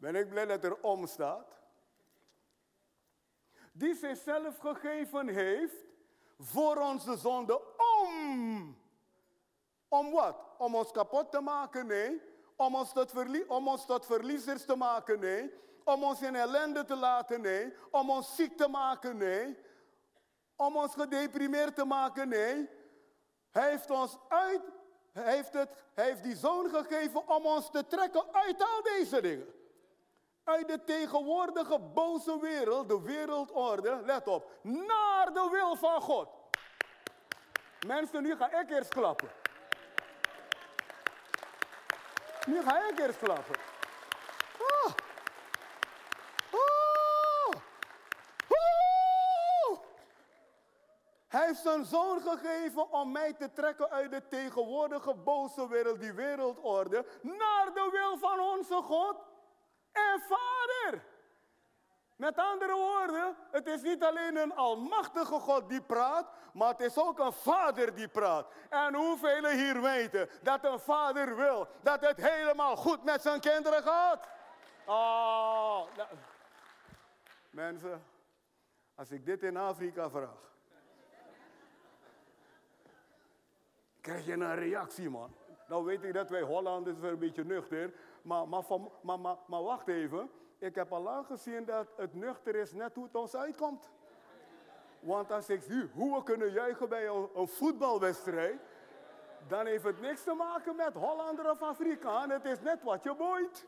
ben 0.04 0.16
ik 0.16 0.28
blij 0.28 0.46
dat 0.46 0.64
er 0.64 0.80
om 0.80 1.06
staat. 1.06 1.56
Die 3.72 3.94
zichzelf 3.94 4.58
gegeven 4.58 5.28
heeft 5.28 5.84
voor 6.38 6.76
onze 6.76 7.16
zonde 7.16 7.60
om. 8.00 8.76
Om 9.88 10.10
wat? 10.10 10.36
Om 10.58 10.74
ons 10.74 10.90
kapot 10.90 11.30
te 11.30 11.40
maken? 11.40 11.86
Nee. 11.86 12.22
Om 12.56 12.74
ons 12.74 12.92
tot, 12.92 13.12
om 13.46 13.68
ons 13.68 13.86
tot 13.86 14.06
verliezers 14.06 14.64
te 14.64 14.76
maken? 14.76 15.20
Nee. 15.20 15.52
Om 15.84 16.04
ons 16.04 16.22
in 16.22 16.34
ellende 16.34 16.84
te 16.84 16.96
laten? 16.96 17.40
Nee. 17.40 17.74
Om 17.90 18.10
ons 18.10 18.36
ziek 18.36 18.56
te 18.56 18.68
maken? 18.68 19.16
Nee. 19.16 19.56
Om 20.56 20.76
ons 20.76 20.94
gedeprimeerd 20.94 21.74
te 21.74 21.84
maken? 21.84 22.28
Nee. 22.28 22.68
Hij 23.50 23.70
heeft 23.70 23.90
ons 23.90 24.16
uit, 24.28 24.62
hij 25.12 25.34
heeft, 25.34 25.52
het, 25.52 25.70
heeft 25.94 26.22
die 26.22 26.36
zoon 26.36 26.70
gegeven 26.70 27.28
om 27.28 27.46
ons 27.46 27.70
te 27.70 27.86
trekken 27.86 28.34
uit 28.34 28.62
al 28.62 28.82
deze 28.82 29.20
dingen. 29.20 29.62
Uit 30.44 30.68
de 30.68 30.84
tegenwoordige 30.84 31.78
boze 31.78 32.40
wereld, 32.40 32.88
de 32.88 33.02
wereldorde, 33.02 34.00
let 34.04 34.28
op, 34.28 34.50
naar 34.62 35.32
de 35.32 35.48
wil 35.50 35.76
van 35.76 36.00
God. 36.00 36.28
Mensen, 37.86 38.22
nu 38.22 38.36
ga 38.36 38.60
ik 38.60 38.70
eerst 38.70 38.88
klappen. 38.88 39.28
Nu 42.46 42.62
ga 42.62 42.88
ik 42.88 42.98
eerst 42.98 43.18
klappen. 43.18 43.54
Ah. 44.58 44.92
Ah. 46.50 47.60
Ah. 48.48 49.78
Hij 51.28 51.46
heeft 51.46 51.60
zijn 51.60 51.84
zoon 51.84 52.20
gegeven 52.20 52.92
om 52.92 53.12
mij 53.12 53.32
te 53.32 53.52
trekken 53.52 53.90
uit 53.90 54.10
de 54.10 54.28
tegenwoordige 54.28 55.14
boze 55.14 55.68
wereld, 55.68 56.00
die 56.00 56.12
wereldorde, 56.12 57.06
naar 57.22 57.70
de 57.74 57.88
wil 57.92 58.18
van 58.18 58.40
onze 58.40 58.74
God 58.74 59.16
en 59.94 60.20
Vader. 60.28 61.02
Met 62.16 62.38
andere 62.38 62.74
woorden, 62.74 63.36
het 63.50 63.66
is 63.66 63.82
niet 63.82 64.02
alleen 64.02 64.36
een 64.36 64.54
almachtige 64.54 65.38
God 65.38 65.68
die 65.68 65.82
praat, 65.82 66.26
maar 66.52 66.68
het 66.68 66.80
is 66.80 66.98
ook 66.98 67.18
een 67.18 67.32
vader 67.32 67.94
die 67.94 68.08
praat. 68.08 68.46
En 68.70 68.94
hoeveel 68.94 69.46
hier 69.46 69.80
weten 69.80 70.28
dat 70.42 70.64
een 70.64 70.78
vader 70.78 71.36
wil 71.36 71.68
dat 71.82 72.00
het 72.00 72.16
helemaal 72.16 72.76
goed 72.76 73.04
met 73.04 73.22
zijn 73.22 73.40
kinderen 73.40 73.82
gaat? 73.82 74.28
Oh, 74.84 75.80
nou. 75.96 76.08
Mensen, 77.50 78.04
als 78.94 79.10
ik 79.10 79.26
dit 79.26 79.42
in 79.42 79.56
Afrika 79.56 80.10
vraag, 80.10 80.52
krijg 84.00 84.26
je 84.26 84.32
een 84.32 84.54
reactie, 84.54 85.10
man. 85.10 85.34
Nou 85.66 85.84
weet 85.84 86.02
ik 86.02 86.12
dat 86.12 86.30
wij 86.30 86.40
Hollanders 86.40 87.02
een 87.02 87.18
beetje 87.18 87.44
nuchter, 87.44 87.92
maar, 88.24 88.48
maar, 88.48 88.62
van, 88.62 88.90
maar, 89.00 89.20
maar, 89.20 89.36
maar 89.46 89.62
wacht 89.62 89.88
even. 89.88 90.30
Ik 90.58 90.74
heb 90.74 90.92
al 90.92 91.02
lang 91.02 91.26
gezien 91.26 91.64
dat 91.64 91.86
het 91.96 92.14
nuchter 92.14 92.54
is 92.54 92.72
net 92.72 92.94
hoe 92.94 93.04
het 93.04 93.14
ons 93.14 93.36
uitkomt. 93.36 93.90
Want 95.00 95.32
als 95.32 95.48
ik 95.48 95.62
zie 95.62 95.90
hoe 95.94 96.16
we 96.16 96.22
kunnen 96.22 96.52
juichen 96.52 96.88
bij 96.88 97.06
een, 97.06 97.48
voetbalwedstrijd, 97.48 98.60
dan 99.48 99.66
heeft 99.66 99.84
het 99.84 100.00
niks 100.00 100.22
te 100.22 100.34
maken 100.34 100.76
met 100.76 100.94
Hollander 100.94 101.50
of 101.50 101.62
Afrikaan. 101.62 102.30
Het 102.30 102.44
is 102.44 102.60
net 102.60 102.82
wat 102.82 103.02
je 103.02 103.14
boeit. 103.14 103.66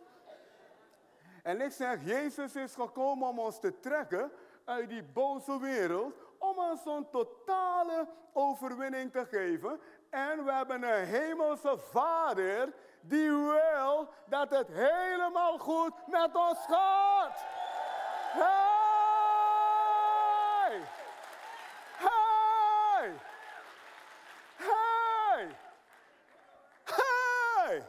En 1.42 1.60
ik 1.60 1.72
zeg, 1.72 2.04
Jezus 2.04 2.56
is 2.56 2.74
gekomen 2.74 3.28
om 3.28 3.38
ons 3.38 3.60
te 3.60 3.80
trekken 3.80 4.32
uit 4.64 4.88
die 4.88 5.02
boze 5.02 5.60
wereld, 5.60 6.14
om 6.38 6.58
ons 6.58 6.84
een 6.84 7.10
totale 7.10 8.08
overwinning 8.32 9.12
te 9.12 9.26
geven. 9.26 9.80
En 10.10 10.44
we 10.44 10.52
hebben 10.52 10.82
een 10.82 11.04
hemelse 11.04 11.78
Vader 11.78 12.72
die 13.08 13.30
wil 13.30 14.08
dat 14.26 14.50
het 14.50 14.68
helemaal 14.68 15.58
goed 15.58 16.06
met 16.06 16.34
ons 16.34 16.58
gaat. 16.66 17.44
Hey! 18.32 19.06
Hey! 21.96 23.12
Hey! 24.56 25.56
Hey! 26.84 27.86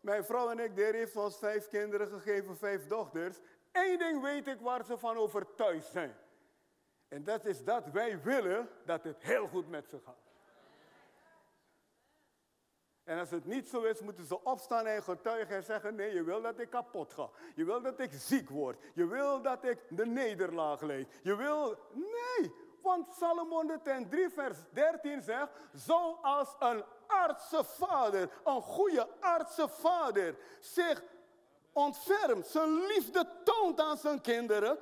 Mijn 0.00 0.24
vrouw 0.24 0.50
en 0.50 0.58
ik, 0.58 0.76
de 0.76 0.82
heeft 0.82 1.16
ons 1.16 1.38
vijf 1.38 1.68
kinderen 1.68 2.08
gegeven, 2.08 2.56
vijf 2.56 2.86
dochters. 2.86 3.38
Eén 3.72 3.98
ding 3.98 4.22
weet 4.22 4.46
ik 4.46 4.60
waar 4.60 4.84
ze 4.84 4.98
van 4.98 5.16
overtuigd 5.16 5.86
zijn. 5.86 6.16
En 7.08 7.24
dat 7.24 7.44
is 7.44 7.64
dat 7.64 7.86
wij 7.86 8.22
willen 8.22 8.68
dat 8.84 9.04
het 9.04 9.22
heel 9.22 9.48
goed 9.48 9.68
met 9.68 9.88
ze 9.88 9.98
gaat. 10.04 10.25
En 13.06 13.18
als 13.18 13.30
het 13.30 13.44
niet 13.44 13.68
zo 13.68 13.82
is, 13.82 14.00
moeten 14.00 14.26
ze 14.26 14.44
opstaan 14.44 14.86
en 14.86 15.02
getuigen 15.02 15.56
en 15.56 15.64
zeggen: 15.64 15.94
Nee, 15.94 16.14
je 16.14 16.22
wil 16.22 16.42
dat 16.42 16.58
ik 16.58 16.70
kapot 16.70 17.12
ga. 17.12 17.28
Je 17.54 17.64
wil 17.64 17.82
dat 17.82 18.00
ik 18.00 18.10
ziek 18.12 18.50
word. 18.50 18.78
Je 18.94 19.06
wil 19.06 19.42
dat 19.42 19.64
ik 19.64 19.78
de 19.88 20.06
nederlaag 20.06 20.80
leid. 20.80 21.08
Je 21.22 21.36
wil. 21.36 21.76
Nee, 21.92 22.52
want 22.82 23.14
Salomon 23.14 23.80
3, 24.08 24.30
vers 24.30 24.56
13 24.70 25.22
zegt: 25.22 25.48
Zoals 25.72 26.56
een 26.58 26.84
artsenvader, 27.06 28.30
een 28.44 28.62
goede 28.62 29.08
artsenvader, 29.20 30.36
zich 30.60 31.02
ontfermt, 31.72 32.46
zijn 32.46 32.86
liefde 32.86 33.28
toont 33.44 33.80
aan 33.80 33.96
zijn 33.96 34.20
kinderen, 34.20 34.78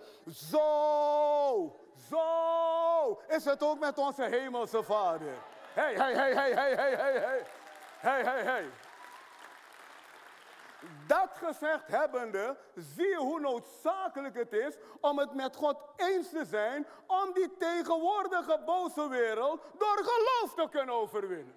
zo, 0.50 1.80
zo 2.10 3.20
is 3.28 3.44
het 3.44 3.62
ook 3.62 3.78
met 3.78 3.98
onze 3.98 4.22
hemelse 4.22 4.82
vader. 4.82 5.34
Hey, 5.72 5.94
hey, 5.94 6.14
hey, 6.14 6.34
hey, 6.34 6.52
hey, 6.52 6.74
hey, 6.74 6.94
hey, 6.94 7.18
hey. 7.18 7.44
Hey, 8.04 8.22
hey, 8.22 8.42
hey. 8.42 8.70
Dat 11.06 11.30
gezegd 11.34 11.86
hebbende, 11.86 12.56
zie 12.74 13.08
je 13.08 13.16
hoe 13.16 13.40
noodzakelijk 13.40 14.34
het 14.34 14.52
is 14.52 14.76
om 15.00 15.18
het 15.18 15.34
met 15.34 15.56
God 15.56 15.76
eens 15.96 16.30
te 16.30 16.44
zijn 16.44 16.86
om 17.06 17.32
die 17.32 17.56
tegenwoordige 17.56 18.62
boze 18.64 19.08
wereld 19.08 19.62
door 19.78 19.96
geloof 19.96 20.54
te 20.54 20.68
kunnen 20.70 20.94
overwinnen. 20.94 21.56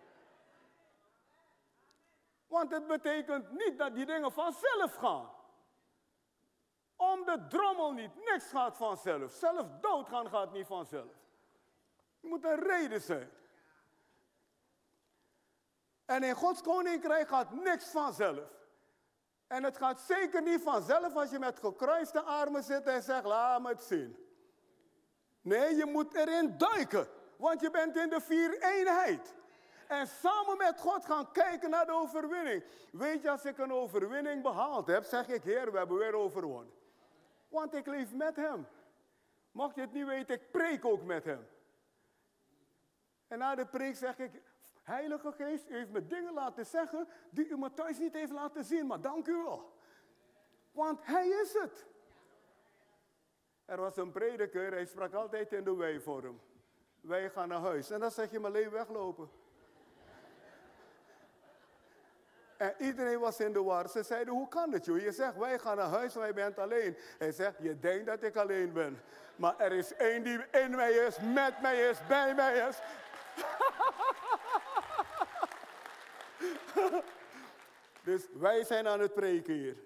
Want 2.47 2.71
het 2.71 2.87
betekent 2.87 3.51
niet 3.51 3.77
dat 3.77 3.95
die 3.95 4.05
dingen 4.05 4.31
vanzelf 4.31 4.95
gaan. 4.95 5.29
Om 6.95 7.25
de 7.25 7.45
drommel 7.49 7.91
niet, 7.91 8.15
niks 8.15 8.49
gaat 8.49 8.77
vanzelf. 8.77 9.31
Zelf 9.31 9.67
doodgaan 9.81 10.29
gaat 10.29 10.51
niet 10.51 10.67
vanzelf. 10.67 11.13
Er 12.21 12.27
moet 12.29 12.43
een 12.43 12.59
reden 12.59 13.01
zijn. 13.01 13.31
En 16.07 16.23
in 16.23 16.35
Gods 16.35 16.61
koninkrijk 16.61 17.27
gaat 17.27 17.51
niks 17.51 17.85
vanzelf. 17.85 18.49
En 19.47 19.63
het 19.63 19.77
gaat 19.77 19.99
zeker 19.99 20.41
niet 20.41 20.61
vanzelf 20.61 21.15
als 21.15 21.29
je 21.29 21.39
met 21.39 21.59
gekruiste 21.59 22.21
armen 22.21 22.63
zit 22.63 22.85
en 22.85 23.03
zegt, 23.03 23.23
laat 23.23 23.61
me 23.61 23.67
het 23.67 23.81
zien. 23.81 24.17
Nee, 25.41 25.75
je 25.75 25.85
moet 25.85 26.13
erin 26.13 26.57
duiken, 26.57 27.07
want 27.37 27.61
je 27.61 27.71
bent 27.71 27.95
in 27.95 28.09
de 28.09 28.21
vier 28.21 28.61
eenheid. 28.61 29.35
En 29.87 30.07
samen 30.07 30.57
met 30.57 30.79
God 30.79 31.05
gaan 31.05 31.31
kijken 31.31 31.69
naar 31.69 31.85
de 31.85 31.91
overwinning. 31.91 32.63
Weet 32.91 33.21
je, 33.21 33.29
als 33.29 33.45
ik 33.45 33.57
een 33.57 33.73
overwinning 33.73 34.43
behaald 34.43 34.87
heb, 34.87 35.03
zeg 35.03 35.27
ik, 35.27 35.43
Heer, 35.43 35.71
we 35.71 35.77
hebben 35.77 35.97
weer 35.97 36.13
overwonnen. 36.13 36.73
Want 37.47 37.73
ik 37.73 37.85
leef 37.85 38.13
met 38.13 38.35
Hem. 38.35 38.67
Mocht 39.51 39.75
je 39.75 39.81
het 39.81 39.93
niet 39.93 40.05
weten, 40.05 40.35
ik 40.35 40.51
preek 40.51 40.85
ook 40.85 41.03
met 41.03 41.23
Hem. 41.23 41.47
En 43.27 43.37
na 43.37 43.55
de 43.55 43.65
preek 43.65 43.95
zeg 43.95 44.17
ik, 44.17 44.41
Heilige 44.87 45.31
Geest, 45.31 45.69
u 45.69 45.75
heeft 45.75 45.91
me 45.91 46.07
dingen 46.07 46.33
laten 46.33 46.65
zeggen 46.65 47.07
die 47.29 47.47
u 47.47 47.57
me 47.57 47.73
thuis 47.73 47.97
niet 47.97 48.13
heeft 48.13 48.31
laten 48.31 48.63
zien, 48.63 48.87
maar 48.87 49.01
dank 49.01 49.27
u 49.27 49.35
wel. 49.43 49.73
Want 50.71 51.05
Hij 51.05 51.27
is 51.27 51.53
het. 51.53 51.85
Er 53.65 53.77
was 53.77 53.97
een 53.97 54.11
prediker, 54.11 54.71
hij 54.71 54.85
sprak 54.85 55.13
altijd 55.13 55.53
in 55.53 55.63
de 55.63 55.75
wij-vorm. 55.75 56.41
Wij 57.01 57.29
gaan 57.29 57.47
naar 57.47 57.59
huis. 57.59 57.89
En 57.89 57.99
dan 57.99 58.11
zeg 58.11 58.31
je 58.31 58.39
maar 58.39 58.51
alleen 58.51 58.69
weglopen. 58.69 59.29
En 62.57 62.73
iedereen 62.77 63.19
was 63.19 63.39
in 63.39 63.53
de 63.53 63.63
war. 63.63 63.89
Ze 63.89 64.03
zeiden, 64.03 64.33
hoe 64.33 64.47
kan 64.47 64.71
het 64.71 64.85
joh? 64.85 64.99
Je 64.99 65.11
zegt, 65.11 65.37
wij 65.37 65.59
gaan 65.59 65.77
naar 65.77 65.89
huis, 65.89 66.13
wij 66.13 66.33
bent 66.33 66.59
alleen. 66.59 66.97
Hij 67.17 67.31
zegt, 67.31 67.57
je 67.61 67.79
denkt 67.79 68.05
dat 68.05 68.23
ik 68.23 68.35
alleen 68.35 68.73
ben. 68.73 69.01
Maar 69.35 69.57
er 69.57 69.71
is 69.71 69.93
één 69.93 70.23
die 70.23 70.39
in 70.51 70.75
mij 70.75 70.91
is, 70.91 71.17
met 71.33 71.61
mij 71.61 71.89
is, 71.89 72.07
bij 72.07 72.35
mij 72.35 72.67
is. 72.67 72.79
dus 78.03 78.27
wij 78.33 78.63
zijn 78.63 78.87
aan 78.87 78.99
het 78.99 79.13
preken 79.13 79.53
hier. 79.53 79.77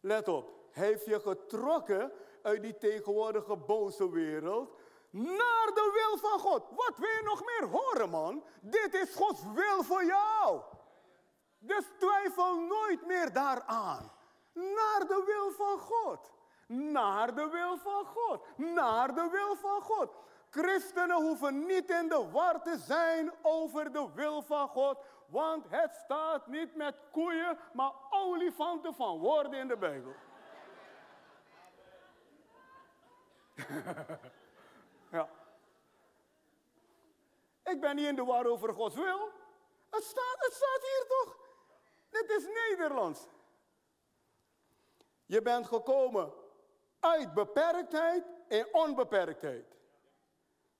Let 0.00 0.28
op, 0.28 0.50
heeft 0.70 1.04
je 1.04 1.20
getrokken 1.20 2.12
uit 2.42 2.62
die 2.62 2.78
tegenwoordige 2.78 3.56
boze 3.56 4.10
wereld 4.10 4.76
naar 5.14 5.70
de 5.74 5.90
wil 5.92 6.30
van 6.30 6.38
God. 6.38 6.62
Wat 6.70 6.96
wil 6.96 7.08
je 7.08 7.22
nog 7.24 7.44
meer 7.44 7.68
horen, 7.68 8.10
man? 8.10 8.44
Dit 8.60 8.94
is 8.94 9.14
Gods 9.14 9.40
wil 9.54 9.82
voor 9.82 10.04
jou. 10.04 10.60
Dus 11.58 11.84
twijfel 11.98 12.60
nooit 12.60 13.06
meer 13.06 13.32
daaraan. 13.32 14.12
Naar 14.52 15.06
de 15.08 15.22
wil 15.26 15.50
van 15.50 15.78
God. 15.78 16.32
Naar 16.66 17.34
de 17.34 17.48
wil 17.48 17.78
van 17.78 18.04
God. 18.04 18.46
Naar 18.56 19.14
de 19.14 19.28
wil 19.30 19.56
van 19.56 19.80
God. 19.80 20.10
Christenen 20.54 21.22
hoeven 21.22 21.66
niet 21.66 21.90
in 21.90 22.08
de 22.08 22.28
war 22.30 22.62
te 22.62 22.78
zijn 22.78 23.32
over 23.42 23.92
de 23.92 24.08
wil 24.14 24.42
van 24.42 24.68
God, 24.68 24.98
want 25.26 25.64
het 25.68 25.94
staat 25.94 26.46
niet 26.46 26.74
met 26.74 26.94
koeien, 27.10 27.58
maar 27.72 27.92
olifanten 28.10 28.94
van 28.94 29.18
woorden 29.18 29.52
in 29.52 29.68
de 29.68 29.76
Bijbel. 29.76 30.14
ja. 35.10 35.28
Ik 37.64 37.80
ben 37.80 37.96
niet 37.96 38.06
in 38.06 38.16
de 38.16 38.24
war 38.24 38.46
over 38.46 38.74
Gods 38.74 38.94
wil. 38.94 39.30
Het 39.90 40.04
staat, 40.04 40.36
het 40.38 40.52
staat 40.52 40.80
hier 40.80 41.04
toch? 41.08 41.36
Dit 42.10 42.30
is 42.30 42.46
Nederlands. 42.46 43.26
Je 45.26 45.42
bent 45.42 45.66
gekomen 45.66 46.32
uit 47.00 47.34
beperktheid 47.34 48.24
in 48.48 48.66
onbeperktheid. 48.72 49.74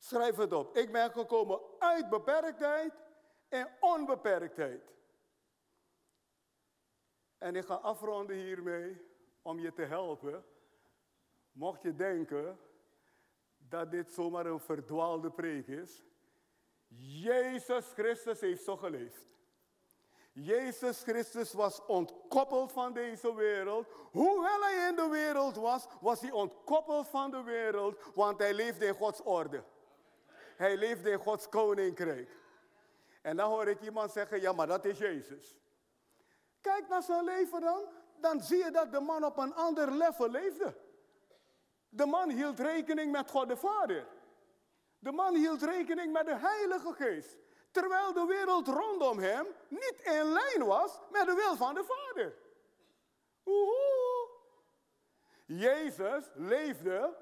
Schrijf 0.05 0.37
het 0.37 0.53
op. 0.53 0.77
Ik 0.77 0.93
ben 0.93 1.11
gekomen 1.11 1.61
uit 1.79 2.09
beperktheid 2.09 2.93
en 3.49 3.69
onbeperktheid. 3.81 4.93
En 7.39 7.57
ik 7.57 7.65
ga 7.65 7.75
afronden 7.75 8.37
hiermee 8.37 9.01
om 9.43 9.59
je 9.59 9.73
te 9.73 9.83
helpen. 9.83 10.45
Mocht 11.53 11.83
je 11.83 11.95
denken 11.95 12.59
dat 13.59 13.91
dit 13.91 14.13
zomaar 14.13 14.47
een 14.47 14.61
verdwaalde 14.61 15.31
preek 15.31 15.67
is. 15.67 16.05
Jezus 16.97 17.93
Christus 17.93 18.41
heeft 18.41 18.65
zo 18.65 18.77
geleefd. 18.77 19.29
Jezus 20.33 21.03
Christus 21.03 21.53
was 21.53 21.87
ontkoppeld 21.87 22.73
van 22.73 22.93
deze 22.93 23.35
wereld. 23.35 23.87
Hoewel 24.11 24.63
hij 24.63 24.89
in 24.89 24.97
de 24.97 25.09
wereld 25.11 25.57
was, 25.57 25.87
was 26.01 26.21
hij 26.21 26.31
ontkoppeld 26.31 27.09
van 27.09 27.31
de 27.31 27.43
wereld, 27.43 27.99
want 28.15 28.39
hij 28.39 28.55
leefde 28.55 28.87
in 28.87 28.95
Gods 28.95 29.23
orde. 29.23 29.65
Hij 30.57 30.77
leefde 30.77 31.11
in 31.11 31.19
Gods 31.19 31.49
koninkrijk. 31.49 32.31
En 33.23 33.37
dan 33.37 33.51
hoor 33.51 33.69
ik 33.69 33.81
iemand 33.81 34.13
zeggen, 34.13 34.41
ja 34.41 34.53
maar 34.53 34.67
dat 34.67 34.85
is 34.85 34.99
Jezus. 34.99 35.57
Kijk 36.61 36.89
naar 36.89 37.03
zijn 37.03 37.25
leven 37.25 37.61
dan. 37.61 37.85
Dan 38.21 38.41
zie 38.41 38.65
je 38.65 38.71
dat 38.71 38.93
de 38.93 39.01
man 39.01 39.25
op 39.25 39.39
een 39.39 39.55
ander 39.55 39.93
level 39.93 40.31
leefde. 40.31 40.77
De 41.89 42.07
man 42.07 42.31
hield 42.31 42.61
rekening 42.61 43.13
met 43.13 43.31
God 43.31 43.49
de 43.49 43.57
Vader. 43.57 44.07
De 44.99 45.13
man 45.13 45.35
hield 45.35 45.63
rekening 45.63 46.13
met 46.13 46.27
de 46.27 46.37
Heilige 46.37 46.93
Geest. 46.93 47.37
Terwijl 47.71 48.13
de 48.13 48.25
wereld 48.25 48.69
rondom 48.69 49.19
hem 49.19 49.47
niet 49.69 50.01
in 50.03 50.25
lijn 50.25 50.65
was 50.65 51.01
met 51.11 51.27
de 51.27 51.35
wil 51.35 51.57
van 51.57 51.75
de 51.75 51.85
Vader. 51.85 52.35
Oehoe. 53.45 54.29
Jezus 55.45 56.31
leefde 56.35 57.17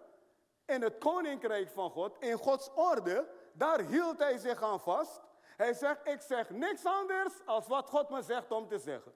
in 0.67 0.83
het 0.83 0.99
koninkrijk 0.99 1.71
van 1.71 1.91
God, 1.91 2.17
in 2.19 2.37
Gods 2.37 2.71
orde. 2.75 3.29
Daar 3.53 3.81
hield 3.81 4.19
hij 4.19 4.39
zich 4.39 4.63
aan 4.63 4.81
vast. 4.81 5.21
Hij 5.57 5.75
zegt, 5.75 6.09
ik 6.09 6.21
zeg 6.21 6.51
niks 6.51 6.85
anders 6.85 7.33
als 7.47 7.67
wat 7.67 7.89
God 7.89 8.11
me 8.11 8.23
zegt 8.23 8.51
om 8.51 8.69
te 8.69 8.79
zeggen. 8.79 9.13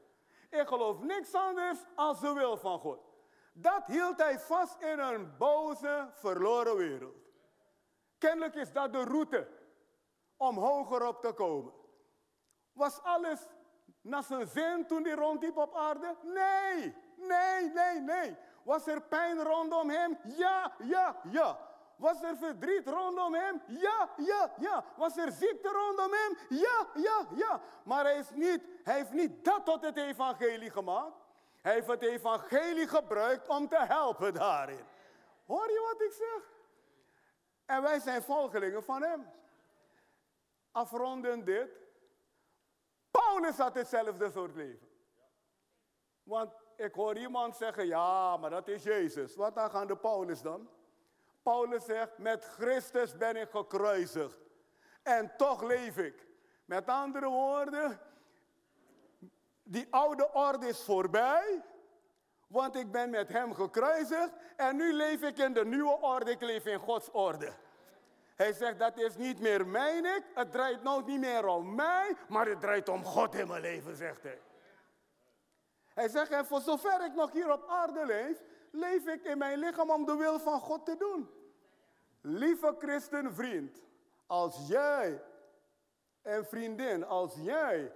Ik 0.50 0.66
geloof 0.68 1.00
niks 1.00 1.34
anders 1.34 1.78
als 1.94 2.20
de 2.20 2.32
wil 2.32 2.56
van 2.56 2.78
God. 2.78 2.98
Dat 3.52 3.86
hield 3.86 4.18
hij 4.18 4.38
vast 4.38 4.80
in 4.82 4.98
een 4.98 5.36
boze, 5.36 6.10
verloren 6.12 6.76
wereld. 6.76 7.16
Kennelijk 8.18 8.54
is 8.54 8.72
dat 8.72 8.92
de 8.92 9.04
route 9.04 9.48
om 10.36 10.58
hoger 10.58 11.06
op 11.06 11.20
te 11.20 11.32
komen. 11.32 11.72
Was 12.72 13.02
alles 13.02 13.40
naar 14.00 14.22
zijn 14.22 14.46
zin 14.46 14.86
toen 14.86 15.04
hij 15.04 15.14
rondliep 15.14 15.56
op 15.56 15.74
aarde? 15.74 16.16
Nee, 16.22 16.94
nee, 17.16 17.70
nee, 17.70 18.00
nee. 18.00 18.36
Was 18.66 18.86
er 18.86 19.02
pijn 19.02 19.42
rondom 19.42 19.90
hem? 19.90 20.18
Ja, 20.24 20.74
ja, 20.78 21.20
ja. 21.30 21.58
Was 21.96 22.22
er 22.22 22.36
verdriet 22.36 22.86
rondom 22.86 23.34
hem? 23.34 23.62
Ja, 23.66 24.10
ja, 24.16 24.52
ja. 24.58 24.84
Was 24.96 25.16
er 25.16 25.32
ziekte 25.32 25.68
rondom 25.68 26.12
hem? 26.12 26.38
Ja, 26.48 26.86
ja, 26.94 27.26
ja. 27.34 27.60
Maar 27.84 28.04
hij, 28.04 28.18
is 28.18 28.30
niet, 28.30 28.62
hij 28.82 28.94
heeft 28.94 29.12
niet 29.12 29.44
dat 29.44 29.64
tot 29.64 29.82
het 29.82 29.96
evangelie 29.96 30.70
gemaakt. 30.70 31.16
Hij 31.62 31.72
heeft 31.72 31.86
het 31.86 32.02
evangelie 32.02 32.88
gebruikt 32.88 33.48
om 33.48 33.68
te 33.68 33.78
helpen 33.78 34.34
daarin. 34.34 34.84
Hoor 35.46 35.70
je 35.70 35.80
wat 35.92 36.00
ik 36.00 36.12
zeg? 36.12 36.50
En 37.66 37.82
wij 37.82 38.00
zijn 38.00 38.22
volgelingen 38.22 38.84
van 38.84 39.02
hem. 39.02 39.30
Afronden 40.72 41.44
dit. 41.44 41.68
Paulus 43.10 43.56
had 43.56 43.74
hetzelfde 43.74 44.30
soort 44.30 44.54
leven. 44.54 44.88
Want 46.22 46.52
ik 46.76 46.94
hoor 46.94 47.16
iemand 47.16 47.56
zeggen, 47.56 47.86
ja, 47.86 48.36
maar 48.36 48.50
dat 48.50 48.68
is 48.68 48.82
Jezus. 48.82 49.36
Wat 49.36 49.54
dan 49.54 49.70
gaan 49.70 49.86
de 49.86 49.96
Paulus 49.96 50.42
dan? 50.42 50.68
Paulus 51.42 51.84
zegt, 51.84 52.18
met 52.18 52.44
Christus 52.44 53.16
ben 53.16 53.36
ik 53.36 53.50
gekruisigd. 53.50 54.38
En 55.02 55.36
toch 55.36 55.62
leef 55.62 55.96
ik. 55.98 56.26
Met 56.64 56.86
andere 56.86 57.28
woorden, 57.28 58.00
die 59.62 59.86
oude 59.90 60.32
orde 60.32 60.66
is 60.66 60.82
voorbij. 60.84 61.62
Want 62.46 62.76
ik 62.76 62.90
ben 62.90 63.10
met 63.10 63.28
hem 63.28 63.54
gekruisigd. 63.54 64.32
En 64.56 64.76
nu 64.76 64.92
leef 64.92 65.22
ik 65.22 65.38
in 65.38 65.52
de 65.52 65.64
nieuwe 65.64 66.00
orde. 66.00 66.30
Ik 66.30 66.40
leef 66.40 66.66
in 66.66 66.78
Gods 66.78 67.10
orde. 67.10 67.52
Hij 68.34 68.52
zegt, 68.52 68.78
dat 68.78 68.98
is 68.98 69.16
niet 69.16 69.40
meer 69.40 69.66
mijn 69.66 70.04
ik. 70.04 70.22
Het 70.34 70.52
draait 70.52 70.82
nou 70.82 71.04
niet 71.04 71.20
meer 71.20 71.46
om 71.46 71.74
mij. 71.74 72.16
Maar 72.28 72.46
het 72.46 72.60
draait 72.60 72.88
om 72.88 73.04
God 73.04 73.34
in 73.34 73.48
mijn 73.48 73.60
leven, 73.60 73.96
zegt 73.96 74.22
hij. 74.22 74.40
Hij 75.96 76.08
zegt, 76.08 76.30
en 76.30 76.46
voor 76.46 76.60
zover 76.60 77.04
ik 77.04 77.14
nog 77.14 77.32
hier 77.32 77.52
op 77.52 77.64
aarde 77.68 78.06
leef, 78.06 78.42
leef 78.70 79.06
ik 79.06 79.24
in 79.24 79.38
mijn 79.38 79.58
lichaam 79.58 79.90
om 79.90 80.04
de 80.04 80.16
wil 80.16 80.38
van 80.38 80.60
God 80.60 80.84
te 80.84 80.96
doen. 80.96 81.30
Lieve 82.20 82.74
christenvriend, 82.78 83.84
als 84.26 84.66
jij 84.68 85.22
en 86.22 86.46
vriendin, 86.46 87.04
als 87.04 87.34
jij 87.34 87.92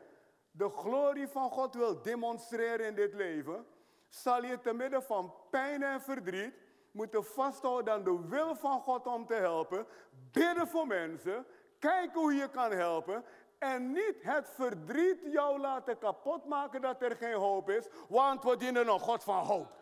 de 0.50 0.68
glorie 0.68 1.28
van 1.28 1.50
God 1.50 1.74
wil 1.74 2.02
demonstreren 2.02 2.86
in 2.86 2.94
dit 2.94 3.14
leven, 3.14 3.66
zal 4.08 4.44
je 4.44 4.60
te 4.60 4.72
midden 4.72 5.02
van 5.02 5.34
pijn 5.50 5.82
en 5.82 6.00
verdriet 6.00 6.54
moeten 6.90 7.24
vasthouden 7.24 7.92
aan 7.92 8.04
de 8.04 8.26
wil 8.28 8.54
van 8.54 8.80
God 8.80 9.06
om 9.06 9.26
te 9.26 9.34
helpen, 9.34 9.86
bidden 10.32 10.68
voor 10.68 10.86
mensen, 10.86 11.46
kijken 11.78 12.20
hoe 12.20 12.34
je 12.34 12.48
kan 12.48 12.72
helpen 12.72 13.24
en 13.60 13.92
niet 13.92 14.22
het 14.22 14.48
verdriet 14.48 15.18
jou 15.32 15.58
laten 15.58 15.98
kapotmaken 15.98 16.80
dat 16.80 17.02
er 17.02 17.16
geen 17.16 17.34
hoop 17.34 17.70
is, 17.70 17.86
want 18.08 18.42
we 18.42 18.56
dienen 18.56 18.88
een 18.88 19.00
God 19.00 19.24
van 19.24 19.44
hoop. 19.44 19.78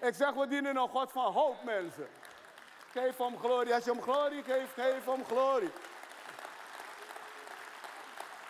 Ik 0.00 0.14
zeg, 0.14 0.32
we 0.32 0.46
dienen 0.46 0.76
een 0.76 0.88
God 0.88 1.12
van 1.12 1.32
hoop, 1.32 1.62
mensen. 1.64 2.08
Geef 2.90 3.16
hem 3.16 3.38
glorie. 3.38 3.74
Als 3.74 3.84
je 3.84 3.90
hem 3.90 4.02
glorie 4.02 4.42
geeft, 4.42 4.72
geef 4.72 5.04
hem 5.04 5.24
glorie. 5.24 5.70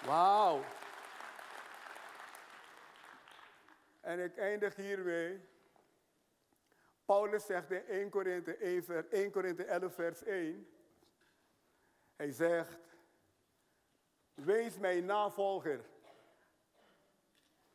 Wauw. 0.06 0.60
En 4.00 4.24
ik 4.24 4.36
eindig 4.36 4.76
hiermee. 4.76 5.48
Paulus 7.04 7.46
zegt 7.46 7.70
in 7.70 7.86
1 7.86 8.10
Korinthe 8.10 8.56
1, 9.10 9.30
Korinthe 9.30 9.64
11 9.64 9.94
vers 9.94 10.22
1. 10.22 10.68
Hij 12.16 12.30
zegt, 12.30 12.93
wees 14.34 14.78
mijn 14.78 15.04
navolger. 15.04 15.84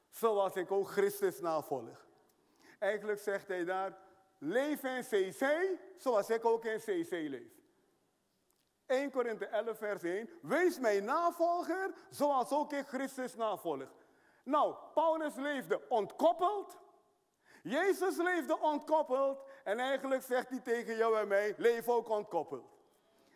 Zoals 0.10 0.56
ik 0.56 0.72
ook 0.72 0.90
Christus 0.90 1.40
navolg. 1.40 2.06
Eigenlijk 2.80 3.20
zegt 3.20 3.48
hij 3.48 3.66
daar, 3.66 3.98
leef 4.38 4.84
in 4.84 5.02
CC 5.02 5.46
zoals 5.98 6.30
ik 6.30 6.46
ook 6.46 6.66
in 6.66 6.78
CC 6.78 7.12
leef. 7.12 7.58
1 8.86 9.12
Korinthe 9.12 9.46
11 9.46 9.78
vers 9.78 10.04
1. 10.04 10.30
Wees 10.42 10.80
mijn 10.80 11.04
navolger 11.04 11.94
zoals 12.10 12.52
ook 12.52 12.72
ik 12.74 12.88
Christus 12.88 13.36
navolg. 13.36 13.92
Nou, 14.44 14.76
Paulus 14.94 15.36
leefde 15.36 15.90
ontkoppeld. 15.90 16.78
Jezus 17.64 18.18
leefde 18.18 18.60
ontkoppeld. 18.60 19.44
En 19.64 19.80
eigenlijk 19.80 20.24
zegt 20.24 20.50
hij 20.50 20.60
tegen 20.60 20.96
jou 20.96 21.18
en 21.18 21.28
mij, 21.28 21.54
leef 21.58 21.88
ook 21.88 22.10
ontkoppeld. 22.10 22.79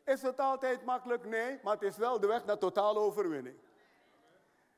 Is 0.06 0.22
het 0.22 0.40
altijd 0.40 0.86
makkelijk? 0.86 1.26
Nee, 1.26 1.60
maar 1.64 1.74
het 1.74 1.82
is 1.82 1.98
wel 1.98 2.20
de 2.20 2.28
weg 2.28 2.46
naar 2.46 2.58
totale 2.58 3.00
overwinning. 3.00 3.58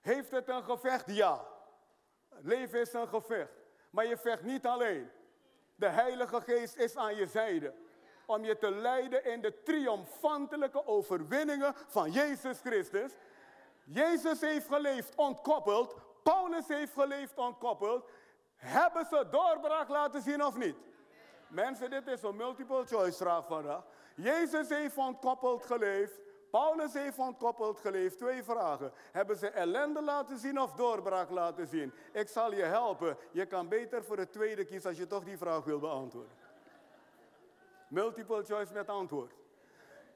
Heeft 0.01 0.31
het 0.31 0.49
een 0.49 0.63
gevecht? 0.63 1.05
Ja. 1.15 1.45
Leven 2.41 2.79
is 2.79 2.93
een 2.93 3.07
gevecht. 3.07 3.51
Maar 3.89 4.05
je 4.05 4.17
vecht 4.17 4.43
niet 4.43 4.65
alleen. 4.65 5.11
De 5.75 5.87
Heilige 5.87 6.41
Geest 6.41 6.75
is 6.75 6.95
aan 6.95 7.15
je 7.15 7.27
zijde. 7.27 7.73
Om 8.25 8.43
je 8.43 8.57
te 8.57 8.71
leiden 8.71 9.25
in 9.25 9.41
de 9.41 9.63
triomfantelijke 9.63 10.87
overwinningen 10.87 11.73
van 11.87 12.11
Jezus 12.11 12.59
Christus. 12.59 13.11
Jezus 13.83 14.41
heeft 14.41 14.67
geleefd 14.67 15.15
ontkoppeld. 15.15 15.95
Paulus 16.23 16.67
heeft 16.67 16.93
geleefd 16.93 17.37
ontkoppeld. 17.37 18.09
Hebben 18.55 19.05
ze 19.05 19.27
doorbraak 19.31 19.89
laten 19.89 20.21
zien 20.21 20.45
of 20.45 20.57
niet? 20.57 20.75
Mensen, 21.47 21.89
dit 21.89 22.07
is 22.07 22.21
een 22.21 22.35
multiple 22.35 22.85
choice 22.85 23.17
vraag 23.17 23.45
vandaag. 23.45 23.83
Jezus 24.15 24.69
heeft 24.69 24.97
ontkoppeld 24.97 25.65
geleefd. 25.65 26.19
Paulus 26.51 26.93
heeft 26.93 27.17
ontkoppeld 27.17 27.79
geleefd. 27.79 28.17
Twee 28.17 28.43
vragen. 28.43 28.91
Hebben 29.11 29.37
ze 29.37 29.47
ellende 29.49 30.01
laten 30.01 30.37
zien 30.37 30.59
of 30.59 30.73
doorbraak 30.73 31.29
laten 31.29 31.67
zien? 31.67 31.93
Ik 32.11 32.27
zal 32.27 32.53
je 32.53 32.63
helpen. 32.63 33.17
Je 33.31 33.45
kan 33.45 33.67
beter 33.67 34.03
voor 34.03 34.17
het 34.17 34.31
tweede 34.31 34.65
kiezen 34.65 34.89
als 34.89 34.97
je 34.97 35.07
toch 35.07 35.23
die 35.23 35.37
vraag 35.37 35.63
wil 35.63 35.79
beantwoorden. 35.79 36.37
Multiple 37.87 38.43
choice 38.43 38.73
met 38.73 38.89
antwoord. 38.89 39.33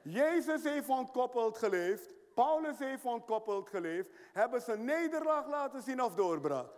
Jezus 0.02 0.62
heeft 0.62 0.88
ontkoppeld 0.88 1.58
geleefd. 1.58 2.14
Paulus 2.34 2.78
heeft 2.78 3.04
ontkoppeld 3.04 3.68
geleefd. 3.68 4.08
Hebben 4.32 4.60
ze 4.60 4.76
nederlaag 4.76 5.46
laten 5.46 5.82
zien 5.82 6.02
of 6.02 6.14
doorbraak? 6.14 6.70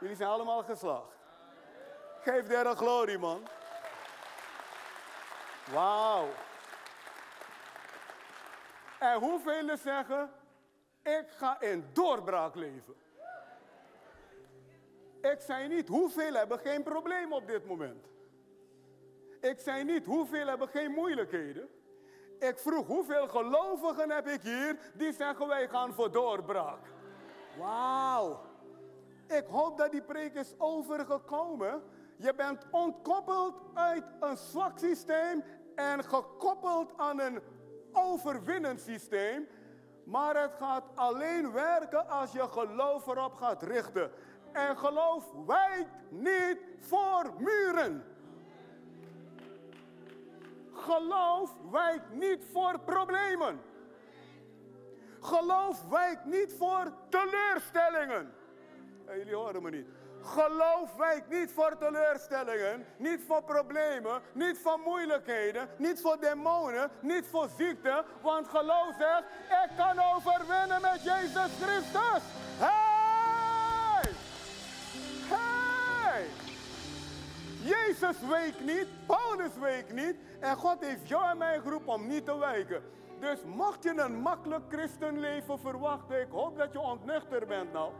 Jullie 0.00 0.16
zijn 0.16 0.28
allemaal 0.28 0.62
geslaagd. 0.62 1.16
Geef 2.20 2.46
der 2.46 2.76
glorie, 2.76 3.18
man. 3.18 3.42
Wauw. 5.70 6.28
En 8.98 9.18
hoeveel 9.18 9.76
zeggen, 9.76 10.30
ik 11.02 11.26
ga 11.28 11.60
in 11.60 11.84
doorbraak 11.92 12.54
leven. 12.54 12.94
Ik 15.20 15.40
zei 15.40 15.68
niet, 15.68 15.88
hoeveel 15.88 16.32
hebben 16.32 16.58
geen 16.58 16.82
probleem 16.82 17.32
op 17.32 17.46
dit 17.46 17.66
moment. 17.66 18.06
Ik 19.40 19.60
zei 19.60 19.84
niet, 19.84 20.06
hoeveel 20.06 20.46
hebben 20.46 20.68
geen 20.68 20.90
moeilijkheden. 20.90 21.68
Ik 22.38 22.58
vroeg, 22.58 22.86
hoeveel 22.86 23.28
gelovigen 23.28 24.10
heb 24.10 24.26
ik 24.26 24.40
hier 24.42 24.78
die 24.94 25.12
zeggen, 25.12 25.46
wij 25.46 25.68
gaan 25.68 25.94
voor 25.94 26.12
doorbraak. 26.12 26.80
Wauw. 27.58 28.40
Ik 29.28 29.44
hoop 29.46 29.78
dat 29.78 29.90
die 29.90 30.02
preek 30.02 30.34
is 30.34 30.54
overgekomen. 30.58 31.82
Je 32.22 32.34
bent 32.34 32.66
ontkoppeld 32.70 33.54
uit 33.74 34.04
een 34.20 34.36
zwak 34.36 34.78
systeem 34.78 35.44
en 35.74 36.04
gekoppeld 36.04 36.92
aan 36.96 37.20
een 37.20 37.40
overwinnend 37.92 38.80
systeem. 38.80 39.48
Maar 40.04 40.42
het 40.42 40.52
gaat 40.58 40.84
alleen 40.94 41.52
werken 41.52 42.08
als 42.08 42.32
je 42.32 42.48
geloof 42.48 43.06
erop 43.06 43.34
gaat 43.34 43.62
richten. 43.62 44.10
En 44.52 44.78
geloof 44.78 45.24
wijkt 45.46 46.10
niet 46.10 46.58
voor 46.78 47.32
muren. 47.38 48.04
Geloof 50.72 51.56
wijkt 51.70 52.12
niet 52.12 52.44
voor 52.52 52.80
problemen. 52.80 53.60
Geloof 55.20 55.88
wijkt 55.88 56.24
niet 56.24 56.54
voor 56.58 56.92
teleurstellingen. 57.08 58.32
jullie 59.06 59.34
horen 59.34 59.62
me 59.62 59.70
niet. 59.70 59.86
Geloof 60.24 60.96
wijkt 60.96 61.28
niet 61.30 61.52
voor 61.52 61.76
teleurstellingen, 61.78 62.86
niet 62.96 63.20
voor 63.26 63.42
problemen, 63.42 64.20
niet 64.32 64.58
voor 64.58 64.78
moeilijkheden, 64.84 65.68
niet 65.76 66.00
voor 66.00 66.20
demonen, 66.20 66.90
niet 67.00 67.26
voor 67.26 67.48
ziekte. 67.56 68.04
Want 68.20 68.48
geloof 68.48 68.94
zegt, 68.98 69.24
ik 69.48 69.76
kan 69.76 69.98
overwinnen 70.14 70.80
met 70.80 71.02
Jezus 71.02 71.50
Christus. 71.60 72.22
Hey! 72.58 74.12
Hey! 75.28 76.26
Jezus 77.62 78.16
week 78.28 78.60
niet, 78.60 78.86
Paulus 79.06 79.54
week 79.60 79.92
niet. 79.92 80.16
En 80.40 80.56
God 80.56 80.84
heeft 80.84 81.08
jou 81.08 81.30
en 81.30 81.38
mij 81.38 81.60
geroepen 81.60 81.92
om 81.92 82.06
niet 82.06 82.24
te 82.24 82.38
wijken. 82.38 82.82
Dus 83.20 83.38
mocht 83.44 83.82
je 83.82 84.00
een 84.00 84.20
makkelijk 84.20 84.64
christenleven 84.68 85.58
verwachten, 85.58 86.20
ik 86.20 86.30
hoop 86.30 86.56
dat 86.58 86.72
je 86.72 86.80
ontnuchter 86.80 87.46
bent 87.46 87.72
nou. 87.72 87.92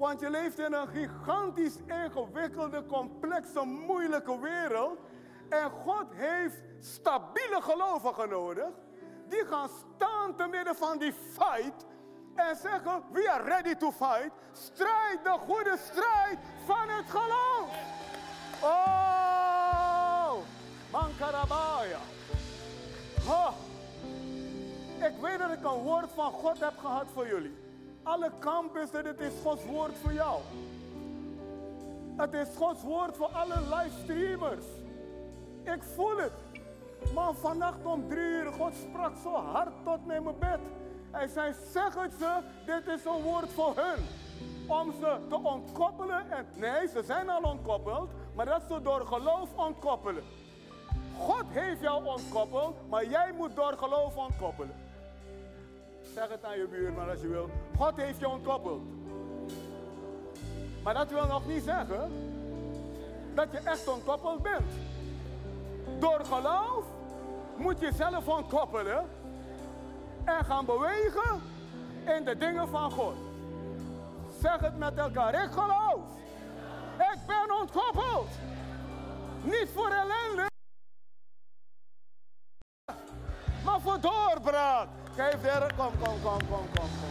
Want 0.00 0.20
je 0.20 0.30
leeft 0.30 0.58
in 0.58 0.72
een 0.72 0.88
gigantisch 0.88 1.76
ingewikkelde, 1.86 2.86
complexe, 2.86 3.64
moeilijke 3.64 4.40
wereld. 4.40 4.98
En 5.48 5.70
God 5.70 6.06
heeft 6.14 6.62
stabiele 6.78 7.60
gelovigen 7.60 8.28
nodig. 8.28 8.68
Die 9.28 9.44
gaan 9.44 9.68
staan 9.68 10.36
te 10.36 10.46
midden 10.46 10.76
van 10.76 10.98
die 10.98 11.12
fight. 11.12 11.86
En 12.34 12.56
zeggen, 12.56 13.02
we 13.12 13.30
are 13.30 13.42
ready 13.44 13.74
to 13.74 13.90
fight. 13.90 14.30
Strijd 14.52 15.24
de 15.24 15.36
goede 15.38 15.76
strijd 15.78 16.38
van 16.64 16.88
het 16.88 17.10
geloof. 17.10 17.68
Oh, 18.62 20.32
Mankarabaya. 20.90 21.98
Oh. 23.28 23.50
Ik 24.98 25.20
weet 25.20 25.38
dat 25.38 25.50
ik 25.50 25.64
een 25.64 25.82
woord 25.82 26.10
van 26.14 26.32
God 26.32 26.60
heb 26.60 26.78
gehad 26.78 27.06
voor 27.14 27.26
jullie. 27.26 27.69
Alle 28.10 28.30
campussen, 28.38 29.04
dit 29.04 29.20
is 29.20 29.32
Gods 29.42 29.64
woord 29.64 29.98
voor 30.02 30.12
jou. 30.12 30.40
Het 32.16 32.32
is 32.32 32.48
Gods 32.56 32.82
woord 32.82 33.16
voor 33.16 33.26
alle 33.26 33.54
livestreamers. 33.76 34.64
Ik 35.64 35.82
voel 35.82 36.16
het. 36.16 36.32
Maar 37.14 37.34
vannacht 37.34 37.84
om 37.84 38.08
drie 38.08 38.22
uur, 38.22 38.52
God 38.52 38.72
sprak 38.74 39.12
zo 39.22 39.34
hard 39.34 39.72
tot 39.84 40.06
mij 40.06 40.16
in 40.16 40.22
mijn 40.22 40.38
bed. 40.38 40.60
Hij 41.10 41.26
zei, 41.26 41.54
zeg 41.72 41.94
het 41.94 42.12
ze, 42.18 42.38
dit 42.66 42.86
is 42.86 43.04
een 43.04 43.22
woord 43.22 43.52
voor 43.52 43.72
hun. 43.76 44.04
Om 44.68 44.92
ze 44.92 45.18
te 45.28 45.42
ontkoppelen. 45.42 46.30
En, 46.30 46.46
nee, 46.56 46.88
ze 46.88 47.02
zijn 47.02 47.30
al 47.30 47.42
ontkoppeld, 47.42 48.10
maar 48.34 48.46
dat 48.46 48.62
ze 48.68 48.82
door 48.82 49.06
geloof 49.06 49.48
ontkoppelen. 49.56 50.22
God 51.18 51.44
heeft 51.48 51.80
jou 51.80 52.04
ontkoppeld, 52.06 52.88
maar 52.88 53.06
jij 53.06 53.32
moet 53.36 53.56
door 53.56 53.72
geloof 53.72 54.16
ontkoppelen. 54.16 54.89
Zeg 56.14 56.28
het 56.28 56.44
aan 56.44 56.58
je 56.58 56.66
buurman 56.66 57.10
als 57.10 57.20
je 57.20 57.28
wil. 57.28 57.50
God 57.76 57.96
heeft 57.96 58.18
je 58.18 58.28
ontkoppeld. 58.28 58.82
Maar 60.82 60.94
dat 60.94 61.10
wil 61.10 61.26
nog 61.26 61.46
niet 61.46 61.62
zeggen 61.62 62.12
dat 63.34 63.52
je 63.52 63.58
echt 63.58 63.88
ontkoppeld 63.88 64.42
bent. 64.42 64.72
Door 65.98 66.24
geloof 66.24 66.84
moet 67.56 67.80
je 67.80 67.92
zelf 67.92 68.28
ontkoppelen 68.28 69.08
en 70.24 70.44
gaan 70.44 70.64
bewegen 70.64 71.42
in 72.06 72.24
de 72.24 72.36
dingen 72.36 72.68
van 72.68 72.90
God. 72.90 73.14
Zeg 74.40 74.60
het 74.60 74.78
met 74.78 74.98
elkaar. 74.98 75.44
Ik 75.44 75.50
geloof. 75.50 76.04
Ik 76.98 77.18
ben 77.26 77.58
ontkoppeld. 77.60 78.28
Niet 79.42 79.68
voor 79.74 79.88
ellende, 79.88 80.46
maar 83.64 83.80
voor 83.80 84.00
doorbraak. 84.00 84.88
Geef 85.16 85.36
verder. 85.42 85.72
Kom, 85.76 85.90
kom, 86.04 86.14
kom, 86.22 86.38
kom, 86.48 86.66
kom, 86.74 86.88
kom. 87.00 87.10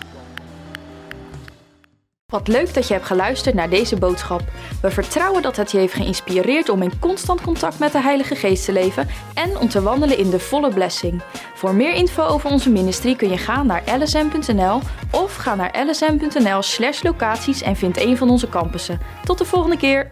Wat 2.29 2.47
leuk 2.47 2.73
dat 2.73 2.87
je 2.87 2.93
hebt 2.93 3.05
geluisterd 3.05 3.55
naar 3.55 3.69
deze 3.69 3.97
boodschap. 3.97 4.41
We 4.81 4.91
vertrouwen 4.91 5.41
dat 5.41 5.55
het 5.55 5.71
je 5.71 5.77
heeft 5.77 5.93
geïnspireerd 5.93 6.69
om 6.69 6.81
in 6.81 6.99
constant 6.99 7.41
contact 7.41 7.79
met 7.79 7.91
de 7.91 8.01
Heilige 8.01 8.35
Geest 8.35 8.65
te 8.65 8.71
leven 8.71 9.07
en 9.33 9.57
om 9.57 9.69
te 9.69 9.81
wandelen 9.81 10.17
in 10.17 10.29
de 10.29 10.39
volle 10.39 10.73
blessing. 10.73 11.21
Voor 11.53 11.75
meer 11.75 11.93
info 11.93 12.23
over 12.23 12.49
onze 12.51 12.69
ministry 12.69 13.15
kun 13.15 13.29
je 13.29 13.37
gaan 13.37 13.65
naar 13.65 13.83
lsm.nl 13.99 14.81
of 15.11 15.35
ga 15.35 15.55
naar 15.55 15.85
lsm.nl/locaties 15.85 17.61
en 17.61 17.75
vind 17.75 18.01
een 18.01 18.17
van 18.17 18.29
onze 18.29 18.49
campussen. 18.49 18.99
Tot 19.23 19.37
de 19.37 19.45
volgende 19.45 19.77
keer. 19.77 20.11